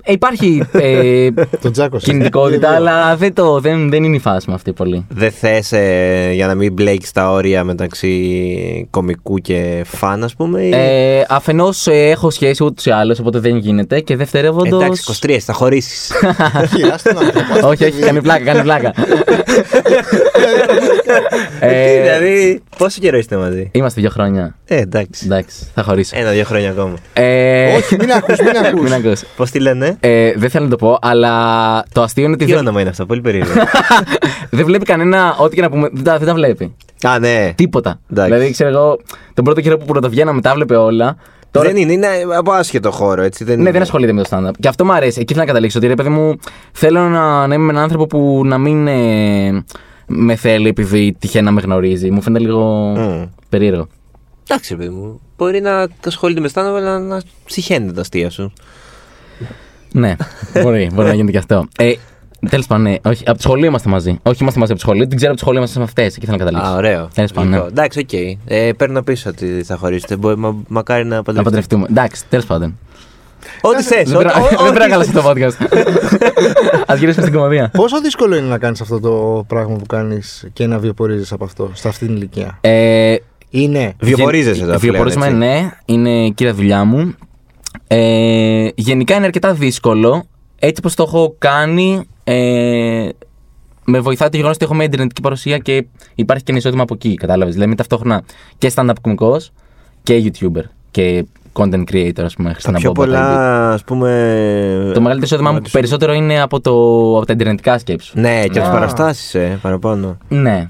Ε, 0.07 0.13
υπάρχει 0.13 0.63
ε, 0.73 1.29
Τον 1.63 1.73
τσάκωσα. 1.73 2.07
κινητικότητα, 2.11 2.69
Δύο. 2.69 2.77
αλλά 2.77 3.17
δεν, 3.17 3.33
το, 3.33 3.61
δεν, 3.61 3.91
δεν 3.91 4.05
είναι 4.05 4.17
η 4.17 4.19
φάση 4.19 4.49
μου 4.49 4.55
αυτή 4.55 4.73
πολύ. 4.73 5.07
Δεν 5.09 5.31
θες 5.31 5.73
ε, 5.73 6.31
για 6.35 6.47
να 6.47 6.55
μην 6.55 6.73
μπλέκεις 6.73 7.13
τα 7.13 7.31
όρια 7.31 7.65
μεταξύ 7.65 8.87
κομικού 8.91 9.37
και 9.39 9.83
φαν, 9.87 10.25
ας 10.25 10.35
πούμε. 10.35 10.63
ή- 10.63 10.71
Ε, 10.75 11.25
Αφενός 11.29 11.87
έχω 11.87 12.31
σχέση 12.31 12.65
ούτως 12.65 12.87
ή 12.87 12.91
άλλως, 12.91 13.19
οπότε 13.19 13.39
δεν 13.39 13.57
γίνεται. 13.57 14.01
Και 14.01 14.17
δευτερευόντως. 14.17 14.77
Εντάξει, 14.81 15.03
23, 15.27 15.37
θα 15.41 15.53
χωρίσεις. 15.53 16.13
Όχι, 16.63 16.83
άστο 16.93 17.13
να 17.13 17.21
το 17.33 17.41
πω. 17.61 17.69
όχι, 17.69 17.85
όχι, 17.85 17.99
κάνει 18.01 18.23
πλάκα, 18.23 18.45
κάνει 18.45 18.63
πλάκα. 18.63 18.93
Ε, 21.61 21.97
ε, 21.97 22.03
δηλαδή, 22.03 22.63
πόσο 22.79 23.01
καιρό 23.01 23.19
είστε 23.19 23.37
μαζί; 23.37 23.71
είμαστε 23.73 24.01
δύο 24.01 24.11
χρόνια. 24.11 24.57
Ε, 24.65 24.77
εντάξει. 24.81 25.25
Εντάξει, 25.25 25.67
θα 25.75 25.83
χωρίσω. 25.83 26.17
Ένα-δύο 26.19 26.45
χρόνια 26.45 26.71
ακόμα. 26.71 26.95
Ε, 27.13 27.75
Όχι, 27.75 27.97
μην 28.01 28.13
ακούς, 28.13 28.39
μην 28.39 28.57
ακούς. 28.67 28.81
Μην 28.83 28.93
ακούς. 28.93 29.23
Πώς 29.37 29.51
τη 29.51 29.61
λένε, 29.61 29.97
Ε, 30.01 30.33
δεν 30.37 30.51
θέλω 30.51 30.65
να 30.65 30.71
το 30.71 30.77
πω, 30.77 30.99
αλλά 31.03 31.31
το 31.93 32.03
αστείο 32.03 32.25
είναι 32.25 32.33
ότι 32.35 32.45
Τι 32.45 32.51
δεν, 32.51 32.61
όνομα 32.61 32.81
είναι 32.81 32.91
αυτό, 32.91 33.07
πολύ 33.07 33.21
περίεργο. 33.21 33.53
δεν 34.51 34.65
βλέπει 34.65 34.85
κανένα, 34.85 35.37
ό,τι 35.39 35.55
και 35.55 35.63
να 35.63 35.71
πούμε. 35.71 35.89
Δεν 35.93 36.05
τα, 36.05 36.19
δεν 36.19 36.27
τα 36.27 36.35
βλέπει. 36.35 36.75
Α, 37.03 37.19
ναι. 37.19 37.53
Τίποτα. 37.55 38.01
Εντάξει. 38.11 38.33
Δηλαδή, 38.33 38.51
ξέρω 38.53 38.71
εγώ, 38.71 38.99
τον 39.35 39.45
πρώτο 39.45 39.61
καιρό 39.61 39.79
που 39.79 39.85
πρωτοβγαίναμε 39.85 40.41
τα 40.41 40.53
βλέπει 40.55 40.75
όλα. 40.75 41.17
Τώρα, 41.51 41.67
Δεν 41.69 41.77
είναι, 41.77 41.93
είναι 41.93 42.07
από 42.37 42.53
άσχετο 42.53 42.91
χώρο, 42.91 43.23
έτσι. 43.23 43.45
Δεν 43.45 43.55
ναι, 43.57 43.63
είναι. 43.63 43.71
δεν 43.71 43.83
ασχολείται 43.83 44.13
με 44.13 44.23
το 44.23 44.29
stand-up. 44.33 44.51
Και 44.61 44.69
αυτό 44.69 44.85
μου 44.85 44.93
αρέσει. 44.93 45.21
Εκεί 45.21 45.33
θέλω 45.33 45.45
να 45.45 45.53
καταλήξω. 45.53 45.79
Ότι 45.79 45.87
ρε 45.87 45.95
παιδί 45.95 46.09
μου, 46.09 46.37
θέλω 46.73 47.01
να, 47.01 47.47
να 47.47 47.55
είμαι 47.55 47.65
με 47.65 47.71
έναν 47.71 47.83
άνθρωπο 47.83 48.07
που 48.07 48.43
να 48.45 48.59
μην 48.59 48.87
ε, 48.87 49.65
με 50.07 50.37
θέλει 50.37 50.69
επειδή 50.69 51.17
τυχαίνει 51.19 51.45
να 51.45 51.51
με 51.51 51.61
γνωρίζει. 51.61 52.11
Μου 52.11 52.21
φαίνεται 52.21 52.45
λίγο 52.45 52.95
Μμ. 52.97 53.25
περίεργο. 53.49 53.87
Εντάξει, 54.49 54.73
ρε 54.75 54.79
παιδί 54.79 54.95
μου. 54.95 55.21
Μπορεί 55.37 55.61
να 55.61 55.89
ασχολείται 56.07 56.41
με 56.41 56.49
stand-up, 56.55 56.75
αλλά 56.77 56.99
να 56.99 57.23
ψυχαίνεται 57.45 57.93
τα 57.93 58.01
αστεία 58.01 58.31
σου. 58.31 58.53
Ναι, 59.93 60.15
μπορεί, 60.63 60.91
μπορεί 60.95 61.09
να 61.09 61.15
γίνεται 61.15 61.33
και 61.33 61.39
αυτό. 61.39 61.67
Ε, 61.79 61.93
Τέλος 62.51 62.67
πάντων, 62.67 62.83
ναι. 62.85 62.97
Όχι, 63.05 63.23
από 63.27 63.37
το 63.37 63.43
σχολείο 63.43 63.67
είμαστε 63.67 63.89
μαζί. 63.89 64.19
Όχι, 64.23 64.39
είμαστε 64.43 64.61
μαζί 64.61 64.73
από 64.73 64.81
το 64.81 64.87
σχολείο. 64.87 65.07
Την 65.07 65.17
ξέρω 65.17 65.31
από 65.31 65.41
το 65.41 65.45
σχολείο 65.45 65.61
είμαστε 65.61 65.79
με 65.79 65.85
αυτές. 65.85 66.17
Εκεί 66.17 66.27
θέλω 66.27 66.39
να 66.39 66.45
καταλήξω. 66.45 66.71
Α, 66.71 66.77
ωραίο. 66.77 67.09
Τέλος 67.15 67.33
πάντων, 67.33 67.51
Λοιπόν, 67.53 67.65
ναι. 67.67 67.71
Εντάξει, 67.73 67.99
οκ. 67.99 68.13
Ε, 68.45 68.73
παίρνω 68.73 69.03
πίσω 69.03 69.31
ότι 69.31 69.63
θα 69.65 69.77
χωρίσετε. 69.77 70.17
Μπορεί, 70.17 70.39
μα, 70.39 70.57
μακάρι 70.69 71.05
να 71.05 71.09
Να 71.17 71.23
παντρευτείτε. 71.23 71.43
παντρευτούμε. 71.51 71.87
Εντάξει, 71.91 72.25
τέλος 72.29 72.47
πάντων. 72.47 72.79
Ό,τι 73.61 73.83
θες. 73.83 74.11
Δεν 74.11 74.19
πρέπει 74.19 74.39
δεν 74.49 74.73
πρέπει 74.73 74.79
να 74.79 74.89
καλέσει 74.89 75.13
το 75.13 75.23
podcast. 75.27 75.67
Ας 76.93 76.95
γυρίσουμε 76.97 77.27
στην 77.27 77.33
κωμωδία. 77.33 77.71
Πόσο 77.73 78.01
δύσκολο 78.01 78.37
είναι 78.37 78.47
να 78.47 78.59
κάνεις 78.59 78.81
αυτό 78.81 79.01
το 79.01 79.45
πράγμα 79.49 79.77
που 79.77 79.87
κάνεις 79.87 80.47
και 80.53 80.67
να 80.67 80.79
βιοπορίζεσαι 80.79 81.33
από 81.33 81.45
αυτό, 81.45 81.71
σε 81.75 81.89
αυτήν 81.89 82.07
την 82.07 82.17
ηλικία; 82.17 82.59
Ε, 82.61 83.15
Είναι. 83.51 83.95
Βιοπορίζεσαι 84.01 84.63
εδώ. 84.63 84.79
Βιοπορίζομαι, 84.79 85.27
πλέον, 85.27 85.43
έτσι. 85.43 85.63
ναι. 85.63 85.71
Είναι 85.85 86.29
κύρια 86.29 86.55
δουλειά 86.55 86.85
μου. 86.85 87.15
Ε, 87.87 88.69
γενικά 88.75 89.15
είναι 89.15 89.25
αρκετά 89.25 89.53
δύσκολο. 89.55 90.25
Έτσι 90.59 90.83
πως 90.83 90.95
το 90.95 91.03
έχω 91.03 91.35
κάνει, 91.39 92.01
ε, 92.25 93.09
με 93.85 94.01
βοηθάει 94.01 94.29
το 94.29 94.37
γεγονός 94.37 94.57
ότι 94.57 94.65
έχω 94.65 94.75
μια 94.75 94.85
ιντερνετική 94.85 95.21
παρουσία 95.21 95.59
και 95.59 95.87
υπάρχει 96.15 96.43
και 96.45 96.51
ένα 96.51 96.61
εισόδημα 96.61 96.83
από 96.83 96.95
εκεί. 96.95 97.15
Κατάλαβες. 97.15 97.53
Δηλαδή, 97.53 97.67
είμαι 97.71 97.77
ταυτόχρονα 97.79 98.23
και 98.59 98.73
stand-up 98.75 98.93
κωμικός 99.01 99.53
και 100.03 100.23
YouTuber. 100.25 100.63
Και 100.91 101.25
content 101.55 101.85
creator, 101.93 102.23
ας 102.25 102.35
πούμε, 102.35 102.49
Τα 102.49 102.53
Χριστίνα 102.53 102.79
πιο 102.79 102.93
Μπόμπα. 102.93 103.07
πολλά, 103.07 103.71
ας 103.73 103.85
πούμε. 103.85 104.09
Το 104.95 105.01
μεγαλύτερο 105.01 105.21
εισόδημά 105.23 105.53
μου 105.53 105.61
περισσότερο 105.73 106.13
είναι 106.13 106.41
από, 106.41 106.61
το, 106.61 106.71
από 107.17 107.27
τα 107.27 107.33
ιντερνετικά 107.33 107.79
σκέψη. 107.79 108.13
Ναι, 108.21 108.43
και 108.43 108.49
τις 108.59 108.69
Α. 108.69 108.71
παραστάσεις, 108.71 109.35
ε, 109.35 109.59
παραπάνω. 109.63 110.19
Ναι. 110.29 110.69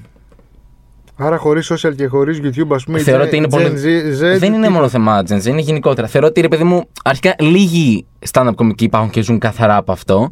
Άρα 1.17 1.37
χωρίς 1.37 1.71
social 1.73 1.95
και 1.95 2.05
χωρίς 2.07 2.39
YouTube, 2.43 2.67
ας 2.75 2.83
πούμε. 2.83 2.99
Θεωρώ 2.99 3.23
Gen- 3.23 3.27
ότι 3.27 3.35
είναι 3.37 3.49
πολύ. 3.49 3.65
Gen 3.65 3.69
Z, 3.69 4.35
Z, 4.35 4.37
δεν 4.39 4.53
είναι 4.53 4.67
τι- 4.67 4.73
μόνο 4.73 4.87
θέμα 4.89 5.23
Gen 5.29 5.37
Z, 5.41 5.45
είναι 5.45 5.61
γενικότερα. 5.61 6.07
Θεωρώ 6.07 6.27
ότι 6.27 6.41
ρε 6.41 6.47
παιδί 6.47 6.63
μου, 6.63 6.83
αρχικά 7.03 7.35
λίγοι 7.39 8.05
stand-up 8.31 8.51
κομικοί 8.55 8.83
υπάρχουν 8.83 9.09
και 9.11 9.21
ζουν 9.21 9.39
καθαρά 9.39 9.75
από 9.75 9.91
αυτό. 9.91 10.29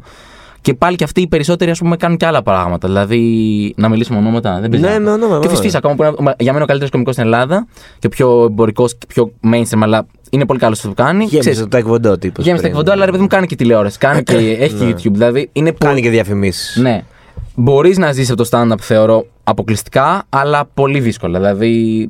Και 0.64 0.74
πάλι 0.74 0.96
και 0.96 1.04
αυτοί 1.04 1.20
οι 1.20 1.26
περισσότεροι 1.26 1.70
ας 1.70 1.78
πούμε 1.78 1.96
κάνουν 1.96 2.16
και 2.16 2.26
άλλα 2.26 2.42
πράγματα. 2.42 2.88
Δηλαδή, 2.88 3.74
να 3.76 3.88
μιλήσουμε 3.88 4.18
ονόματα. 4.18 4.58
Δεν 4.60 4.70
παίζει 4.70 4.84
Ναι, 4.86 4.92
να- 4.92 5.00
με 5.00 5.10
ονόματα, 5.10 5.26
Και 5.28 5.34
ο 5.34 5.40
βέβαια. 5.40 5.50
Φυσφύς 5.50 5.74
ακόμα 5.74 5.94
που 5.94 6.02
είναι 6.20 6.34
για 6.38 6.52
μένα 6.52 6.64
ο 6.64 6.66
καλύτερος 6.66 6.90
κομικός 6.90 7.14
στην 7.14 7.26
Ελλάδα 7.26 7.66
και 7.98 8.06
ο 8.06 8.10
πιο 8.10 8.44
εμπορικός 8.44 8.98
και 8.98 9.06
πιο 9.08 9.32
mainstream, 9.52 9.80
αλλά 9.82 10.06
είναι 10.30 10.46
πολύ 10.46 10.58
καλός 10.58 10.78
στο 10.78 10.88
που 10.88 10.94
κάνει. 10.94 11.24
Γέμισε 11.24 11.66
το 11.66 11.78
taekwondo 11.78 12.20
τύπος. 12.20 12.44
Γέμισε 12.44 12.62
τα 12.62 12.68
εκβοντό, 12.68 12.92
αλλά 12.92 13.04
ρε 13.04 13.10
παιδί 13.10 13.22
μου 13.22 13.28
κάνει 13.28 13.46
και 13.46 13.56
τηλεόραση. 13.56 13.98
Κάνει 13.98 14.22
και, 14.22 14.36
έχει 14.36 14.74
και 14.74 14.84
Ναι. 14.84 14.90
YouTube. 14.90 15.10
Δηλαδή 15.12 15.48
είναι 15.52 15.70
Κάνει 15.70 15.92
πολύ. 15.92 16.00
και 16.02 16.10
διαφημίσεις. 16.10 16.76
Ναι. 16.76 17.02
Μπορείς 17.54 17.98
να 17.98 18.12
ζήσει 18.12 18.32
από 18.32 18.44
το 18.44 18.48
stand-up, 18.52 18.78
θεωρώ, 18.80 19.26
αποκλειστικά, 19.44 20.22
αλλά 20.28 20.64
πολύ 20.74 21.00
δύσκολα. 21.00 21.38
Δηλαδή 21.38 22.08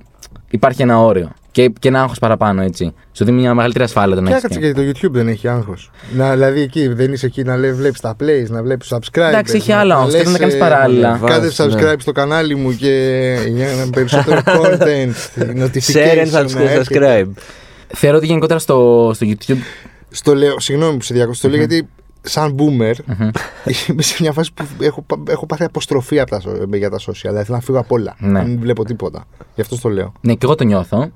υπάρχει 0.51 0.83
ένα 0.83 0.99
όριο. 1.01 1.31
Και, 1.55 1.69
και 1.79 1.89
ένα 1.89 2.03
άγχος 2.03 2.19
παραπάνω, 2.19 2.63
έτσι. 2.63 2.95
Σου 3.13 3.25
δίνει 3.25 3.41
μια 3.41 3.55
μεγαλύτερη 3.55 3.85
ασφάλεια 3.85 4.15
τον 4.15 4.25
Και 4.25 4.31
έχεις 4.31 4.45
έκατσε 4.45 4.59
και- 4.61 4.67
γιατί 4.67 4.93
το 4.93 5.09
YouTube 5.09 5.13
δεν 5.13 5.29
έχει 5.29 5.49
άγχος. 5.49 5.91
Δηλαδή 6.33 6.61
εκεί 6.61 6.89
δεν 6.89 7.13
είσαι 7.13 7.27
εκεί 7.27 7.43
να 7.43 7.57
βλέπεις 7.57 8.01
τα 8.01 8.17
plays, 8.21 8.47
να 8.49 8.63
βλέπεις 8.63 8.93
subscribe. 8.95 9.21
Εντάξει, 9.29 9.57
έχει 9.57 9.73
άλλα 9.73 9.99
όμως, 9.99 10.13
πρέπει 10.13 10.29
να 10.31 10.39
κάνεις 10.39 10.57
παράλληλα. 10.59 11.21
Κάντε 11.27 11.49
Βάζεις, 11.49 11.61
subscribe 11.61 11.81
ναι. 11.83 11.95
στο 11.99 12.13
κανάλι 12.13 12.55
μου 12.55 12.73
και 12.77 13.35
για 13.49 13.69
ένα 13.69 13.91
περισσότερο 13.91 14.41
content, 14.61 15.13
notification. 15.39 15.95
Share 15.95 16.27
and 16.27 16.31
να 16.31 16.61
έρχεται. 16.63 16.83
subscribe. 16.89 17.31
Θεωρώ 17.95 18.17
ότι 18.17 18.27
γενικότερα 18.27 18.59
στο, 18.59 19.11
στο 19.15 19.27
YouTube. 19.31 19.59
Στο 20.11 20.35
λέω, 20.35 20.61
συγγνώμη 20.61 20.97
που 20.97 21.03
σε 21.05 21.15
διακόψω, 21.15 21.43
το 21.43 21.49
λέω 21.49 21.59
γιατί 21.59 21.89
σαν 22.21 22.57
boomer 22.59 22.95
Μμμ. 23.07 23.29
είμαι 23.91 24.03
σε 24.03 24.17
μια 24.21 24.33
φάση 24.33 24.51
που 24.55 24.65
έχω, 24.81 25.03
πα- 25.03 25.23
έχω 25.29 25.47
πάθει 25.47 25.65
αποστροφή 25.65 26.21
από 26.21 26.31
τα, 26.31 26.41
so- 26.41 26.77
για 26.77 26.91
τα 26.91 26.99
social. 26.99 27.13
Δηλαδή 27.23 27.45
θέλω 27.45 27.57
να 27.57 27.63
φύγω 27.63 27.79
από 27.79 27.95
όλα. 27.95 28.15
Ναι. 28.19 28.43
Δεν 28.43 28.59
βλέπω 28.61 28.85
τίποτα. 28.85 29.25
Γι' 29.55 29.61
αυτό 29.61 29.81
το 29.81 29.89
λέω. 29.89 30.13
Ναι, 30.21 30.33
και 30.33 30.45
εγώ 30.45 30.55
το 30.55 30.65
νιώθω. 30.65 31.11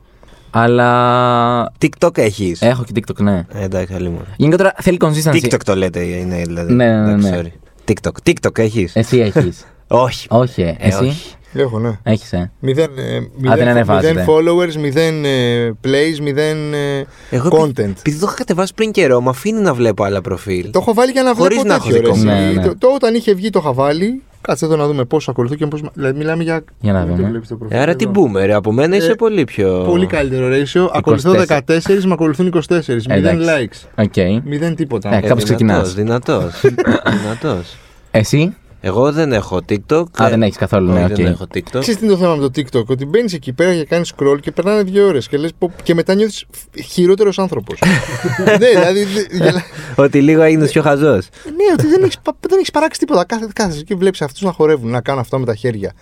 Αλλά. 0.51 1.73
TikTok 1.81 2.19
έχεις; 2.19 2.63
Έχω 2.63 2.85
και 2.85 2.93
TikTok, 2.95 3.17
ναι. 3.23 3.47
Ε, 3.53 3.63
εντάξει, 3.65 3.95
άλλη 3.95 4.09
μου. 4.09 4.21
Γενικότερα 4.37 4.73
θέλει 4.77 4.97
consistency. 5.01 5.45
TikTok 5.45 5.61
το 5.65 5.75
λέτε, 5.77 6.01
είναι 6.01 6.43
δηλαδή. 6.47 6.73
Ναι, 6.73 6.87
ναι, 6.87 7.01
ναι, 7.01 7.13
Εντάξει, 7.13 7.31
ναι. 7.31 7.41
sorry. 7.43 7.91
TikTok. 7.91 8.31
TikTok 8.31 8.59
έχεις; 8.59 8.97
Εσύ 8.97 9.19
έχεις. 9.19 9.67
Όχι. 9.89 10.27
όχι, 10.31 10.63
ε. 10.63 10.77
εσύ; 10.79 11.05
όχι. 11.05 11.33
Έχω, 11.55 11.79
ναι. 11.79 11.99
Έχεις, 12.03 12.33
ε. 12.33 12.51
Μηδέν, 12.61 12.91
ε, 12.99 13.03
μηδέν, 13.37 13.59
δεν 13.59 13.69
ανεβάζετε. 13.69 14.13
μηδέν 14.13 14.27
followers, 14.29 14.75
μηδέν 14.75 15.25
ε, 15.25 15.73
plays, 15.85 16.19
μηδέν 16.23 16.75
ε, 16.75 17.07
Εγώ 17.31 17.49
content. 17.63 17.79
Επειδή 17.79 18.19
το 18.19 18.27
είχα 18.27 18.35
κατεβάσει 18.35 18.75
πριν 18.75 18.91
καιρό, 18.91 19.21
μου 19.21 19.29
αφήνει 19.29 19.61
να 19.61 19.75
βλέπω 19.75 20.05
άλλα 20.05 20.21
προφίλ. 20.21 20.71
Το 20.71 20.79
έχω 20.79 20.95
βάλει 20.95 21.13
για 21.13 21.23
να 21.23 21.35
Χωρίς 21.35 21.63
βλέπω 21.63 21.69
να 21.69 21.75
έχω 21.75 21.89
τέτοιο, 21.89 22.03
δικό 22.03 22.15
ρε, 22.15 22.21
μου. 22.25 22.31
εσύ. 22.31 22.55
Ναι, 22.55 22.61
ναι. 22.61 22.67
Το, 22.67 22.79
το, 22.79 22.89
όταν 22.95 23.15
είχε 23.15 23.35
βγει 23.35 23.51
το 23.51 23.59
είχα 23.63 23.73
βάλει. 23.73 24.23
Κάτσε 24.41 24.65
εδώ 24.65 24.77
να 24.77 24.87
δούμε 24.87 25.05
πόσο 25.05 25.31
ακολουθώ 25.31 25.55
και 25.55 25.67
πώς... 25.67 25.83
Δηλαδή 25.95 26.19
μιλάμε 26.19 26.43
για... 26.43 26.65
Για 26.81 26.93
να 26.93 26.99
Δεν 26.99 27.09
το 27.09 27.15
δούμε. 27.17 27.29
βλέπεις 27.29 27.49
το 27.49 27.57
προφίλ 27.57 27.77
Ε, 27.77 27.81
Άρα 27.81 27.97
τι 27.97 28.05
εδώ. 28.05 28.31
boomer, 28.33 28.49
από 28.49 28.73
μένα 28.73 28.97
είσαι 28.97 29.11
Ε, 29.11 29.15
πολύ 29.15 29.45
πιο. 29.45 29.83
Πολύ 29.87 30.07
καλύτερο 30.07 30.49
ratio. 30.55 30.89
Ακολουθώ 30.93 31.33
24. 31.49 31.59
14, 31.59 32.03
με 32.05 32.13
ακολουθούν 32.13 32.53
24. 32.55 32.61
Μηδέν 33.09 33.41
Εντάξει. 33.41 33.87
likes. 33.95 34.05
OK. 34.05 34.43
Μηδέν 34.45 34.75
τίποτα. 34.75 35.17
Ε, 35.17 35.21
κάπως 35.21 35.45
ξεκινάς. 35.45 35.95
Δυνατός. 35.95 36.61
Δυνατός. 37.23 37.77
Εσύ; 38.11 38.55
Εγώ 38.81 39.13
δεν 39.13 39.33
έχω 39.33 39.61
TikTok. 39.69 40.05
Α, 40.23 40.29
δεν 40.29 40.43
έχεις 40.43 40.57
καθόλου, 40.57 40.93
ναι, 40.93 41.03
Όχι, 41.05 41.13
οκ. 41.13 41.17
Δεν 41.17 41.27
έχω 41.27 41.45
TikTok. 41.55 41.79
Ξέρεις 41.81 41.97
τι 41.97 42.05
είναι 42.05 42.15
το 42.15 42.19
θέμα 42.19 42.35
με 42.35 42.49
το 42.49 42.51
TikTok, 42.57 42.85
ότι 42.87 43.05
μπαίνεις 43.07 43.33
εκεί 43.33 43.53
πέρα 43.53 43.75
και 43.75 43.85
κάνεις 43.85 44.13
scroll 44.17 44.41
και 44.41 44.51
περνάνε 44.53 44.83
δύο 44.83 45.07
ώρες 45.07 45.29
και, 45.29 45.37
λες, 45.37 45.51
πω- 45.59 45.73
και 45.83 45.95
μετά 45.95 46.15
νιώθεις 46.15 46.45
χειρότερος 46.85 47.39
άνθρωπος. 47.39 47.79
ναι, 48.59 48.69
δηλαδή. 48.69 49.05
δε- 49.05 49.37
γελά- 49.45 49.65
Ότι 49.97 50.21
λίγο 50.21 50.43
έγινες 50.43 50.71
πιο 50.71 50.83
χαζός. 50.83 51.29
ναι, 51.45 51.73
ότι 51.73 51.87
δεν 51.87 52.03
έχεις 52.03 52.19
δεν 52.41 52.59
έχεις 52.59 52.71
παράξει 52.71 52.99
τίποτα. 53.01 53.25
Κάθε, 53.25 53.49
κάθεσαι 53.55 53.83
και 53.83 53.95
βλέπεις 53.95 54.23
αυτούς 54.23 54.41
να 54.43 54.53
χορεύουν, 54.53 54.91
να 54.91 55.01
κάνουν 55.01 55.21
αυτό 55.21 55.39
με 55.39 55.45
τα 55.45 55.55
χέρια. 55.55 55.93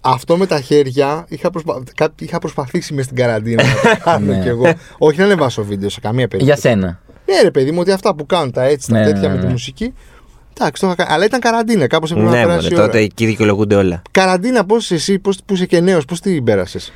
Αυτό 0.00 0.36
με 0.36 0.46
τα 0.46 0.60
χέρια 0.60 1.24
είχα, 1.28 1.50
προσπα... 1.50 1.82
κάτι 1.94 2.24
είχα 2.24 2.38
προσπαθήσει 2.38 2.94
μες 2.94 3.04
στην 3.04 3.16
καραντίνα 3.16 3.62
να 3.62 3.72
το 3.94 4.00
κάνω 4.04 4.32
Ναι. 4.32 4.40
κι 4.42 4.48
εγώ. 4.48 4.72
Όχι 4.98 5.18
να 5.18 5.24
ανεβάσω 5.24 5.64
βίντεο 5.64 5.88
σε 5.88 6.00
καμία 6.00 6.18
Για 6.20 6.28
περίπτωση. 6.28 6.60
σένα. 6.60 7.00
Ναι, 7.26 7.42
ρε 7.42 7.50
παιδί 7.50 7.70
μου, 7.72 7.78
ότι 7.80 7.90
αυτά 7.92 8.14
που 8.14 8.26
κάνουν 8.26 8.50
τα 8.52 8.62
έτσι, 8.62 8.90
τα 8.90 8.98
Ναι, 8.98 9.04
τέτοια 9.04 9.28
ναι, 9.28 9.34
με 9.34 9.40
τη 9.40 9.44
ναι. 9.46 9.50
μουσική. 9.50 9.94
Εντάξει, 10.60 10.80
το 10.80 10.86
είχα 10.86 10.96
κάνει. 10.96 11.10
Αλλά 11.12 11.24
ήταν 11.24 11.40
καραντίνα, 11.40 11.86
κάπως 11.86 12.10
έπρεπε 12.10 12.28
να 12.28 12.36
Ναι, 12.36 12.42
περάσει 12.42 12.62
μωρέ, 12.62 12.74
η 12.74 12.78
ώρα. 12.78 12.86
τότε 12.86 12.98
εκεί 12.98 13.26
δικαιολογούνται 13.26 13.74
όλα. 13.74 14.02
Καραντίνα, 14.10 14.64
πώς 14.64 14.90
εσύ, 14.90 15.18
πώς, 15.18 15.38
που 15.46 15.54
είσαι 15.54 15.66
και 15.66 15.80
νέος, 15.80 16.04
πώς 16.04 16.20
την 16.20 16.44
πέρασες; 16.44 16.92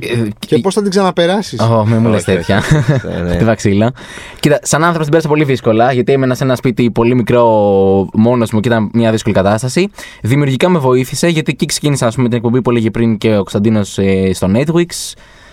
Ε, 0.00 0.28
Και 0.38 0.58
πώς 0.58 0.74
θα 0.74 0.80
την 0.82 0.90
ξαναπεράσεις; 0.90 1.60
Ω, 1.60 1.84
μην 1.86 1.96
μου 2.00 2.08
λες 2.08 2.16
Όχι, 2.16 2.24
τέτοια. 2.36 2.56
όχι. 2.58 3.06
Ναι, 3.06 3.22
ναι. 3.22 3.36
Τη 3.36 3.44
βαξίλα. 3.44 3.92
Κοίτα, 4.40 4.58
σαν 4.62 4.80
άνθρωπο 4.82 5.02
την 5.02 5.10
πέρασα 5.10 5.28
πολύ 5.28 5.44
δύσκολα, 5.44 5.92
γιατί 5.92 6.12
έμενα 6.12 6.34
σε 6.34 6.44
ένα 6.44 6.56
σπίτι 6.56 6.90
πολύ 6.90 7.14
μικρό 7.14 7.44
μόνος 8.12 8.50
μου 8.50 8.60
και 8.60 8.68
ήταν 8.68 8.90
μια 8.92 9.10
δύσκολη 9.10 9.34
κατάσταση. 9.34 9.88
Δημιουργικά 10.22 10.68
με 10.68 10.78
βοήθησε, 10.78 11.28
γιατί 11.28 11.50
εκεί 11.52 11.66
ξεκίνησα 11.66 12.06
ας 12.06 12.14
πούμε, 12.14 12.28
την 12.28 12.36
εκπομπή 12.36 12.62
που 12.62 12.70
έλεγε 12.70 12.90
πριν 12.90 13.18
και 13.18 13.30
ο 13.32 13.36
Κωνσταντίνος 13.36 13.98
στο 14.32 14.50
Netflix. 14.54 14.86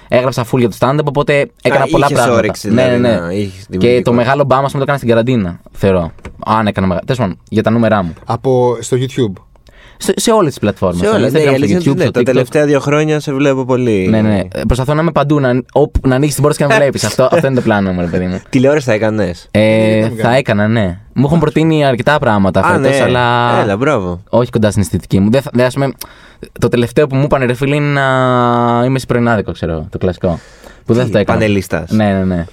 Έγραψα 0.07 0.45
full 0.51 0.57
για 0.59 0.69
το 0.69 0.75
stand-up, 0.79 1.03
οπότε 1.05 1.51
έκανα 1.61 1.83
Α, 1.83 1.87
πολλά 1.87 2.05
είχες 2.05 2.17
πράγματα. 2.17 2.37
όρεξη, 2.39 2.69
ναι, 2.71 2.83
δηλαδή, 2.83 3.01
ναι, 3.01 3.09
ναι. 3.09 3.19
να 3.19 3.31
είχες 3.31 3.59
Και 3.61 3.65
δημιουργικό. 3.69 4.01
το 4.09 4.13
μεγάλο 4.13 4.43
μπάμα 4.43 4.61
μου 4.61 4.69
το 4.71 4.79
έκανα 4.81 4.97
στην 4.97 5.09
καραντίνα, 5.09 5.59
θεωρώ. 5.71 6.11
Αν 6.45 6.67
έκανα 6.67 6.87
μεγάλο. 6.87 7.05
Τέλος 7.05 7.21
πάντων, 7.21 7.39
για 7.49 7.63
τα 7.63 7.69
νούμερά 7.69 8.03
μου. 8.03 8.13
Από, 8.25 8.77
στο 8.79 8.97
YouTube. 8.99 9.33
Σε, 9.97 10.13
σε 10.15 10.31
όλες 10.31 10.49
τις 10.49 10.59
πλατφόρμες. 10.59 11.07
Σε 11.07 11.15
όλα, 11.15 11.29
ναι, 11.29 11.39
η 11.39 11.47
αλήθεια 11.47 11.79
είναι 11.81 11.89
ότι 11.91 12.03
ναι, 12.03 12.11
τα 12.11 12.23
τελευταία 12.23 12.65
δύο 12.65 12.79
χρόνια 12.79 13.19
σε 13.19 13.33
βλέπω 13.33 13.65
πολύ. 13.65 14.07
Ναι, 14.09 14.21
ναι. 14.21 14.39
Ε, 14.39 14.61
Προσπαθώ 14.67 14.93
να 14.93 15.01
είμαι 15.01 15.11
παντού, 15.11 15.39
να, 15.39 15.61
όπου, 15.73 15.99
να 16.07 16.15
ανοίξεις 16.15 16.35
την 16.35 16.43
πόρτα 16.43 16.57
και 16.57 16.69
να 16.69 16.75
βλέπεις. 16.79 17.03
αυτό, 17.03 17.23
αυτό 17.31 17.47
είναι 17.47 17.55
το 17.55 17.61
πλάνο 17.61 17.91
μου, 17.91 17.99
ρε 17.99 18.05
παιδί 18.07 18.25
μου. 18.25 18.41
Τηλεόραση 18.49 18.85
θα 18.85 18.93
έκανες. 18.93 19.47
Ε, 19.51 19.97
ήταν 19.97 20.11
θα 20.15 20.21
κάνει. 20.21 20.37
έκανα, 20.37 20.67
ναι. 20.67 20.99
Μου 21.13 21.25
έχουν 21.25 21.39
προτείνει 21.39 21.85
αρκετά 21.85 22.19
πράγματα 22.19 22.59
Α, 22.59 22.63
φέτος, 22.71 22.97
ναι. 22.97 23.03
αλλά 23.03 23.59
Έλα, 23.61 23.77
μπράβο. 23.77 24.21
όχι 24.29 24.49
κοντά 24.51 24.69
στην 24.69 24.81
αισθητική 24.81 25.19
μου. 25.19 25.29
Δεν 25.31 25.41
θα, 25.41 25.49
δεν, 25.53 25.65
ας 25.65 25.73
πούμε, 25.73 25.91
το 26.59 26.67
τελευταίο 26.67 27.07
που 27.07 27.15
μου 27.15 27.23
είπαν 27.23 27.43
ρε 27.45 27.53
φίλε 27.53 27.75
είναι 27.75 27.99
να 27.99 28.83
είμαι 28.85 28.99
σε 28.99 29.05
πρωινάδικο, 29.05 29.51
ξέρω, 29.51 29.87
το 29.89 29.97
κλασικό. 29.97 30.39
Που 30.85 30.93
δεν 30.93 31.05
θα 31.05 31.11
το 31.11 31.17
έκανα. 31.17 31.39
Πανελίστας. 31.39 31.91
Ναι, 31.91 32.05
ναι, 32.13 32.23
ναι. 32.23 32.45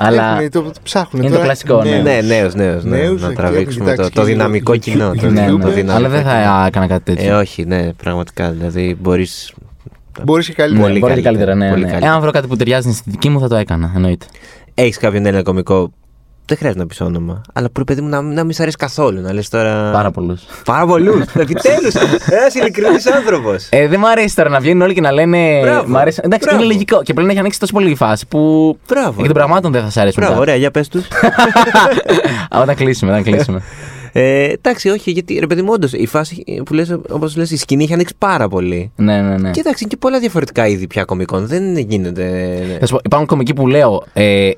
Αλλά 0.00 0.30
Έχουνε, 0.32 0.48
το, 0.48 0.62
το 0.62 0.72
ψάχνουν 0.82 1.22
είναι 1.22 1.30
τώρα. 1.30 1.40
το 1.40 1.46
κλασικό, 1.46 1.82
ναι. 1.82 1.96
Ναι, 1.96 2.20
νέο, 2.20 2.50
νέο. 2.54 2.80
Νέους, 2.82 3.22
Να 3.22 3.28
και 3.28 3.34
τραβήξουμε 3.34 3.84
έχουν 3.84 3.84
το, 3.84 3.90
κοιτάξει 3.90 4.12
το 4.12 4.20
και 4.20 4.26
δυναμικό 4.26 4.72
YouTube, 4.72 4.78
κοινό. 4.78 5.04
το 5.04 5.10
YouTube, 5.10 5.22
ναι, 5.22 5.28
δυναμικό 5.28 5.68
ναι. 5.68 5.74
κοινό. 5.74 5.92
Αλλά 5.92 6.08
δεν 6.08 6.22
θα 6.22 6.64
έκανα 6.66 6.86
κάτι 6.86 7.12
Ε, 7.12 7.14
τέτοιο. 7.14 7.38
όχι, 7.38 7.64
ναι, 7.64 7.92
πραγματικά. 7.92 8.50
Δηλαδή 8.50 8.96
μπορεί. 9.00 9.26
Μπορείς 10.24 10.46
και 10.46 10.52
καλύτερα. 10.52 10.86
Πολύ 10.86 10.98
Μπορεί 10.98 11.14
και 11.14 11.20
καλύτερα, 11.22 11.54
ναι. 11.54 11.68
πολύ 11.68 11.82
ναι. 11.82 11.88
καλύτερα. 11.88 12.12
Εάν 12.12 12.20
βρω 12.20 12.30
κάτι 12.30 12.46
που 12.46 12.56
ταιριάζει 12.56 12.80
στην 12.80 12.92
αισθητική 12.92 13.28
μου, 13.28 13.40
θα 13.40 13.48
το 13.48 13.56
έκανα. 13.56 13.92
Εννοείται. 13.94 14.26
Έχεις 14.74 14.98
κάποιον 14.98 15.26
Έλληνα 15.26 15.42
κωμικό. 15.42 15.92
Δεν 16.48 16.56
χρειάζεται 16.56 16.82
να 16.82 16.88
πεις 16.88 17.00
όνομα. 17.00 17.40
Αλλά 17.52 17.70
που 17.70 17.84
παιδί 17.84 18.00
μου 18.00 18.08
να, 18.08 18.20
να 18.22 18.44
μην 18.44 18.52
σ' 18.52 18.60
αρέσει 18.60 18.76
καθόλου. 18.76 19.20
Να 19.20 19.32
λες 19.32 19.48
τώρα. 19.48 19.90
Πάρα 19.92 20.10
πολλούς. 20.10 20.42
Πάρα 20.64 20.86
πολλούς. 20.86 21.24
Επιτέλους. 21.34 21.94
Ένας 22.30 22.54
ειλικρινής 22.54 23.06
άνθρωπος. 23.06 23.66
Ε, 23.70 23.86
δεν 23.88 23.98
μου 24.00 24.08
αρέσει 24.08 24.34
τώρα 24.34 24.48
να 24.48 24.60
βγαίνουν 24.60 24.82
όλοι 24.82 24.94
και 24.94 25.00
να 25.00 25.12
λένε. 25.12 25.60
Μπράβο. 25.62 25.88
Μ' 25.88 25.96
αρέσει. 25.96 26.20
Εντάξει, 26.24 26.46
Μπράβο. 26.48 26.62
είναι 26.64 26.72
λογικό. 26.72 27.02
Και 27.02 27.12
πλέον 27.14 27.28
έχει 27.30 27.38
ανοίξει 27.38 27.58
τόσο 27.60 27.72
πολύ 27.72 27.90
η 27.90 27.94
φάση 27.96 28.26
που. 28.26 28.78
Μπράβο. 28.88 29.16
Εκ 29.20 29.24
των 29.26 29.34
πραγμάτων 29.34 29.72
δεν 29.72 29.82
θα 29.82 29.90
σα 29.90 30.00
αρέσουν. 30.00 30.22
Μπράβο, 30.22 30.38
μετά. 30.38 30.50
ωραία, 30.50 30.60
για 30.60 30.70
πες 30.70 30.88
τους. 30.88 31.04
Α, 32.50 32.60
Όταν 32.60 32.74
κλείσουμε, 32.74 33.10
όταν 33.10 33.22
κλείσουμε. 33.22 33.62
ε, 34.12 34.44
εντάξει, 34.44 34.88
όχι, 34.88 35.10
γιατί 35.10 35.38
ρε 35.38 35.46
παιδί 35.46 35.62
μου, 35.62 35.68
όντως, 35.72 35.92
η 35.92 36.06
φάση 36.06 36.44
που 36.64 36.74
λες, 36.74 36.96
όπως 37.10 37.36
λες, 37.36 37.50
η 37.50 37.56
σκηνή 37.56 37.82
έχει 37.84 37.92
ανοίξει 37.92 38.14
πάρα 38.18 38.48
πολύ. 38.48 38.92
ναι, 38.96 39.20
ναι, 39.20 39.36
ναι. 39.36 39.50
Και 39.50 39.60
εντάξει, 39.60 39.78
είναι 39.84 39.90
και 39.92 39.96
πολλά 39.96 40.18
διαφορετικά 40.18 40.66
είδη 40.66 40.86
πια 40.86 41.04
κομικών. 41.04 41.46
Δεν 41.46 41.76
γίνεται. 41.76 42.22
ναι. 42.68 42.76
Θα 42.78 42.86
σου 42.86 42.92
πω, 42.92 43.00
υπάρχουν 43.04 43.28
κομικοί 43.28 43.54
που 43.54 43.66
λέω 43.66 44.04
ε, 44.12 44.50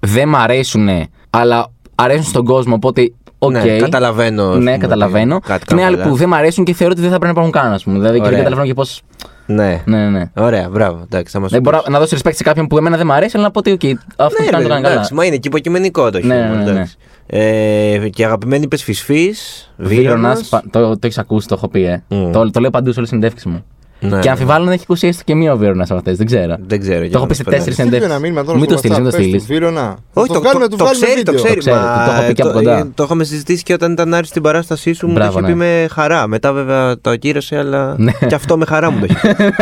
δεν 0.00 0.28
μ' 0.28 0.36
αρέσουν, 0.36 0.88
αλλά 1.30 1.66
αρέσουν 1.94 2.24
στον 2.24 2.44
κόσμο, 2.44 2.74
οπότε. 2.74 3.12
Οκ. 3.38 3.50
Ναι, 3.52 3.76
καταλαβαίνω, 3.76 4.42
ας 4.42 4.54
Ναι, 4.56 4.58
πούμε, 4.64 4.76
καταλαβαίνω. 4.76 5.34
ότι 5.34 5.46
κάτι 5.46 5.64
Και 5.64 5.74
είναι 5.74 5.80
κάνουν 5.82 5.94
άλλοι 5.94 5.96
καλά. 6.02 6.10
που 6.10 6.16
δεν 6.16 6.28
μ' 6.28 6.34
αρέσουν 6.34 6.64
και 6.64 6.74
θεωρώ 6.74 6.92
ότι 6.92 7.02
δεν 7.02 7.10
θα 7.10 7.18
πρέπει 7.18 7.34
να 7.34 7.40
υπάρχουν 7.40 7.62
καν, 7.62 7.72
ας 7.72 7.82
πούμε. 7.84 7.98
Δηλαδή 7.98 8.16
και 8.16 8.22
δεν 8.24 8.32
Ωραία. 8.32 8.42
καταλαβαίνω 8.44 8.74
και 8.74 8.74
πώ. 8.74 9.14
Ναι. 9.54 9.82
Ναι, 9.84 9.96
ναι, 9.98 10.08
ναι. 10.08 10.30
Ωραία, 10.36 10.68
μπράβο. 10.68 11.00
Εντάξει, 11.04 11.32
θα 11.32 11.40
μας 11.40 11.50
Δεν 11.50 11.60
πεις. 11.60 11.70
μπορώ 11.70 11.84
να 11.88 11.98
δώσω 11.98 12.16
respect 12.16 12.34
σε 12.34 12.42
κάποιον 12.42 12.66
που 12.66 12.78
εμένα 12.78 12.96
δεν 12.96 13.06
μ' 13.06 13.12
αρέσει, 13.12 13.32
αλλά 13.36 13.44
να 13.44 13.50
πω 13.50 13.58
ότι 13.58 13.70
οκ, 13.70 13.80
αυτό 14.16 14.42
Ναι, 14.42 14.46
που 14.46 14.50
κάνει 14.50 14.62
ρε, 14.62 14.62
το 14.62 14.68
κάνει 14.68 14.82
καλά. 14.82 14.94
εντάξει, 14.94 15.14
μα 15.14 15.24
είναι 15.24 15.36
και 15.36 15.48
υποκειμενικό 15.48 16.10
το 16.10 16.18
Ναι, 16.18 16.34
χιούμορ. 16.34 16.56
ναι, 16.56 16.64
ναι, 16.64 16.70
εντάξει. 16.70 16.96
Ε, 17.26 18.08
και 18.08 18.24
αγαπημένη 18.24 18.64
είπες 18.64 18.82
Φυσφή. 18.82 19.34
Βύρωνα, 19.76 20.36
το, 20.70 20.90
το 20.90 20.98
έχεις 21.02 21.18
ακούσει, 21.18 21.48
το 21.48 21.54
έχω 21.54 21.68
πει. 21.68 21.84
Ε. 21.84 22.02
Μμ. 22.08 22.30
Το, 22.32 22.50
το 22.50 22.60
λέω 22.60 22.70
παντού 22.70 22.92
σε 22.92 22.98
όλες 22.98 23.10
τις 23.10 23.18
συνεντεύξεις 23.18 23.46
μου. 23.52 23.64
Ναι, 24.00 24.18
και 24.20 24.30
αμφιβάλλω 24.30 24.64
να 24.64 24.72
έχει 24.72 24.82
ακούσει 24.82 25.06
έστω 25.06 25.22
και 25.24 25.34
μία 25.34 25.52
ο 25.52 25.56
Βίρονα 25.56 25.84
από 25.84 25.94
αυτές, 25.94 26.16
δεν 26.16 26.26
ξέρω. 26.26 26.56
Δεν 26.66 26.80
ξέρω. 26.80 27.00
Το 27.08 27.10
έχω 27.18 27.26
πει 27.26 27.34
σε 27.34 27.44
τέσσερις 27.44 27.74
Στείλτε 27.74 27.96
ένα 27.96 27.96
συνεντεύξει. 27.96 28.20
μήνυμα 28.22 28.44
τώρα 28.44 28.58
Μην 28.58 28.64
στο 28.64 28.72
το 28.72 28.78
στείλεις, 28.78 28.96
μην 28.98 29.04
το 29.06 29.10
WhatsApp, 29.16 29.18
πες 29.18 29.24
στείλεις. 29.26 29.42
του, 29.46 29.52
Βίρονα. 29.52 29.96
Όχι, 30.12 30.28
το, 30.32 30.40
βγάλουμε, 30.40 30.68
το, 30.68 30.76
το 30.76 30.84
βγάλουμε 30.84 31.06
ξέρει, 31.06 31.22
το 31.22 31.32
βίντεο. 31.32 31.44
ξέρει. 31.44 31.54
Το 31.54 31.60
ξέρει, 31.60 31.76
μα, 31.76 32.04
το 32.06 32.12
έχω 32.12 32.26
πει 32.26 32.32
και 32.32 32.42
από 32.42 32.50
το- 32.50 32.56
κοντά. 32.58 32.78
ε, 32.78 32.84
Το 32.94 33.02
είχαμε 33.04 33.24
συζητήσει 33.24 33.62
και 33.62 33.72
όταν 33.72 33.92
ήταν 33.92 34.14
άρρη 34.14 34.26
στην 34.26 34.42
παράστασή 34.42 34.92
σου, 34.92 35.06
μου 35.06 35.12
το 35.12 35.18
Μπράβο, 35.18 35.38
είχε 35.38 35.46
πει 35.48 35.54
ναι. 35.54 35.64
με 35.64 35.86
χαρά. 35.92 36.26
Μετά 36.26 36.52
βέβαια 36.52 37.00
το 37.00 37.10
ακύρωσε, 37.10 37.56
αλλά 37.58 37.94
Ναι. 37.98 38.12
και 38.26 38.34
αυτό 38.34 38.56
με 38.56 38.64
χαρά 38.64 38.90
μου 38.90 38.98
το 38.98 39.06
έχει 39.10 39.36
πει. 39.36 39.44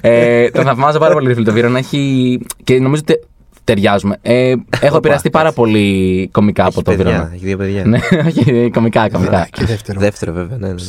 ε, 0.00 0.50
τον 0.50 0.64
θαυμάζω 0.64 0.98
πάρα 0.98 1.12
πολύ, 1.12 1.26
ρε 1.28 1.34
φίλε, 1.34 1.44
το 1.46 1.52
Βίρονα. 1.52 1.78
Έχει... 1.78 2.38
Και 2.64 2.78
νομίζω 2.78 3.02
ότι 3.08 3.20
ταιριάζουμε. 3.64 4.16
Ε, 4.22 4.54
έχω 4.80 4.96
επηρεαστεί 4.96 5.30
πάρα 5.30 5.52
πολύ 5.52 6.28
κομικά 6.32 6.62
από 6.66 6.72
Έχει 6.74 6.82
το 6.82 6.90
παιδιά, 6.90 7.04
Βίρονα. 7.04 7.30
Έχει 7.34 7.44
δύο 7.44 7.56
παιδιά. 7.56 7.84
ναι, 7.84 7.98
όχι, 8.28 8.70
κομικά, 8.74 9.08
κομικά. 9.10 9.48
Και 9.52 9.64
δεύτερο. 9.64 10.00
Δεύτερο 10.00 10.32
βέβαια, 10.32 10.56
ναι, 10.58 10.66
ναι, 10.66 10.72
ναι. 10.72 10.80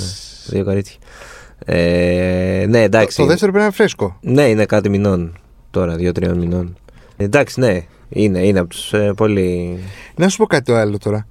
Δύο 0.49 0.63
κορίτσια. 0.63 0.97
Ε, 1.65 2.65
ναι, 2.69 2.81
εντάξει. 2.81 3.17
Το 3.17 3.25
δεύτερο 3.25 3.51
πρέπει 3.51 3.57
να 3.57 3.63
είναι 3.63 3.73
φρέσκο. 3.73 4.17
Ναι, 4.21 4.43
είναι 4.43 4.65
κάτι 4.65 4.89
μηνών. 4.89 5.37
τώρα, 5.71 5.95
δύο-τριών 5.95 6.37
μηνών. 6.37 6.77
Εντάξει, 7.17 7.59
ναι, 7.59 7.81
είναι, 8.09 8.39
είναι 8.39 8.59
από 8.59 8.69
τους 8.69 8.93
ε, 8.93 9.13
πολύ. 9.15 9.79
Να 10.15 10.29
σου 10.29 10.37
πω 10.37 10.45
κάτι 10.45 10.63
το 10.63 10.75
άλλο 10.75 10.97
τώρα. 10.97 11.27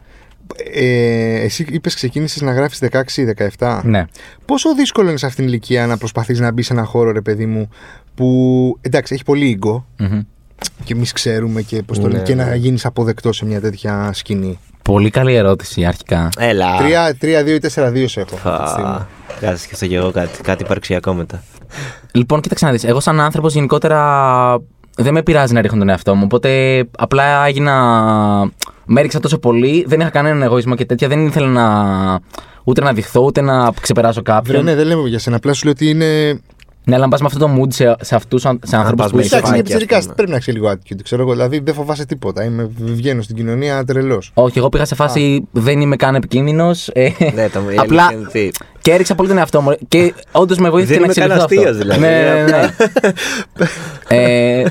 Ε, 0.75 1.35
εσύ 1.41 1.67
είπες 1.71 1.95
ξεκίνησες 1.95 2.43
να 2.43 2.53
γράφεις 2.53 2.83
16-17. 3.59 3.81
Ναι. 3.85 4.05
Πόσο 4.45 4.75
δύσκολο 4.75 5.09
είναι 5.09 5.19
σε 5.19 5.27
αυτήν 5.27 5.45
την 5.45 5.53
ηλικία 5.53 5.87
να 5.87 5.97
προσπαθείς 5.97 6.41
να 6.41 6.53
μπει 6.53 6.63
σε 6.63 6.73
ένα 6.73 6.85
χώρο, 6.85 7.11
ρε 7.11 7.21
παιδί 7.21 7.47
μου, 7.47 7.69
που 8.15 8.79
εντάξει, 8.81 9.15
έχει 9.15 9.25
πολύ 9.25 9.59
ego 9.61 9.83
Μμμ. 9.99 10.21
και 10.85 10.93
εμείς 10.93 11.13
ξέρουμε 11.13 11.63
και, 11.63 11.83
πώς 11.83 11.99
το 11.99 12.07
Ναι, 12.07 12.13
λένε, 12.13 12.25
και 12.25 12.35
να 12.35 12.45
ναι. 12.45 12.55
γίνεις 12.57 12.85
αποδεκτός 12.85 13.37
σε 13.37 13.47
μια 13.47 13.61
τέτοια 13.61 14.11
σκηνή. 14.13 14.59
Πολύ 14.87 15.11
καλή 15.11 15.35
ερώτηση 15.35 15.85
αρχικά. 15.85 16.29
Έλα. 16.39 16.67
3-2 17.21 17.47
ή 17.47 17.59
4-2 17.75 18.05
σε 18.07 18.21
έχω. 18.21 18.37
αυτή 18.49 18.65
τη 18.65 18.71
στιγμή. 18.71 18.91
Α, 18.91 19.07
Κάτσε 19.41 19.63
σκεφτώ 19.63 19.87
και 19.87 19.97
εγώ 19.97 20.11
κάτι, 20.11 20.43
κάτι 20.43 20.63
υπαρξιακό 20.63 21.13
μετά. 21.15 21.43
Λοιπόν, 22.13 22.41
κοίταξε 22.41 22.65
να 22.65 22.71
δεις. 22.73 22.85
Εγώ, 22.85 23.01
σαν 23.01 23.21
άνθρωπος, 23.21 23.55
γενικότερα 23.55 24.59
δεν 24.97 25.13
με 25.13 25.23
πειράζει 25.23 25.53
να 25.53 25.61
ρίχνω 25.61 25.79
τον 25.79 25.89
εαυτό 25.89 26.15
μου. 26.15 26.23
Οπότε 26.25 26.83
απλά 26.99 27.47
έγινα. 27.47 27.75
Με 28.85 29.01
έριξα 29.01 29.21
τόσο 29.21 29.39
πολύ, 29.39 29.85
δεν 29.89 30.01
είχα 30.01 30.11
κανέναν 30.11 30.43
εγωισμό 30.43 30.75
και 30.75 30.85
τέτοια. 30.85 31.09
Δεν 31.09 31.27
ήθελα 31.27 31.47
να. 31.49 32.19
ούτε 32.65 32.81
να 32.81 32.93
δειχθώ, 32.93 33.21
ούτε 33.21 33.41
να 33.41 33.71
ξεπεράσω 33.81 34.23
Βρε, 34.25 34.33
κάποιον. 34.35 34.65
ναι, 34.65 34.75
δεν 34.75 34.87
λέμε 34.87 35.09
για 35.09 35.19
σένα. 35.19 35.37
Απλά 35.37 35.53
σου 35.53 35.65
λέω 35.65 35.73
ότι 35.73 35.89
είναι. 35.89 36.41
Ναι, 36.89 36.95
αλλά 36.95 37.05
αν 37.05 37.11
πας 37.11 37.21
με 37.21 37.27
αυτό 37.27 37.39
το 37.39 37.55
mood 37.61 37.73
σε, 37.73 37.97
σε 38.01 38.15
αυτούς 38.15 38.41
σε 38.41 38.49
ανθρώπους 38.77 38.95
πας 38.97 39.11
που 39.11 39.17
με 39.17 39.23
είσαι. 39.23 39.37
Εντάξει, 39.37 39.53
είναι 39.55 39.63
φάκι, 39.63 39.73
ας 39.73 39.79
πιτσερικά. 39.79 40.01
πούμε. 40.01 40.15
Πρέπει 40.15 40.31
να 40.31 40.37
έχει 40.37 40.53
λίγο 40.53 40.71
attitude. 40.71 41.01
Ξέρω 41.03 41.23
εγώ. 41.23 41.33
Δηλαδή 41.33 41.59
δεν 41.65 41.75
φοβάσαι 41.75 42.05
τίποτα. 42.07 42.45
Είμαι, 42.45 42.71
βγαίνω 42.79 43.23
στην 43.23 43.37
κοινωνία 43.37 43.85
τρελός. 43.85 44.31
Όχι, 44.35 44.59
εγώ 44.59 44.69
πήγα 44.69 44.85
σε 44.85 44.95
φάση 44.95 45.47
δεν 45.53 45.81
είμαι 45.81 45.97
καν 45.97 46.15
επικίνδυνος. 46.15 46.89
Ε, 46.89 47.09
ναι, 47.35 47.49
το, 47.49 47.61
η 47.75 47.77
απλά 47.77 48.03
αλήθεια 48.03 48.19
είναι 48.19 48.27
ότι- 48.29 48.53
και 48.81 48.93
έριξα 48.93 49.15
πολύ 49.15 49.29
τον 49.29 49.39
εαυτό 49.39 49.61
μου. 49.61 49.77
Και 49.89 50.15
όντως 50.33 50.59
με 50.59 50.71
βοήθησε 50.71 50.93
Δεν 50.99 51.03
να 51.07 51.13
είμαι 51.13 51.15
καν 51.15 51.31
εξελιχθώ. 51.39 51.71
αυτό. 51.71 51.71
αστείος, 51.71 51.77
δηλαδή. 51.79 52.01
Ναι, 52.01 52.45
ναι, 52.47 52.57
ναι. 52.59 52.69
ε, 54.09 54.65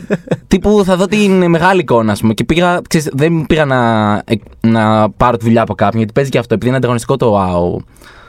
τύπου 0.47 0.83
θα 0.85 0.95
δω 0.95 1.05
την 1.05 1.49
μεγάλη 1.49 1.79
εικόνα, 1.81 2.11
ας 2.11 2.19
πούμε. 2.19 2.33
Και 2.33 2.43
πήγα, 2.43 2.81
ξέρεις, 2.89 3.09
δεν 3.13 3.45
πήγα 3.47 3.65
να, 3.65 4.11
ε, 4.25 4.33
να 4.67 5.09
πάρω 5.09 5.37
τη 5.37 5.45
δουλειά 5.45 5.61
από 5.61 5.73
κάποιον, 5.75 5.97
γιατί 5.97 6.13
παίζει 6.13 6.29
και 6.29 6.37
αυτό. 6.37 6.53
Επειδή 6.53 6.67
είναι 6.67 6.77
ανταγωνιστικό 6.77 7.15
το, 7.17 7.35
wow, 7.37 7.83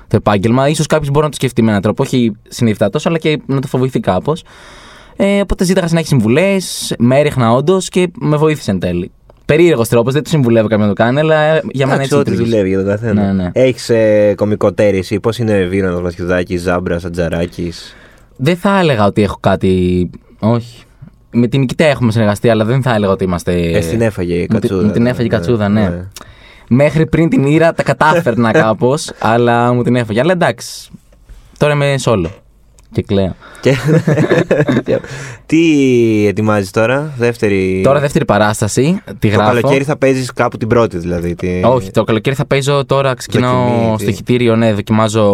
το 0.09 0.17
επάγγελμα, 0.17 0.69
ίσως 0.69 0.87
κάποιος 0.87 1.11
μπορεί 1.11 1.25
να 1.25 1.31
το 1.31 1.37
σκεφτεί 1.37 1.63
με 1.63 1.69
έναν 1.71 1.83
τρόπο. 1.83 2.03
Όχι 2.03 2.33
συνειδητά 2.49 2.91
τόσο, 2.91 3.09
αλλά 3.09 3.19
και 3.19 3.41
να 3.47 3.61
το 3.61 3.67
φοβηθεί 3.67 4.01
κάπως. 4.01 4.45
Ε, 5.17 5.41
οπότε 5.41 5.65
ζήταγα 5.65 5.87
συνέχεια 5.89 6.09
συμβουλές, 6.09 6.95
με 6.99 7.19
έριχνα 7.19 7.53
όντως 7.53 7.89
και 7.89 8.11
με 8.21 8.37
βοήθησε 8.37 8.71
εν 8.71 8.79
τέλει. 8.79 9.11
Περίεργος 9.45 9.89
τρόπος, 9.89 10.13
δεν 10.13 10.23
του 10.23 10.29
συμβουλεύω 10.29 10.69
κάποιον 10.69 10.89
να 10.89 10.95
το 10.95 11.03
κάνει, 11.03 11.19
αλλά 11.19 11.55
για 11.73 11.87
μένα 11.87 11.93
Εντάξει, 11.93 12.03
έτσι 12.03 12.15
ό,τι 12.15 12.31
λειτουργήσε. 12.31 12.51
δουλεύει 12.51 12.69
για 12.69 12.79
τον 12.79 12.87
καθένα. 12.89 13.33
Ναι, 13.33 13.43
ναι. 13.43 13.51
Έχεις 13.53 13.89
ε, 13.91 14.35
κωμικό 14.37 14.73
τέρις 14.73 14.99
εσύ, 14.99 15.21
πώς 15.21 15.39
είναι 15.39 15.63
Βίρονα 15.65 16.01
Βαθιουδάκη, 16.01 16.57
Ζάμπρας, 16.57 17.05
Ατζαράκης; 17.05 17.95
Δεν 18.37 18.57
θα 18.57 18.79
έλεγα 18.79 19.05
ότι 19.07 19.23
έχω 19.23 19.37
κάτι. 19.41 20.11
Όχι. 20.39 20.83
Με 21.31 21.47
την 21.47 21.61
Νικητέα 21.61 21.89
έχουμε 21.89 22.13
συνεργαστεί, 22.13 22.49
αλλά 22.49 22.65
δεν 22.65 22.83
θα 22.83 22.95
έλεγα 22.95 23.13
ότι 23.13 23.25
είμαστε. 23.25 23.53
Ε, 23.53 23.79
την 23.79 24.01
έφαγε 24.01 24.35
η 24.35 24.39
με 24.41 24.47
την- 24.47 24.61
κατσούδα. 24.61 24.85
Μου 24.87 24.91
την 24.93 25.07
έφαγε 25.07 25.23
η 25.23 25.31
ναι, 25.31 25.37
κατσούδα, 25.37 25.69
ναι. 25.69 25.81
ναι. 25.89 26.07
Μέχρι 26.69 27.07
πριν 27.07 27.29
την 27.29 27.45
ήρα 27.45 27.73
τα 27.73 27.83
κατάφερνα 27.83 28.51
κάπως, 28.63 29.13
αλλά 29.19 29.73
μου 29.73 29.83
την 29.83 29.97
έφαγε. 29.97 30.21
Αλλά 30.21 30.33
εντάξει. 30.33 30.91
Τώρα 31.59 31.73
είμαι 31.73 31.95
solo. 32.05 32.27
Και 32.93 33.03
κλαίω. 33.03 33.35
Και... 33.61 33.77
Τι 35.47 36.27
ετοιμάζεις 36.27 36.71
τώρα, 36.71 37.13
δεύτερη. 37.17 37.81
Τώρα 37.85 38.01
δεύτερη 38.01 38.25
παράσταση. 38.25 39.03
Τη 39.19 39.29
Το 39.31 39.35
γράφω. 39.37 39.53
καλοκαίρι 39.55 39.85
θα 39.85 39.97
παίζεις 39.97 40.33
κάπου 40.33 40.57
την 40.57 40.69
πρώτη 40.69 40.99
δηλαδή. 40.99 41.35
Τι... 41.35 41.61
Όχι, 41.65 41.91
το 41.91 42.05
καλοκαίρι 42.05 42.37
θα 42.37 42.47
παίζω 42.47 42.85
τώρα. 42.87 43.15
Ξεκινάω 43.15 43.65
Δοκιμή, 43.69 43.95
τι. 43.97 44.03
στο 44.03 44.11
ηχητήριο, 44.11 44.57
ναι, 44.57 44.73
δοκιμάζω 44.73 45.25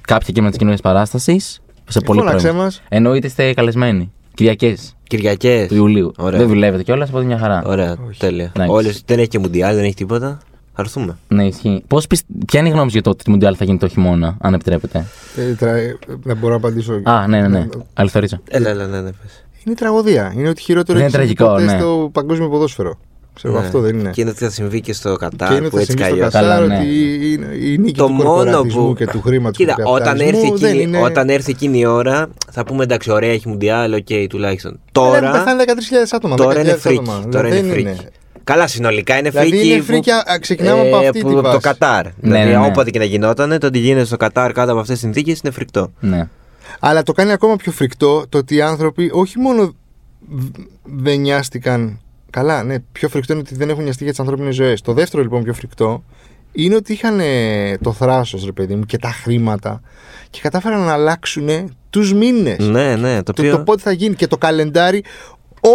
κάποια 0.00 0.28
κείμενα 0.32 0.48
της 0.48 0.58
καινούργιας 0.58 0.82
παράστασης. 0.82 1.60
Σε 1.88 2.00
πολύ 2.00 2.18
Φώναξε 2.18 2.40
πρόβλημα. 2.42 2.64
μας. 2.64 2.82
Εννοείται 2.88 3.26
είστε 3.26 3.52
καλεσμένοι. 3.52 4.12
Κυριακές 4.34 4.96
Κυριακές. 5.02 5.68
του 5.68 5.74
Ιουλίου. 5.74 6.12
Ωραία. 6.18 6.38
Δεν 6.38 6.48
δουλεύετε 6.48 6.82
κιόλας, 6.82 7.08
οπότε 7.08 7.24
μια 7.24 7.38
χαρά. 7.38 7.62
Ωραία, 7.66 7.96
τέλεια. 8.18 8.52
Εντάξει. 8.56 8.72
Όλες, 8.74 9.02
δεν 9.06 9.18
έχει 9.18 9.28
και 9.28 9.38
μουντιάλ, 9.38 9.74
δεν 9.74 9.84
έχει 9.84 9.94
τίποτα. 9.94 10.38
Θα 10.80 10.84
έρθουμε. 10.86 11.16
Ναι, 11.28 11.46
ισχύει. 11.46 11.82
Πώς 11.86 12.06
πισ... 12.06 12.20
Ποια 12.46 12.60
είναι 12.60 12.68
η 12.68 12.72
γνώμη 12.72 12.86
σου 12.88 12.92
για 12.92 13.02
το 13.02 13.10
ότι 13.10 13.24
το 13.24 13.30
Μουντιάλ 13.30 13.54
θα 13.58 13.64
γίνει 13.64 13.78
το 13.78 13.88
χειμώνα, 13.88 14.36
αν 14.40 14.54
επιτρέπετε; 14.54 15.06
Ε, 15.36 15.54
τρα- 15.54 15.76
ε, 15.76 15.98
Δεν 16.22 16.36
μπορώ 16.36 16.52
να 16.52 16.58
απαντήσω. 16.58 17.00
Α, 17.04 17.26
ναι, 17.26 17.40
ναι, 17.40 17.48
ναι. 17.48 17.66
Αληθορίζω. 17.94 18.36
Έλα, 18.48 18.68
έλα, 18.68 18.86
ναι, 18.86 19.00
ναι, 19.00 19.10
πες. 19.10 19.44
Είναι 19.64 19.74
τραγωδία. 19.74 20.32
Είναι 20.36 20.48
ό,τι 20.48 20.60
χειρότερο 20.62 20.98
Είναι 20.98 21.06
έχει 21.06 21.16
συμβεί 21.16 21.34
τραγικό, 21.34 21.54
ποτέ 21.60 21.72
ναι. 21.72 21.78
στο 21.78 22.10
παγκόσμιο 22.12 22.48
ποδόσφαιρο. 22.48 22.98
Ξέρω, 23.34 23.52
Ναι. 23.54 23.58
αυτό 23.66 23.80
δεν 23.80 23.98
είναι. 23.98 24.10
Και 24.10 24.20
είναι 24.20 24.30
ότι 24.30 24.38
θα 24.44 24.50
συμβεί 24.50 24.80
και 24.80 24.92
στο 24.92 25.10
Και 25.10 25.16
Κατάρ 25.16 25.50
είναι 25.50 25.60
ότι 25.60 25.68
που 25.68 25.76
θα 25.76 25.80
έτσι 25.82 25.92
συμβεί 25.98 26.12
κι 26.20 26.28
στο 26.28 26.38
αλλιώς. 26.38 26.56
Κατάρ 26.58 26.68
Καλά, 26.68 26.76
ότι 26.76 26.86
ναι. 26.86 26.92
είναι 27.26 27.54
η 27.66 27.78
νίκη 27.78 27.98
Το 27.98 28.06
του 28.06 28.12
μόνο 28.12 28.28
κορπορατισμού 28.28 28.86
που. 28.86 28.94
και 28.94 29.06
του 29.06 29.20
χρήματος 29.20 29.56
Κοίτα, 29.56 29.74
όταν 29.84 30.20
έρθει, 30.20 30.52
δεν 30.56 30.70
εκείνη, 30.70 30.82
είναι... 30.82 30.98
όταν 31.02 31.28
έρθει 31.28 31.50
εκείνη 31.50 31.78
η 31.78 31.86
ώρα, 31.86 32.28
θα 32.50 32.64
πούμε 32.64 32.82
εντάξει, 32.82 33.10
ωραία, 33.10 33.30
έχει 33.30 33.48
μουντιάλ, 33.48 33.92
οκ, 33.92 34.06
τουλάχιστον. 34.28 34.70
Έχουν 34.70 35.10
Τώρα, 35.20 35.30
πεθάνει 35.30 35.62
13.000 35.66 35.72
άτομα. 36.10 36.36
τώρα 36.36 36.60
είναι 36.60 36.72
10.000 36.72 36.78
φρίκι. 36.78 36.98
άτομα. 37.02 37.28
Τώρα 37.30 37.48
Δεν 37.48 37.64
είναι 37.64 37.72
φρίκι. 37.72 37.96
Καλά, 38.48 38.66
συνολικά 38.66 39.18
είναι 39.18 39.30
Δηλαδή 39.30 39.48
φρίκι. 39.48 39.68
είναι 39.68 39.78
που- 39.78 39.84
φρίκι, 39.84 40.10
α, 40.10 40.38
ξεκινάμε 40.40 40.80
από 40.80 40.96
αυτή 40.96 41.20
που- 41.20 41.28
τη 41.28 41.34
από 41.34 41.42
το 41.42 41.42
βάση. 41.42 41.58
Κατάρ. 41.58 42.04
Ναι, 42.04 42.12
δηλαδή, 42.20 42.44
ναι, 42.50 42.58
ναι. 42.58 42.66
όποτε 42.66 42.90
και 42.90 42.98
να 42.98 43.04
γινόταν, 43.04 43.58
το 43.58 43.66
ότι 43.66 43.78
γίνεται 43.78 44.04
στο 44.04 44.16
Κατάρ 44.16 44.52
κάτω 44.52 44.70
από 44.70 44.80
αυτές 44.80 44.94
τις 44.94 45.04
συνθήκες 45.04 45.40
είναι 45.44 45.52
φρικτό. 45.52 45.92
Ναι. 46.00 46.28
Αλλά 46.80 47.02
το 47.02 47.12
κάνει 47.12 47.32
ακόμα 47.32 47.56
πιο 47.56 47.72
φρικτό 47.72 48.24
το 48.28 48.38
ότι 48.38 48.54
οι 48.54 48.60
άνθρωποι 48.60 49.10
όχι 49.12 49.38
μόνο 49.38 49.74
β- 50.28 50.56
δεν 50.84 51.20
νοιάστηκαν. 51.20 52.00
Καλά, 52.30 52.62
ναι, 52.62 52.76
πιο 52.92 53.08
φρικτό 53.08 53.32
είναι 53.32 53.42
ότι 53.46 53.54
δεν 53.54 53.70
έχουν 53.70 53.82
νοιαστεί 53.82 54.02
για 54.02 54.12
τις 54.12 54.20
ανθρώπινες 54.20 54.54
ζωές. 54.54 54.80
Το 54.80 54.92
δεύτερο 54.92 55.22
λοιπόν 55.22 55.42
πιο 55.42 55.52
φρικτό 55.54 56.04
είναι 56.52 56.74
ότι 56.74 56.92
είχαν 56.92 57.20
ε, 57.20 57.78
το 57.82 57.92
θράσος, 57.92 58.44
ρε 58.44 58.52
παιδί 58.52 58.74
μου, 58.74 58.84
και 58.84 58.98
τα 58.98 59.08
χρήματα 59.08 59.80
και 60.30 60.40
κατάφεραν 60.42 60.80
να 60.80 60.92
αλλάξουν 60.92 61.76
τους 61.90 62.12
μήνες. 62.14 62.58
Ναι, 62.58 62.96
ναι, 62.96 63.22
το 63.22 63.32
Το, 63.32 63.42
οποίο. 63.42 63.56
το 63.56 63.62
πότε 63.62 63.80
θα 63.82 63.92
γίνει 63.92 64.14
και 64.14 64.26
το 64.26 64.36
καλεντάρι 64.38 65.04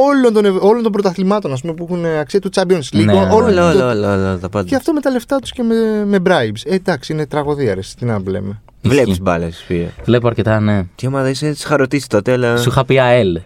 όλων 0.08 0.34
των, 0.34 0.45
ευ- 0.45 0.63
όλων 0.63 0.84
των 0.84 0.91
πρωταθλημάτων 0.91 1.51
ας 1.53 1.62
πούμε, 1.62 1.73
που 1.73 1.88
έχουν 1.89 2.06
αξία 2.06 2.39
του 2.41 2.49
Champions 2.56 2.95
League. 2.97 3.03
Ναι, 3.06 3.13
όλων 3.13 3.32
Όλα, 3.32 3.71
των- 3.71 3.82
όλα, 3.82 3.91
όλα, 3.91 4.13
όλα, 4.13 4.38
τα 4.38 4.49
πάντα. 4.49 4.67
Και 4.67 4.75
αυτό 4.75 4.93
με 4.93 4.99
τα 4.99 5.10
λεφτά 5.10 5.39
τους 5.39 5.51
και 5.51 5.63
με, 5.63 6.06
με 6.06 6.17
bribes. 6.25 6.62
Ε, 6.65 6.75
εντάξει, 6.75 7.13
είναι 7.13 7.25
τραγωδία, 7.25 7.73
ρε. 7.73 7.82
Τι 7.97 8.06
να 8.06 8.21
λέμε. 8.25 8.62
Βλέπεις 8.82 9.08
Ισχύει. 9.10 9.21
μπάλες, 9.21 9.63
φίλε. 9.65 9.88
Βλέπω 10.03 10.27
αρκετά, 10.27 10.60
ναι. 10.60 10.84
Τι 10.95 11.08
ομάδα 11.08 11.29
είσαι, 11.29 11.45
τι 11.51 11.58
είχα 11.63 11.77
ρωτήσει 11.77 12.08
τότε, 12.10 12.32
αλλά. 12.32 12.58
Σου 12.58 12.69
είχα 12.69 12.86
πει 12.86 12.99
ΑΕΛ. 12.99 13.39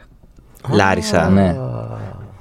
Λάρισα. 0.72 1.30
Ναι. 1.30 1.56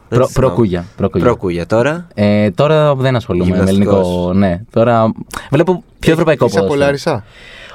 Δεν 0.09 0.19
Προ, 0.19 0.27
θυμάμαι. 0.29 0.33
προκούγια. 0.33 0.85
προκούγια. 0.97 1.27
Προκούγια 1.27 1.67
τώρα; 1.67 2.07
Ε, 2.15 2.51
τώρα 2.51 2.95
δεν 2.95 3.17
ασχολούμαι 3.17 3.51
με 3.51 3.57
Γυμναστικός. 3.57 4.07
ελληνικό. 4.07 4.33
Ναι. 4.33 4.61
Τώρα 4.71 5.13
βλέπω 5.51 5.83
πιο 5.99 6.13
ευρωπαϊκό 6.13 6.45
Είσαι 6.47 6.59
από 6.59 6.67
ποδόσφαιρο. 6.67 6.87
Λάρισα; 6.91 7.25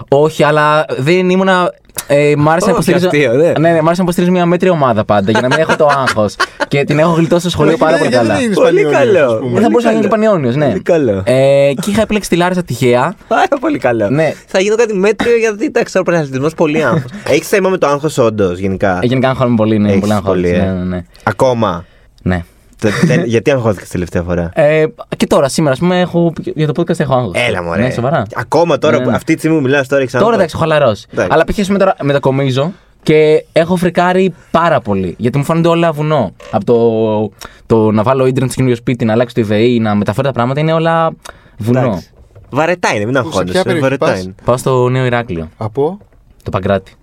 Όχι, 0.10 0.44
αλλά 0.44 0.86
δεν 0.98 1.30
ήμουνα. 1.30 1.74
Ε, 2.08 2.34
μ' 2.38 2.50
άρεσε 2.50 2.70
να 2.70 2.78
Όχι, 2.78 2.90
υποστηρίζω. 2.92 3.08
αστείο, 3.08 3.34
ναι. 3.34 3.52
ναι, 3.60 3.72
ναι, 3.72 3.82
μ' 3.82 3.86
άρεσε 3.86 3.98
να 3.98 4.04
υποστηρίζω 4.04 4.32
μια 4.32 4.46
μέτρια 4.46 4.72
ομάδα 4.72 5.04
πάντα 5.06 5.32
για 5.32 5.42
να 5.42 5.48
μην 5.48 5.58
έχω 5.60 5.76
το 5.76 5.86
άγχος. 5.98 6.36
και 6.68 6.84
την 6.84 7.00
έχω 7.00 7.12
γλιτώσει 7.12 7.42
στο 7.42 7.50
σχολείο 7.50 7.78
πάρα 7.78 7.98
πολύ 7.98 8.10
Γιατί 8.10 8.26
καλά. 8.28 8.36
δεν 8.40 8.46
είναι 8.46 8.54
Πολύ 8.54 8.80
Ισπανιόνιος, 8.82 9.14
καλό. 9.16 9.32
ας 9.34 9.40
πούμε. 9.40 9.52
Δεν 9.54 9.62
θα 9.62 9.68
μπορούσα 9.70 9.86
να 9.88 9.92
γίνω 9.92 10.04
και 10.04 10.10
πανιόνιος, 10.10 10.56
ναι. 10.56 10.66
Πολύ 10.68 10.82
καλό. 10.82 11.24
Ε, 11.26 11.72
και 11.82 11.90
είχα 11.90 12.02
επιλέξει 12.02 12.30
τη 12.30 12.36
Λάρισα 12.36 12.64
τυχαία. 12.64 13.16
Πάρα 13.28 13.58
πολύ 13.60 13.78
καλό. 13.78 14.10
Ναι. 14.10 14.34
Θα 14.48 14.60
γίνω 14.60 14.76
κάτι 14.76 14.94
μέτριο 14.94 15.38
γιατί 15.38 15.66
εντάξει, 15.66 15.98
ο 15.98 16.04
πρωταθλητισμό 16.04 16.48
πολύ 16.56 16.84
άγχος. 16.84 17.12
Έχεις 17.34 17.48
θέμα 17.48 17.70
με 17.70 17.78
το 17.78 17.88
άγχος, 17.88 18.18
όντως, 18.18 18.58
γενικά; 18.60 19.00
Ε, 19.02 19.06
Γενικά 19.06 19.30
αγχώνομαι 19.30 19.56
πολύ, 19.56 19.78
ναι, 19.80 19.88
Έχεις 19.90 20.00
πολύ 20.02 20.14
αγχώνομαι. 20.14 20.42
πολύ, 20.42 20.54
ε. 20.56 20.62
Ναι, 20.66 20.72
ναι, 20.72 20.84
ναι. 20.84 21.06
Ακόμα; 21.24 21.86
ναι. 22.22 22.44
Τε- 22.82 23.06
τε- 23.08 23.26
γιατί 23.26 23.52
αγχώθηκες 23.52 23.90
τελευταία 23.90 24.22
φορά; 24.24 24.50
Ε, 24.54 24.86
και 25.18 25.28
τώρα, 25.28 25.48
σήμερα, 25.50 25.74
ας 25.74 25.80
πούμε, 25.80 26.00
έχω, 26.00 26.34
για 26.56 26.68
το 26.72 26.82
podcast 26.82 27.00
έχω 27.00 27.16
άγχος. 27.16 27.32
Έλα 27.48 27.64
μου, 27.64 27.76
Ναι, 27.76 27.90
σοβαρά. 27.90 28.24
Ακόμα 28.36 28.78
τώρα, 28.78 28.98
Ναι, 28.98 29.04
που 29.04 29.10
ναι. 29.10 29.16
αυτή 29.16 29.34
τη 29.34 29.40
στιγμή 29.40 29.58
που 29.58 29.64
μιλάς 29.64 29.88
τώρα, 29.88 30.02
έχεις 30.02 30.14
Τώρα 30.14 30.34
εντάξει, 30.36 30.56
έχω 30.56 30.64
χαλαρώσει. 30.64 31.08
Εντάξει. 31.12 31.32
Αλλά 31.34 31.44
π.χ. 31.46 31.78
τώρα 31.78 31.96
μετακομίζω 32.02 32.72
και 33.04 33.46
έχω 33.52 33.76
φρικάρει 33.76 34.34
πάρα 34.52 34.80
πολύ. 34.82 35.16
Γιατί 35.18 35.38
μου 35.38 35.44
φαίνονται 35.44 35.68
όλα 35.68 35.92
βουνό. 35.92 36.34
Από 36.52 36.66
το, 36.66 37.32
το 37.66 37.92
να 37.92 38.04
βάλω 38.04 38.26
ίντερνετ 38.26 38.50
στο 38.52 38.56
καινούριο 38.60 38.78
σπίτι, 38.78 39.06
να 39.06 39.14
αλλάξω 39.14 39.36
το 39.36 39.42
ιδεή, 39.42 39.80
να 39.80 39.96
μεταφέρω 39.96 40.28
τα 40.28 40.34
πράγματα 40.34 40.60
είναι 40.60 40.74
όλα 40.74 41.12
βουνό. 41.58 42.02
Βαρετά 42.50 42.90
είναι, 42.96 43.06
μην 43.06 43.14
Πού, 43.14 43.20
σε 43.22 43.30
ποια 43.30 43.40
αγχώνεσαι. 43.40 43.64
περιοχή 43.64 43.82
Βαρετά 43.82 44.06
πας; 44.06 44.24
είναι. 44.24 44.36
Πάω 44.46 44.58
στο 44.58 44.90
νέο 44.90 45.06
Ηράκλειο, 45.06 45.50
Από; 45.58 45.98
το 46.44 46.50
Παγκράτη. 46.50 46.94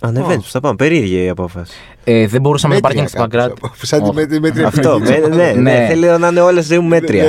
Ανεβαίνεις, 0.00 0.44
που 0.44 0.50
θα 0.50 0.60
πάμε. 0.60 0.76
Περίεργη 0.76 1.24
η 1.24 1.28
απόφαση. 1.28 1.72
Ε, 2.04 2.26
δεν 2.26 2.40
μπορούσαμε 2.40 2.74
να 2.74 2.80
Μέτρια 2.80 3.02
πάρκινγκ 3.02 3.08
στο 3.08 3.16
κάπως, 3.18 3.30
Παγκράτη. 3.36 3.60
από- 3.64 3.86
Σαν 3.86 3.98
τη 4.02 4.04
Όχι. 4.08 4.14
μέτρη- 4.14 4.40
μέτρια 4.40 4.66
Αυτό, 4.66 4.90
εθνική 5.02 5.20
με- 5.20 5.28
της 5.28 5.36
ναι, 5.36 5.42
ομάδας. 5.42 5.54
ναι, 5.62 5.78
Ναι. 5.78 5.86
θέλω 5.86 6.18
να 6.18 6.28
είναι 6.28 6.40
όλες 6.40 6.66
ζωή 6.66 6.78
μου 6.78 6.88
μέτρια. 6.88 7.24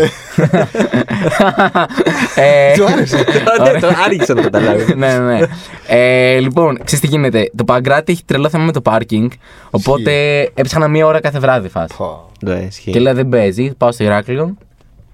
ε, 2.36 2.74
Του 2.78 2.86
άρεσε. 2.86 3.18
Ναι, 3.74 3.80
το 3.80 3.88
άργησα 4.06 4.34
να 4.34 4.41
το 4.41 4.50
καταλάβει. 4.50 4.95
ναι, 4.95 5.18
ναι. 5.18 5.39
Ε, 5.88 6.39
λοιπόν, 6.39 6.78
ξέρεις 6.84 7.00
τι 7.00 7.08
γίνεται. 7.08 7.52
Το 7.56 7.64
Παγκράτη 7.64 8.12
έχει 8.12 8.24
τρελό 8.26 8.50
θέμα 8.50 8.64
με 8.64 8.72
το 8.72 8.82
πάρκινγκ. 8.82 9.32
Οπότε 9.70 10.12
έψαχνα 10.54 10.88
μία 10.88 11.06
ώρα 11.06 11.20
κάθε 11.20 11.39
βράδυ 11.39 11.68
φάση. 11.70 11.93
Πω. 11.98 12.30
Ναι, 12.41 12.54
ισχύει. 12.70 12.91
Και 12.91 13.00
λέω 13.00 13.14
δεν 13.14 13.30
παίζει, 13.30 13.74
πάω 13.78 13.91
στο 13.91 14.04
Ηράκλειο 14.04 14.54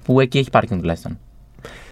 που 0.06 0.20
εκεί 0.20 0.38
έχει 0.38 0.50
πάρκινγκ 0.50 0.80
τουλάχιστον. 0.80 1.18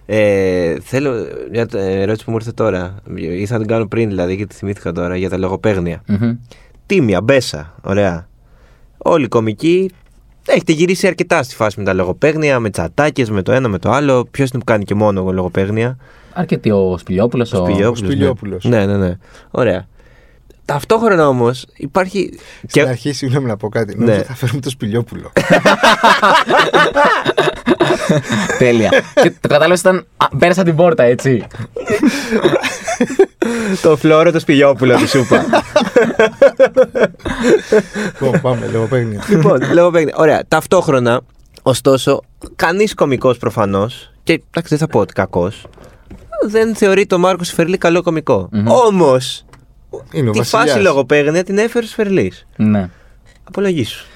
Ε, 0.06 0.76
θέλω 0.80 1.26
μια 1.50 1.66
ε, 1.74 2.00
ερώτηση 2.00 2.24
που 2.24 2.30
μου 2.30 2.36
ήρθε 2.36 2.52
τώρα. 2.52 2.94
Ήθελα 3.16 3.58
να 3.58 3.58
την 3.58 3.66
κάνω 3.66 3.86
πριν 3.86 4.08
δηλαδή 4.08 4.36
και 4.36 4.46
τη 4.46 4.54
θυμήθηκα 4.54 4.92
τώρα 4.92 5.16
για 5.16 5.28
τα 5.28 5.36
λογοπαίγνια. 5.36 6.02
Μμμ. 6.06 6.36
Τίμια, 6.86 7.20
μπέσα, 7.20 7.74
ωραία. 7.82 8.28
Όλοι 8.98 9.24
οι 9.24 9.28
κομικοί 9.28 9.90
έχετε 10.46 10.72
γυρίσει 10.72 11.06
αρκετά 11.06 11.42
στη 11.42 11.54
φάση 11.54 11.78
με 11.78 11.84
τα 11.84 11.92
λογοπαίγνια, 11.92 12.60
με 12.60 12.70
τσατάκες, 12.70 13.30
με 13.30 13.42
το 13.42 13.52
ένα 13.52 13.68
με 13.68 13.78
το 13.78 13.90
άλλο. 13.90 14.24
Ποιος 14.30 14.48
είναι 14.48 14.58
που 14.58 14.64
κάνει 14.64 14.84
και 14.84 14.94
μόνο 14.94 15.32
λογοπαίγνια; 15.32 15.96
Αρκετή 16.32 16.70
ο 16.70 16.98
Σπηλιόπουλος. 16.98 17.52
Ο... 17.52 17.56
Σπηλιόπουλος, 17.56 17.98
Σπηλιόπουλος. 17.98 18.64
Ναι. 18.64 18.86
ναι, 18.86 18.96
ναι, 18.96 19.06
ναι. 19.06 19.16
Ωραία. 19.50 19.86
Ταυτόχρονα 20.64 21.28
όμως 21.28 21.66
υπάρχει. 21.76 22.38
Στην 22.66 22.86
αρχή, 22.86 23.12
συγγνώμη 23.12 23.46
να 23.46 23.56
πω 23.56 23.68
κάτι. 23.68 23.98
Ναι. 23.98 24.04
Νόμιζα 24.04 24.24
θα 24.24 24.34
φέρουμε 24.34 24.60
το 24.60 24.70
σπηλιόπουλο. 24.70 25.32
Τέλεια. 28.58 28.90
και 29.22 29.30
το 29.30 29.48
κατάλαβες 29.48 29.80
ήταν. 29.80 30.06
Α, 30.16 30.28
πέρασα 30.38 30.62
την 30.62 30.76
πόρτα, 30.76 31.02
έτσι. 31.02 31.46
το 33.82 33.96
φλόρο 33.96 34.32
το 34.32 34.38
σπηλιόπουλο 34.40 34.96
τη 34.96 35.08
σούπα. 35.08 35.44
Λοιπόν, 38.20 38.40
πάμε, 38.40 38.66
λογοπαίγνια. 38.72 39.24
λοιπόν, 39.28 39.72
λέω 39.72 39.90
παίχνει. 39.90 40.12
Ωραία. 40.14 40.42
Ταυτόχρονα, 40.48 41.20
ωστόσο, 41.62 42.20
κανείς 42.56 42.94
κωμικός 42.94 43.38
προφανώς. 43.38 44.12
Και 44.22 44.32
εντάξει, 44.32 44.76
δεν 44.76 44.78
θα 44.78 44.86
πω 44.86 44.98
ότι 45.00 45.12
κακός. 45.12 45.66
Δεν 46.48 46.74
θεωρεί 46.74 47.06
τον 47.06 47.20
Μάρκο 47.20 47.44
Σφερλί 47.44 47.78
καλό 47.78 48.02
κωμικό. 48.02 48.48
Όμως, 48.66 49.44
Είναι 50.12 50.28
ο 50.28 50.32
τη 50.32 50.38
βασιλιάς. 50.38 50.70
φάση 50.70 50.82
λογοπαίγνια 50.82 51.44
την 51.44 51.58
έφερε 51.58 51.84
ο 51.84 51.88
Σφερλί. 51.88 52.32
ναι. 52.56 52.88
Απολογήσου. 53.44 54.06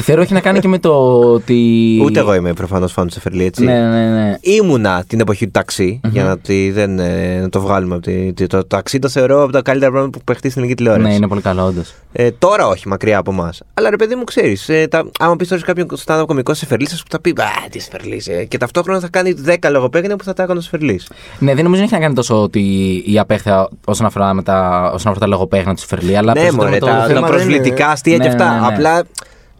Θεωρώ 0.00 0.22
έχει 0.22 0.32
να 0.32 0.40
κάνει 0.40 0.58
και 0.58 0.68
με 0.68 0.78
το 0.78 1.18
ότι. 1.20 1.98
Ούτε 2.04 2.20
εγώ 2.20 2.34
είμαι 2.34 2.52
προφανώς 2.52 2.92
φαν 2.92 3.06
του 3.06 3.12
Σεφερλί, 3.12 3.44
έτσι. 3.44 3.64
Ναι, 3.64 3.88
ναι, 3.88 4.08
ναι. 4.08 4.36
Ήμουνα 4.40 5.04
την 5.06 5.20
εποχή 5.20 5.44
του 5.44 5.50
ταξι 5.50 6.00
για 6.10 6.24
να, 6.24 6.38
τη, 6.38 6.70
δεν, 6.70 6.98
ε, 6.98 7.38
να 7.40 7.48
το 7.48 7.60
βγάλουμε. 7.60 7.94
Από 7.94 8.02
τη, 8.04 8.32
τη- 8.32 8.46
το 8.46 8.64
ταξί 8.66 8.98
το 8.98 9.08
θεωρώ 9.08 9.42
από 9.42 9.52
τα 9.52 9.62
καλύτερα 9.62 9.90
πράγματα 9.90 10.18
που 10.18 10.24
παιχτεί 10.24 10.48
στην 10.50 10.60
ελληνική 10.62 10.82
τηλεόραση. 10.82 11.08
Ναι, 11.08 11.14
είναι 11.16 11.28
πολύ 11.28 11.40
καλό, 11.40 11.64
όντως. 11.64 11.94
Ε, 12.12 12.30
τώρα 12.30 12.66
όχι, 12.66 12.88
μακριά 12.88 13.18
από 13.18 13.30
εμάς. 13.32 13.60
Αλλά 13.74 13.90
ρε 13.90 13.96
παιδί 13.96 14.14
μου, 14.14 14.24
ξέρεις, 14.24 14.68
ε, 14.68 14.86
τα- 14.86 15.10
άμα 15.18 15.36
πεις 15.36 15.48
τώρα 15.48 15.60
σε 15.60 15.66
κάποιον 15.66 15.88
stand-up 16.04 16.24
κωμικός 16.26 16.58
Σεφερλί, 16.58 16.86
θα 16.86 16.96
σου 16.96 17.02
θα 17.10 17.20
πει 17.20 17.30
Α, 17.30 17.68
τι 17.70 17.78
Σεφερλί. 17.78 18.22
Ε, 18.26 18.44
και 18.44 18.58
ταυτόχρονα 18.58 19.00
θα 19.00 19.08
κάνει 19.08 19.32
10 19.32 19.70
λογοπαίγνια 19.70 20.16
που 20.16 20.24
θα 20.24 20.32
τα 20.32 20.42
έκανε 20.42 20.58
ο 20.58 20.62
Σεφερλί. 20.62 21.00
Ναι, 21.38 21.54
δεν 21.54 21.64
νομίζω 21.64 21.80
να 21.80 21.86
έχει 21.86 21.94
να 21.94 22.00
κάνει 22.00 22.14
τόσο 22.14 22.42
ότι 22.42 22.60
η 23.06 23.18
απέχθεια 23.18 23.68
όσον 23.84 24.06
αφορά, 24.06 24.34
με 24.34 24.42
τα, 24.42 24.80
όσον 24.94 25.10
αφορά 25.12 25.18
τα 25.18 25.26
λογοπαίγνα 25.26 25.74
του 25.74 25.80
Σφερλί, 25.80 26.16
αλλά 26.16 26.32
Ναι, 26.32 26.40
περισσότερο 26.40 26.62
μωρέ, 26.68 26.70
με 26.70 26.78
το 26.78 26.86
τα, 26.86 26.92
θέμα 27.06 27.20
τα 27.20 27.26
δεν 27.26 27.34
προσβλητικά 27.36 27.82
είναι- 27.84 27.92
αστεία 27.92 28.16
Ναι, 28.16 28.22
και 28.24 28.28
αυτά. 28.30 28.52
ναι, 28.54 28.60
ναι. 28.60 28.66
Απλά 28.66 29.02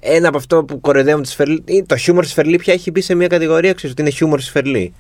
ένα 0.07 0.29
από 0.29 0.37
αυτό 0.37 0.65
που 0.65 0.81
κοροϊδεύουν 0.81 1.23
τη 1.23 1.29
Σφερλί. 1.29 1.65
Το 1.87 1.97
χιούμορ 1.97 2.25
Σφερλί 2.25 2.57
πια 2.57 2.73
έχει 2.73 2.91
μπει 2.91 3.01
σε 3.01 3.15
μια 3.15 3.27
κατηγορία, 3.27 3.73
ξέρεις 3.73 3.91
ότι 3.93 4.03
είναι 4.03 4.11
χιούμορ 4.11 4.41
Σφερλί. 4.41 4.95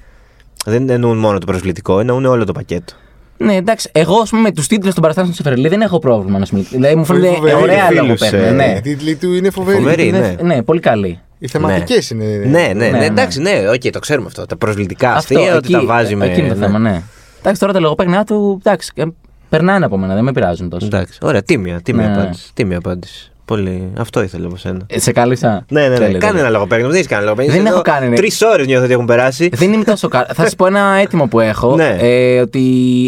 Δεν 0.65 0.89
εννοούν 0.91 1.19
μόνο 1.19 1.39
το 1.39 1.47
προσβλητικό, 1.47 2.01
εννοούν 2.01 2.25
όλο 2.25 2.45
το 2.45 2.53
πακέτο. 2.53 2.93
Ναι, 3.37 3.55
εντάξει, 3.55 3.91
εγώ 3.93 4.19
ας 4.21 4.31
πούμε, 4.31 4.43
με 4.43 4.53
τους 4.53 4.67
τίτλους 4.67 4.93
των 4.95 5.03
παραστάσεων 5.03 5.35
του 5.37 5.43
Σεφερλί 5.43 5.69
δεν 5.69 5.81
έχω 5.81 5.99
πρόβλημα 5.99 6.39
να 6.39 6.45
σου 6.45 6.55
μιλήσω. 6.55 6.75
Δηλαδή 6.75 6.95
μου 6.95 7.05
φαίνεται 7.05 7.35
φοβερή, 7.35 7.55
ωραία 7.63 7.85
φίλους, 7.87 8.03
λογοπαίγνια. 8.07 8.47
ε, 8.49 8.51
Ναι. 8.51 8.75
Οι 8.77 8.81
τίτλοι 8.81 9.17
του 9.17 9.33
είναι 9.35 9.51
φοβεροί. 9.51 9.79
Φοβεροί. 9.79 10.11
Δεν- 10.11 10.21
ναι. 10.41 10.55
ναι, 10.55 10.63
πολύ 10.63 10.81
καλή. 10.81 11.19
Οι 11.39 11.49
θεματικές 11.49 12.11
είναι. 12.11 12.25
Ναι, 12.25 12.47
ναι, 12.47 12.73
ναι, 12.73 12.91
ναι. 12.99 13.05
εντάξει, 13.05 13.41
ναι, 13.41 13.51
οκ, 13.75 13.91
το 13.93 13.99
ξέρουμε 13.99 14.27
αυτό. 14.27 14.47
Τα 14.47 14.57
προσβλητικά 14.57 15.15
Αυτό, 15.15 15.35
αστεία, 15.39 15.57
ότι 15.57 15.65
εκεί- 15.65 15.73
τα 15.73 15.85
βάζει 15.85 16.15
με. 16.17 16.27
Εκεί 16.27 16.41
είναι 16.41 16.49
το 16.49 16.55
ναι. 16.55 16.67
θέμα, 16.67 16.79
ναι. 16.79 17.03
Εντάξει, 17.39 17.61
τώρα 17.61 17.73
τα 17.73 17.81
λογοπαίγνια 17.81 18.25
του, 18.25 18.61
εντάξει, 18.65 18.91
ε, 18.95 19.05
περνάνε 19.49 19.85
από 19.85 19.99
μένα, 19.99 20.15
δεν 20.15 20.25
με 20.25 20.33
πειράζουν 20.33 20.69
τόσο. 20.69 20.87
Εντάξει, 20.87 21.19
ωραία, 21.23 21.43
τίμια, 21.43 21.81
τίμια 21.83 22.09
Ναι. 22.57 22.75
απάντηση. 22.77 23.33
Τίμια 23.47 23.63
απάντηση. 23.67 23.83
Πολύ. 23.85 23.93
Αυτό 23.99 24.23
ήθελα 24.23 24.47
από 24.47 24.57
σένα. 24.57 24.81
Ε, 24.87 24.99
Σε 24.99 25.13
κάλυψα. 25.13 25.65
Ναι, 25.69 25.81
ναι, 25.81 25.89
ναι. 25.89 25.95
Τέλεια, 25.97 26.19
Κάνε 26.19 26.21
τέλεια. 26.27 26.41
ένα 26.41 26.51
λογοπαίγνιο. 26.51 26.89
Δεν 26.91 26.99
έχει 26.99 27.09
κάνει 27.09 27.25
λογοπαίγνιο. 27.25 27.57
Δεν 27.57 27.67
έχω 27.67 27.81
κάνει, 27.83 28.09
ναι. 28.09 28.15
Τρεις 28.17 28.43
ώρες 28.43 28.67
νιώθω 28.67 28.85
ότι 28.85 28.93
έχουν 28.93 29.05
περάσει. 29.07 29.49
Δεν 29.53 29.73
είμαι 29.73 29.85
τόσο 29.85 30.09
καλός. 30.09 30.27
Θα 30.35 30.43
σας 30.43 30.55
πω 30.55 30.67
ένα 30.67 30.95
έτοιμο 31.03 31.27
που 31.27 31.41
έχω. 31.41 31.75
Ναι. 31.77 31.97
ε, 32.01 32.41
ότι 32.41 32.63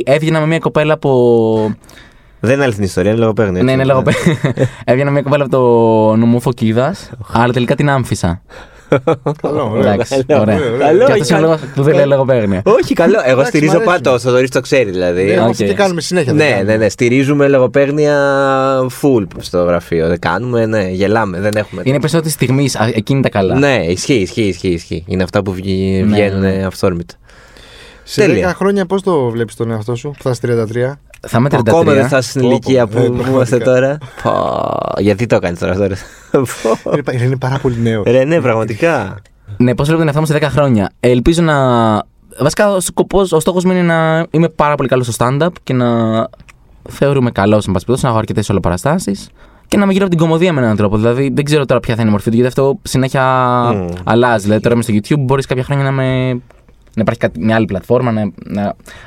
έβγαινα 0.07 0.41
με 0.41 0.47
μια 0.47 0.59
κοπέλα 0.59 0.93
από. 0.93 1.75
Δεν 2.41 2.55
είναι 2.55 2.65
αληθινή 2.65 2.87
ιστορία, 2.87 3.11
είναι 3.11 3.21
λογοπαίγνιο. 3.21 3.63
Ναι, 3.63 3.73
έτσι. 3.73 3.83
είναι 3.83 3.93
λογοπαίγνια. 3.93 4.37
έβγαινα 4.85 5.05
με 5.11 5.13
μια 5.13 5.23
κοπέλα 5.23 5.45
από 5.45 5.53
το 5.57 6.17
νομό 6.17 6.41
Φωκίδας, 6.41 7.11
αλλά 7.33 7.53
τελικά 7.53 7.75
την 7.75 7.91
άφησα. 7.91 8.43
Καλό, 9.43 9.71
ωραίο. 9.73 9.93
Εντάξει, 9.93 10.25
Καλό, 10.25 10.41
ωραία. 10.41 10.57
ωραίο, 10.57 10.79
καλό, 10.79 11.05
Και 11.07 11.13
αυτό 11.13 11.37
είναι 11.37 11.47
ο 11.47 11.49
λόγος 11.49 11.59
που 11.75 11.83
δεν 11.83 11.95
λέει 11.95 12.07
λογοπαίγνια. 12.07 12.63
Όχι, 12.65 12.95
καλό. 12.95 13.19
Εγώ 13.25 13.31
Εντάξει, 13.31 13.49
στηρίζω 13.49 13.73
μ' 13.73 13.75
αρέσει. 13.77 13.91
πάντα. 13.91 14.13
Ο 14.13 14.19
Θοδωρής 14.19 14.51
το 14.51 14.61
ξέρει 14.61 14.91
δηλαδή. 14.91 15.25
Ναι, 15.25 15.41
οκ. 15.43 15.49
αυτό 15.49 15.65
και 15.65 15.75
κάνουμε 15.75 16.01
συνέχεια. 16.01 16.33
δεν 16.35 16.47
Ναι, 16.47 16.53
κάνουμε. 16.55 16.73
ναι, 16.73 16.79
ναι. 16.79 16.89
Στηρίζουμε 16.89 17.49
λογοπαίγνια 17.49 18.17
full 19.03 19.25
στο 19.39 19.63
γραφείο. 19.63 20.09
Δεν 20.09 20.19
κάνουμε, 20.19 20.67
ναι. 20.67 20.89
Γελάμε, 20.89 21.41
δεν 21.41 21.53
έχουμε. 21.57 21.83
Είναι 21.85 21.99
περισσότερο 21.99 22.23
της 22.23 22.33
στιγμής, 22.33 22.75
εκείνη 22.95 23.23
τα 23.23 23.29
καλά. 23.29 23.59
Ναι, 23.59 23.85
ισχύει, 23.89 24.15
ισχύει, 24.15 24.43
ισχύει, 24.43 24.69
ισχύει. 24.69 25.05
Είναι 25.07 25.23
αυτά 25.23 25.43
που 25.43 25.53
βγει- 25.53 26.05
Ναι, 26.05 26.15
βγαίνουν 26.15 26.41
ναι. 26.41 26.63
αυθόρμητα. 26.67 27.15
Σε 28.09 28.21
Τέλεια. 28.21 28.49
10 28.51 28.55
χρόνια 28.57 28.87
πώς 28.87 29.03
το 29.03 29.29
βλέπεις 29.31 29.55
τον 29.57 29.71
εαυτό 29.71 29.95
σου, 29.95 30.11
που 30.11 30.23
θα 30.23 30.31
είσαι 30.31 30.41
33. 30.41 30.99
Θα 31.27 31.39
είμαι 31.39 31.49
33. 31.53 31.59
Ακόμα 31.67 31.93
δεν 31.93 32.07
φτάσεις 32.07 32.31
στην 32.31 32.43
Πω, 32.43 32.49
ηλικία 32.49 32.87
πω, 32.87 32.93
που 32.93 32.99
ε, 33.05 33.09
που 33.09 33.29
είμαστε 33.31 33.57
πραγματικά. 33.57 33.65
τώρα. 33.65 33.99
Πω, 34.23 35.01
Γιατί 35.01 35.27
το 35.27 35.39
κάνεις 35.39 35.59
τώρα 35.59 35.73
αυτό. 35.73 35.87
ρε. 35.87 35.95
Πω. 36.31 36.91
Είναι, 36.93 37.03
πα- 37.03 37.13
είναι 37.13 37.37
πάρα 37.37 37.59
πολύ 37.59 37.77
νέο. 37.81 38.03
Ρε, 38.07 38.25
ναι, 38.25 38.41
πραγματικά. 38.41 39.17
Ναι, 39.57 39.75
πώς 39.75 39.87
βλέπω 39.87 40.05
τον 40.05 40.15
εαυτό 40.15 40.21
μου 40.21 40.41
σε 40.41 40.47
10 40.47 40.51
χρόνια. 40.51 40.91
Ελπίζω 41.01 41.43
να. 41.43 41.55
Βασικά, 42.41 42.73
ο, 42.73 42.81
σκοπός, 42.81 43.33
ο 43.33 43.41
στόχος 43.41 43.65
μου 43.65 43.73
είναι 43.73 43.83
να 43.83 44.27
είμαι 44.31 44.49
πάρα 44.49 44.75
πολύ 44.75 44.89
καλός 44.89 45.07
στο 45.07 45.27
stand-up 45.27 45.49
και 45.63 45.73
να 45.73 45.87
θεωρούμε 46.89 47.31
καλός, 47.31 47.67
εν 47.67 47.73
πάση 47.73 47.85
περιπτώσει, 47.85 48.03
να 48.05 48.09
έχω 48.09 48.19
αρκετές 48.19 48.49
ολοπαραστάσει 48.51 49.13
και 49.69 49.77
να 49.77 49.87
με 49.87 49.93
γύρω 49.93 50.05
από 50.07 50.15
την 50.15 50.25
κομμωδία 50.25 50.53
με 50.53 50.61
έναν 50.61 50.77
τρόπο. 50.77 50.97
Δηλαδή, 50.97 51.31
δεν 51.35 51.45
ξέρω 51.45 51.65
τώρα 51.65 51.81
ποια 51.81 51.95
θα 51.95 52.01
είναι 52.01 52.11
η 52.11 52.13
μορφή 52.13 52.29
του, 52.31 52.35
γιατί 52.37 52.49
αυτό 52.49 52.79
συνέχεια 52.83 53.23
Μμμ. 53.75 53.87
αλλάζει. 54.05 54.43
Δηλαδή, 54.43 54.63
τώρα 54.63 54.75
είμαι 54.75 54.83
στο 54.85 54.93
YouTube, 54.95 55.21
μπορείς 55.25 55.47
κάποια 55.47 55.63
χρόνια 55.65 55.85
να 55.85 55.91
με. 55.91 56.39
Να 56.99 57.03
υπάρχει 57.03 57.21
κάτι, 57.21 57.41
μια 57.45 57.55
άλλη 57.57 57.65
πλατφόρμα, 57.65 58.13
να, 58.13 58.21
να, 58.45 58.63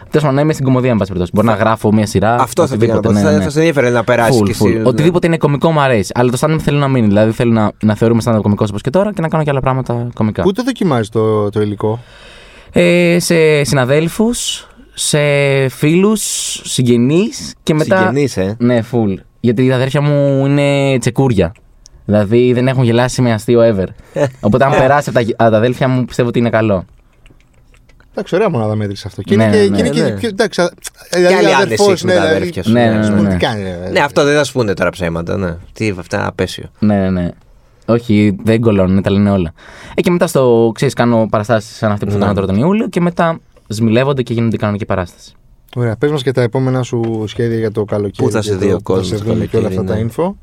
τέλος 0.10 0.22
πάντων, 0.22 0.34
να 0.36 0.42
είμαι 0.42 0.54
στην 0.54 0.66
κομμωδία, 0.66 0.92
εν 0.92 0.98
πάση 0.98 1.12
περιπτώσει. 1.12 1.32
Μπορεί 1.36 1.48
να 1.58 1.64
γράφω 1.64 1.94
μια 1.94 2.06
σειρά. 2.06 2.36
Αυτό 2.36 2.68
θα 2.68 2.78
πήγα 2.78 2.94
να 2.94 3.00
πω. 3.00 3.10
οτιδήποτε, 3.10 3.30
ναι, 3.30 3.36
Θα 3.36 3.38
ναι. 3.38 3.44
θα 3.44 3.50
σε 3.50 3.58
ενδιαφέρει 3.60 3.90
να 3.94 4.04
περάσεις 4.04 4.42
Full, 4.42 4.46
κι 4.46 4.56
full. 4.62 4.66
εσύ. 4.68 4.78
ναι. 4.78 4.88
Οτιδήποτε 4.88 5.28
είναι 5.28 5.38
κωμικό 5.38 5.72
μου 5.72 5.80
αρέσει. 5.80 6.12
Αλλά 6.16 6.32
το 6.32 6.38
stand-up 6.42 6.58
θέλω 6.60 6.78
να 6.78 6.88
μείνει. 6.88 7.08
Δηλαδή 7.08 7.32
θέλω 7.32 7.52
να, 7.52 7.72
να 7.84 7.96
θεωρούμε 7.96 8.22
stand-up 8.26 8.42
κωμικός 8.42 8.70
όπως 8.70 8.82
και 8.82 8.90
τώρα 8.90 9.14
και 9.14 9.22
να 9.22 9.28
κάνω 9.28 9.44
και 9.44 9.50
άλλα 9.50 9.60
πράγματα 9.60 10.08
κωμικά. 10.14 10.42
Πού 10.44 10.52
το 10.52 10.64
δοκιμάζεις 10.64 11.10
το, 11.10 11.50
το 11.50 11.62
υλικό; 11.62 12.00
Ε, 12.72 13.18
σε 13.20 13.64
συναδέλφους, 13.64 14.68
σε 14.94 15.20
φίλους, 15.70 16.22
συγγενείς 16.64 17.54
και 17.64 17.74
μετά. 17.74 17.98
Συγγενείς, 17.98 18.38
ε. 18.38 18.56
Ναι, 18.60 18.80
full. 18.92 19.14
Γιατί 19.40 19.68
τα 19.70 19.76
αδέρφια 19.76 20.02
μου 20.02 20.46
είναι 20.46 20.98
τσεκούρια. 21.00 21.52
Δηλαδή 22.06 22.54
δεν 22.54 22.68
έχουν 22.68 22.84
γελάσει 22.84 23.22
με 23.22 23.34
αστείο 23.34 23.62
ever. 23.76 23.88
Οπότε 24.42 24.66
αν 24.66 24.72
περάσει 24.72 25.10
από 25.10 25.20
τα, 25.20 25.26
από 25.38 25.52
τα 25.52 25.58
αδέλφια 25.58 25.88
μου 25.88 26.06
πιστεύω 26.06 26.30
ότι 26.30 26.40
είναι 26.40 26.50
καλό. 26.50 26.86
Εντάξει, 28.20 28.36
ωραία 28.36 28.50
μονάδα 28.50 28.76
μέτρηση 28.76 29.04
αυτό. 29.08 29.22
Και 29.22 29.36
Ναι, 29.36 29.44
είναι 29.44 29.52
και, 29.58 29.70
ναι, 29.70 29.76
και 29.76 29.80
είναι 29.80 29.90
και 29.90 30.02
ναι. 30.02 30.12
πιο. 30.20 30.30
Εντάξει, 30.30 30.62
α- 30.62 30.72
Και 31.10 31.18
δηλαδή 31.18 31.36
άλλη 31.36 31.54
αδερφός, 31.56 31.88
άνεση 31.88 32.06
με 32.06 32.14
ναι, 32.14 32.18
τα 32.20 32.26
δηλαδή, 32.26 32.42
αδέρφια 32.42 32.64
σου. 32.64 32.72
Ναι, 32.72 32.90
ναι, 32.90 32.98
ας 33.00 33.10
ναι, 33.10 33.16
πούμε, 33.16 33.28
ναι. 33.28 33.34
τι 33.34 33.46
κάνει. 33.46 33.64
ρε. 33.64 33.90
Ναι, 33.92 34.00
αυτό 34.00 34.24
δεν 34.24 34.36
θα 34.36 34.44
σου 34.44 34.54
πούνε 34.54 34.74
τώρα 34.74 34.90
ψέματα. 34.90 35.38
Ναι. 35.38 35.56
Τι 35.74 35.94
αυτά, 36.00 36.28
απέσιο. 36.28 36.70
Ναι, 36.80 36.96
ναι, 37.00 37.10
ναι. 37.10 37.30
Όχι, 37.86 38.36
δεν 38.44 38.62
κολλώνουν, 38.62 39.02
τα 39.02 39.12
λένε 39.12 39.32
όλα. 39.32 39.54
Ε, 39.94 40.02
και 40.02 40.12
μετά 40.12 40.28
στο 40.28 40.72
ξέρεις, 40.74 40.94
κάνω 40.94 41.28
παραστάσεις 41.30 41.78
σαν 41.78 41.92
αυτή 41.92 42.06
που 42.06 42.12
θα 42.12 42.18
Ναι. 42.18 42.24
κάνω 42.24 42.36
τώρα 42.36 42.48
τον 42.48 42.58
Ιούλιο 42.58 42.88
και 42.88 43.02
μετά 43.02 43.40
σμιλεύονται 43.68 44.22
και 44.24 44.34
γίνονται 44.34 44.58
κανονική 44.58 44.86
παράσταση. 44.86 45.34
Ωραία, 45.76 45.96
πες 45.96 46.12
μας 46.12 46.24
και 46.24 46.32
τα 46.32 46.42
επόμενα 46.42 46.84
σου 46.84 47.24
σχέδια 47.28 47.58
για 47.58 47.72
το 47.72 47.84
καλοκαίρι. 47.86 48.28
Πού 48.28 48.32
θα 48.32 48.42
σε 48.42 48.50
και 48.50 48.56
το- 48.56 48.62
δει 48.66 48.72
ο 48.72 48.78
που 48.78 48.78
θα 48.78 48.94
κόσμος 48.94 49.08
σε 49.08 49.26
το 49.26 49.34
δουν 49.34 49.50
και 49.50 49.58
όλα 49.58 49.68
αυτά 49.68 49.84
καλοκαίρι, 49.84 50.10
τα 50.10 50.24
info. 50.24 50.34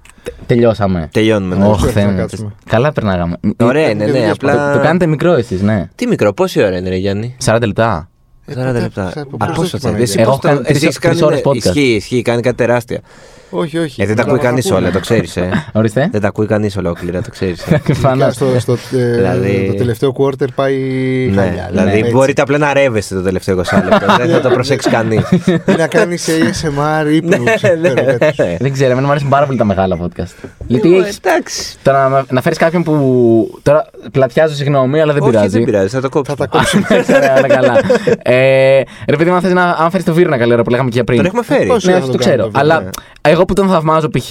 Τελειώσαμε. 0.46 1.08
Τελειώνουμε. 1.12 1.56
ναι. 1.56 1.66
Όχι, 1.66 1.84
θα 1.84 1.90
Θεέ 1.90 2.06
μου, 2.06 2.16
κάτσουμε. 2.16 2.52
Καλά 2.68 2.92
περνάγαμε. 2.92 3.36
Ωραία 3.60 3.90
είναι, 3.90 4.04
και 4.04 4.10
ναι. 4.10 4.18
δουλειές 4.18 4.30
Απλά. 4.30 4.72
Το, 4.72 4.78
το 4.78 4.84
κάνετε 4.84 5.06
μικρό 5.06 5.32
εσείς, 5.32 5.62
ναι. 5.62 5.88
Τι 5.94 6.06
μικρό, 6.06 6.32
πόση 6.32 6.62
ώρα 6.62 6.76
είναι, 6.76 6.88
ρε 6.88 6.96
Γιάννη; 6.96 7.36
40 7.44 7.58
λεπτά. 7.60 8.08
40 8.54 8.66
ποτέ- 8.66 8.80
λεπτά. 8.80 9.10
σε- 9.10 9.20
Α, 9.20 9.24
πώς 9.46 9.56
πόσο 9.56 9.70
το 9.70 9.78
θα 9.78 9.88
είπαμε, 9.88 10.02
Εσύ 10.02 10.12
για- 10.12 10.22
Εγώ 10.22 10.30
πώς 10.30 10.40
το- 10.40 10.48
έχω 10.48 10.56
κάνει 10.56 10.68
εσύ 10.70 10.80
τρεις- 10.80 10.82
έχεις 10.82 10.98
κάνει- 10.98 11.14
τρεις 11.16 11.26
ώρες 11.26 11.40
podcast. 11.44 11.54
Ισχύει, 11.74 11.94
ισχύει, 11.94 12.22
κάνει 12.22 12.42
κάτι 12.42 12.56
τεράστια. 12.56 13.00
Όχι, 13.50 13.78
όχι. 13.78 13.86
Γιατί 13.96 14.06
δεν 14.12 14.16
τα 14.16 14.22
ακούει 14.22 14.32
Μπράβο, 14.34 14.48
κανείς 14.48 14.66
ακούνε. 14.70 14.80
όλα, 14.84 14.92
το 14.92 15.00
ξέρεις. 15.00 15.36
Ε. 15.36 15.50
Ορίστε. 15.72 16.08
Δεν 16.12 16.20
τα 16.20 16.28
ακούει 16.28 16.46
κανείς 16.46 16.76
ολόκληρα, 16.76 17.22
το 17.22 17.30
ξέρεις. 17.30 17.64
Φανά. 18.02 18.30
Στο, 18.30 18.46
στο, 18.58 18.72
ε, 18.72 19.12
Δηλαδή- 19.16 19.66
το 19.70 19.74
τελευταίο 19.74 20.14
quarter 20.18 20.46
πάει 20.54 20.76
ναι, 21.34 21.40
χάλια. 21.42 21.66
δηλαδή 21.70 21.98
έτσι. 21.98 22.10
μπορείτε 22.10 22.42
απλά 22.42 22.58
να 22.58 22.72
ρεύεστε 22.72 23.14
το 23.14 23.22
τελευταίο 23.22 23.54
20 23.54 23.82
λεπτό. 23.90 24.06
δεν 24.18 24.30
θα 24.30 24.40
το 24.40 24.48
προσέξει 24.48 24.90
κανείς. 24.90 25.30
Ή 25.46 25.72
να 25.78 25.86
κάνεις 25.86 26.28
ASMR 26.28 27.12
ύπνου. 27.12 27.42
Ναι, 27.42 27.54
ξέρω, 27.54 27.80
κάτι. 28.18 28.56
Δεν 28.60 28.72
ξέρω, 28.72 28.90
εμένα 28.90 29.06
μου 29.06 29.10
αρέσουν 29.12 29.28
πάρα 29.28 29.46
πολύ 29.46 29.58
τα 29.58 29.64
μεγάλα 29.64 29.98
podcast. 30.02 30.48
Γιατί 30.66 30.96
έχει. 30.96 31.18
Εντάξει. 31.22 31.76
Τώρα 31.82 32.08
να, 32.08 32.24
να 32.30 32.40
φέρεις 32.40 32.58
κάποιον 32.58 32.82
που. 32.82 33.58
Τώρα 33.62 33.86
πλατιάζω, 34.12 34.54
συγγνώμη, 34.54 35.00
αλλά 35.00 35.12
δεν 35.12 35.22
Όχι, 35.22 35.30
πειράζει. 35.30 35.48
δεν 35.48 35.64
πειράζει, 35.64 35.88
θα 35.88 36.00
το 36.00 36.02
Θα 36.02 36.08
κόψω. 36.08 36.34
τα 36.34 36.46
κόψουμε. 36.46 36.86
Ωραία, 37.14 37.36
όλα 37.38 37.46
καλά. 37.46 37.80
Ε, 38.22 38.80
ρε 39.08 39.16
παιδί 39.16 39.30
μου, 39.30 39.34
αν 39.36 39.42
θες 39.42 39.52
να 39.52 39.64
αν 39.64 39.90
φέρεις 39.90 40.06
το 40.06 40.12
Βύρωνα 40.14 40.36
καλή 40.38 40.52
ώρα 40.52 40.62
που 40.62 40.70
λέγαμε 40.70 40.90
και 40.90 41.04
πριν. 41.04 41.16
Τον 41.16 41.26
έχουμε 41.26 41.42
φέρει. 41.42 41.66
Πώς 41.66 41.84
Ναι, 41.84 41.92
να 41.92 41.98
όχι, 41.98 42.06
το 42.06 42.12
το 42.12 42.18
κάνουμε 42.18 42.36
ξέρω. 42.38 42.50
το 42.52 42.58
Αλλά 42.58 42.76
Βίρνα; 42.76 42.90
εγώ 43.20 43.44
που 43.44 43.52
τον 43.54 43.68
θαυμάζω 43.68 44.08
π.χ. 44.08 44.24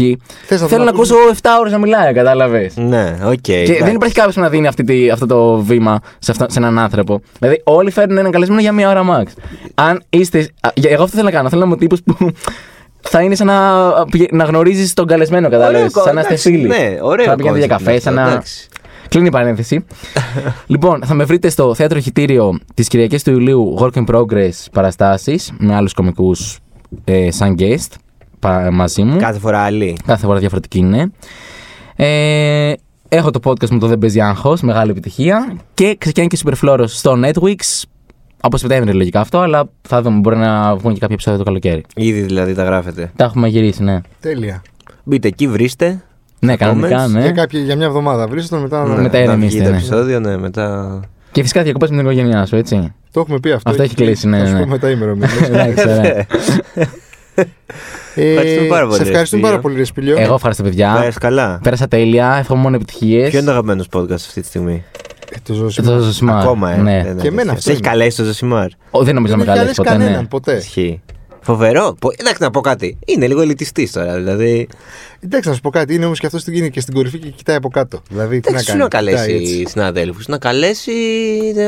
Θες 0.46 0.62
να 0.62 0.68
θέλω 0.68 0.70
τον 0.70 0.80
να 0.84 0.90
ακούσω 0.90 1.16
7 1.42 1.46
ώρες 1.60 1.72
να 1.72 1.78
μιλάει, 1.78 2.14
κατάλαβες. 2.14 2.74
Ναι, 2.76 3.18
οκ. 3.26 3.34
Και 3.42 3.78
δεν 3.84 3.96
υπάρχει 3.96 4.16
κάποιος 4.16 4.36
που 4.36 4.42
να 4.42 4.50
δίνει 4.50 4.68
αυτή 4.68 4.84
τη, 4.84 5.10
αυτό 5.10 5.26
το 5.26 5.56
βήμα 5.58 6.00
σε, 6.20 6.32
αυτό, 6.32 6.46
σε 6.50 6.60
έναν 6.60 6.80
άνθρωπο. 6.80 7.22
Δηλαδή, 7.40 7.62
όλοι 7.64 7.92
φέρνουν 7.92 8.18
έναν 8.18 8.32
καλεσμένο 8.32 8.62
για 8.62 8.72
μία 8.72 8.90
ώρα 8.90 9.02
max. 9.10 9.26
Αν 9.74 10.04
είστε. 10.10 10.40
α, 10.62 10.70
για- 10.74 10.90
Εγώ 10.92 11.04
αυτό 11.04 11.16
θέλω 11.16 11.30
να 11.30 11.36
κάνω. 11.36 11.50
Θέλω 11.50 11.60
να 11.62 11.66
είμαι 11.66 11.76
ο 11.76 11.80
τύπος 11.80 12.02
που 12.04 12.32
θα 13.10 13.22
είναι 13.22 13.36
σαν 13.36 13.48
να, 13.48 13.82
πηγε- 14.12 14.32
να 14.32 14.44
γνωρίζεις 14.44 14.94
τον 14.94 15.08
καλεσμένο, 15.08 15.50
κατάλαβες. 15.50 15.80
Ωραίο, 15.96 16.04
Σαν 16.04 16.14
να 16.16 16.22
είστε 16.22 16.34
εντάξει, 16.34 16.52
φίλοι. 16.52 16.68
ναι, 16.68 16.98
ωραίο 17.02 17.24
Σαν 17.26 17.32
να 17.32 17.36
πηγαίνετε 17.36 17.66
για 17.66 17.76
concept 17.76 17.78
καφέ, 17.78 17.90
αυτό, 17.92 18.02
σαν 18.02 18.14
να. 18.14 18.30
εντάξει. 18.32 18.68
Κλείνει 19.10 19.28
η 19.28 19.32
παρένθεση. 19.32 19.86
λοιπόν, 20.68 21.02
θα 21.06 21.14
με 21.14 21.24
βρείτε 21.24 21.50
στο 21.50 21.74
θέατρο 21.74 22.00
Χιτήριο 22.00 22.58
τις 22.74 22.88
Κυριακές 22.88 23.24
του 23.24 23.32
Ιουλίου 23.32 23.76
Work 23.80 23.92
in 23.94 24.04
Progress 24.16 24.50
παραστάσεις 24.72 25.52
με 25.58 25.76
άλλους 25.76 25.94
κομικούς 25.94 26.58
ε, 27.04 27.32
σαν 27.32 27.56
guest 27.60 27.88
πα- 28.40 28.72
μαζί 28.72 29.02
μου. 29.04 29.18
Κάθε 29.18 29.40
φορά 29.40 29.60
άλλη. 29.60 29.98
Κάθε 30.06 30.26
φορά 30.26 30.40
διαφορετική 30.40 30.78
είναι. 30.78 31.12
Ε, 31.96 32.74
έχω 33.10 33.32
το 33.32 33.40
podcast 33.44 33.70
μου 33.70 33.80
το 33.80 33.88
Δεν 33.88 33.98
Παίζει 34.00 34.22
Άγχος, 34.22 34.62
μεγάλη 34.62 34.92
επιτυχία. 34.92 35.56
Και 35.74 35.96
ξεκινάει 36.00 36.28
και 36.30 36.38
Superfloros 36.46 36.86
στο 36.88 37.20
Netflix 37.24 37.84
Από 38.46 38.58
Σεπτέμβριο 38.58 38.94
λογικά 38.94 39.20
αυτό, 39.20 39.40
αλλά 39.40 39.70
θα 39.82 40.02
δούμε. 40.02 40.20
Μπορεί 40.20 40.38
να 40.38 40.76
βγουν 40.76 40.94
και 40.94 41.00
κάποια 41.00 41.14
επεισόδια 41.14 41.40
το 41.40 41.46
καλοκαίρι. 41.46 41.84
Ήδη 41.96 42.22
δηλαδή 42.22 42.54
τα 42.54 42.64
γράφετε. 42.64 43.12
Τα 43.16 43.24
έχουμε 43.24 43.48
γυρίσει, 43.48 43.84
ναι. 43.84 44.02
Τέλεια. 44.20 44.62
Μπείτε 45.04 45.28
εκεί, 45.28 45.48
βρίστε. 45.48 46.04
Ναι, 46.40 46.56
κανονικά, 46.56 47.06
comments. 47.06 47.10
ναι. 47.10 47.22
Για, 47.22 47.32
κάποια, 47.32 47.60
για 47.60 47.76
μια 47.76 47.86
εβδομάδα 47.86 48.28
βρίσκεται 48.28 48.62
μετά 48.62 48.84
να. 48.84 48.96
Ναι. 48.96 49.02
Μετά 49.02 49.18
να 49.18 49.24
ηρεμήστε, 49.24 49.58
βγει 49.58 49.66
το 49.66 49.72
ναι. 49.72 49.78
επεισόδιο, 49.78 50.20
ναι, 50.20 50.38
μετά. 50.38 51.00
Και 51.32 51.42
φυσικά 51.42 51.64
διακοπές 51.64 51.90
με 51.90 51.96
την 51.96 52.06
οικογένειά 52.06 52.46
σου, 52.46 52.56
έτσι. 52.56 52.94
Το 53.12 53.20
έχουμε 53.20 53.40
πει 53.40 53.52
αυτό. 53.52 53.70
Αυτό 53.70 53.84
έχει 53.84 53.96
κλείσει, 53.96 54.28
ναι, 54.28 54.40
Θα 54.40 54.46
σου 54.46 54.54
ναι. 54.54 54.60
πω 54.60 54.68
μετά 54.68 54.90
ημερομηνία. 54.90 55.30
Εντάξει, 55.52 55.90
ωραία. 55.90 56.26
Ευχαριστούμε 58.16 58.68
πάρα 58.68 58.88
πολύ, 58.88 58.96
Σε 58.96 59.02
ευχαριστούμε 59.02 59.20
Ρεσπίλιο. 59.20 59.48
πάρα 59.48 59.60
πολύ, 59.60 59.76
Ρεσπίλιο. 59.76 60.16
Εγώ 60.18 60.34
ευχαριστώ, 60.34 60.64
παιδιά. 60.64 60.96
Πέρασε 61.00 61.20
καλά. 61.20 61.60
Πέρασα 61.64 61.88
τέλεια. 61.88 62.36
Εύχομαι 62.40 62.62
μόνο 62.62 62.76
επιτυχίες. 62.76 63.30
Ποιο 63.30 63.38
είναι 63.38 63.48
το 63.48 63.52
αγαπημένος 63.52 63.88
podcast 63.94 64.12
αυτή 64.14 64.42
τη 64.42 64.48
στιγμή. 64.48 64.84
Ε, 65.38 65.40
το 65.44 65.54
ζώσιμο. 65.54 65.90
Το 65.92 66.00
Ζωσιμάρ. 66.00 66.42
Ακόμα, 66.42 66.72
ε. 66.72 66.78
Ναι. 66.82 67.04
Δεν 67.06 67.18
Και 67.18 67.28
εμένα 67.28 67.42
αλήθεια. 67.42 67.52
αυτό 67.52 67.62
Σε 67.62 67.70
έχει 67.72 67.80
είναι. 67.80 67.88
καλέσει 67.90 68.18
το 68.18 68.24
Ζωσιμάρ. 68.24 68.68
Ο, 68.92 69.04
δεν 69.04 69.16
νομίζω 69.16 69.34
να 69.34 69.40
με 69.40 69.46
Δεν 69.46 69.54
καλέσει 69.56 69.70
έχει 69.80 69.90
ποτέ. 69.90 69.90
κανέναν 69.98 70.22
Ναι. 70.22 70.28
ποτέ. 70.28 70.56
Ισχύει. 70.56 71.02
Φοβερό. 71.42 71.96
Πο- 72.00 72.12
Εντάξει, 72.18 72.42
να 72.42 72.50
πω 72.52 72.62
κάτι. 72.62 72.98
Είναι 73.06 73.28
λίγο 73.28 73.42
ελιτιστής 73.42 73.92
τώρα. 73.92 74.16
Δηλαδή. 74.16 74.68
Εντάξει, 75.20 75.50
να 75.50 75.56
σου 75.56 75.62
πω 75.62 75.70
κάτι. 75.70 75.94
Είναι 75.96 76.06
όμως 76.06 76.20
και 76.20 76.26
αυτός 76.26 76.42
στην 76.42 76.72
και 76.72 76.80
στην 76.80 76.94
κορυφή 76.94 77.18
και 77.18 77.30
κοιτάει 77.30 77.56
από 77.56 77.70
κάτω. 77.70 78.02
Δηλαδή, 78.10 78.40
τι 78.40 78.52
να 78.52 78.58
Εντάξει, 78.58 78.72
σου 78.72 78.78
να 78.78 78.88
κάνει. 78.88 79.08
κοιτάει 79.08 79.26
καλέσει 79.26 79.44
έτσι. 79.54 79.66
συναδέλφους, 79.70 80.28
να 80.28 80.38
καλέσει 80.38 80.92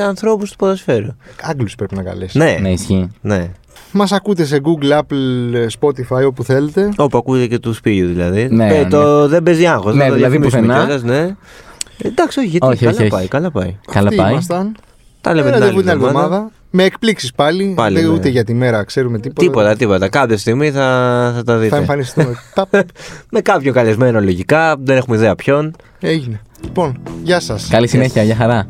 ανθρώπους 0.07 0.49
του 0.49 0.55
ποδοσφαίρου. 0.55 1.15
Άγγλους 1.41 1.76
πρέπει 1.76 1.95
να 1.95 2.03
καλέσει. 2.03 2.38
Ναι, 2.38 2.57
Ναι, 2.61 2.70
ισχύει. 2.72 3.09
ναι. 3.22 3.49
Μας 3.91 4.11
ακούτε 4.11 4.45
σε 4.45 4.61
Google, 4.63 4.91
Apple, 4.99 5.68
Spotify, 5.80 6.26
όπου 6.28 6.43
θέλετε. 6.43 6.89
Όπου 6.97 7.18
ακούτε 7.18 7.47
και 7.47 7.59
τους 7.59 7.78
σπίτι 7.78 8.03
δηλαδή. 8.05 8.47
Ναι, 8.51 8.76
Ε, 8.76 8.84
ναι. 8.84 8.89
το 8.89 9.28
δεν 9.28 9.43
παίζει 9.43 9.65
άγχος. 9.65 9.95
Ναι, 9.95 10.11
δηλαδή 10.11 10.39
πουθενά. 10.39 10.99
Ναι. 11.03 11.36
Εντάξει, 11.98 12.39
όχι, 12.39 12.48
γιατί 12.48 12.66
Όχι, 12.68 12.78
καλά 12.80 12.91
όχι, 12.91 13.02
όχι. 13.02 13.12
πάει, 13.12 13.28
καλά 13.28 13.52
πάει. 13.52 13.76
Καλά 13.91 14.08
Αυτοί 14.08 14.20
πάει. 14.22 14.32
ήμασταν. 14.32 14.76
Τα 15.22 15.34
λέμε 15.34 15.52
την 15.52 15.60
Ραντεβού 15.60 15.72
άλλη 15.78 15.82
την 15.82 15.89
άλλη 15.91 16.00
εβδομάδα. 16.02 16.26
εβδομάδα. 16.26 16.52
Με 16.72 16.84
εκπλήξεις 16.84 17.34
πάλι. 17.34 17.74
Πάλι, 17.76 18.00
Δεν- 18.00 18.08
ναι. 18.10 18.14
Ούτε 18.16 18.30
για 18.30 18.43
τη 18.43 18.54
μέρα 18.54 18.84
ξέρουμε 18.84 19.20
τίποτα. 19.20 19.41
Τίποτα, 19.41 19.76
τίποτα. 19.76 20.10
Κάποια 20.10 20.38
στιγμή 20.38 20.72
θα, 20.72 20.82
θα 21.36 21.43
τα 21.43 21.54
Θα 21.54 21.60
δείτε. 21.60 21.76
εμφανιστούμε. 21.78 22.36
Παπ. 22.56 22.74
Με 23.30 23.41
κάποιο 23.41 23.74
καλεσμένο 23.74 24.22
λογικά, 24.22 24.76
δεν 24.80 24.98
έχουμε 24.98 25.16
ιδέα 25.16 25.36
ποιον. 25.36 25.76
Έγινε. 26.00 26.41
Λοιπόν, 26.64 27.00
γεια 27.24 27.39
σας. 27.39 27.68
Καλή 27.68 27.88
συνέχεια, 27.88 28.24
για 28.24 28.36
χαρά. 28.36 28.68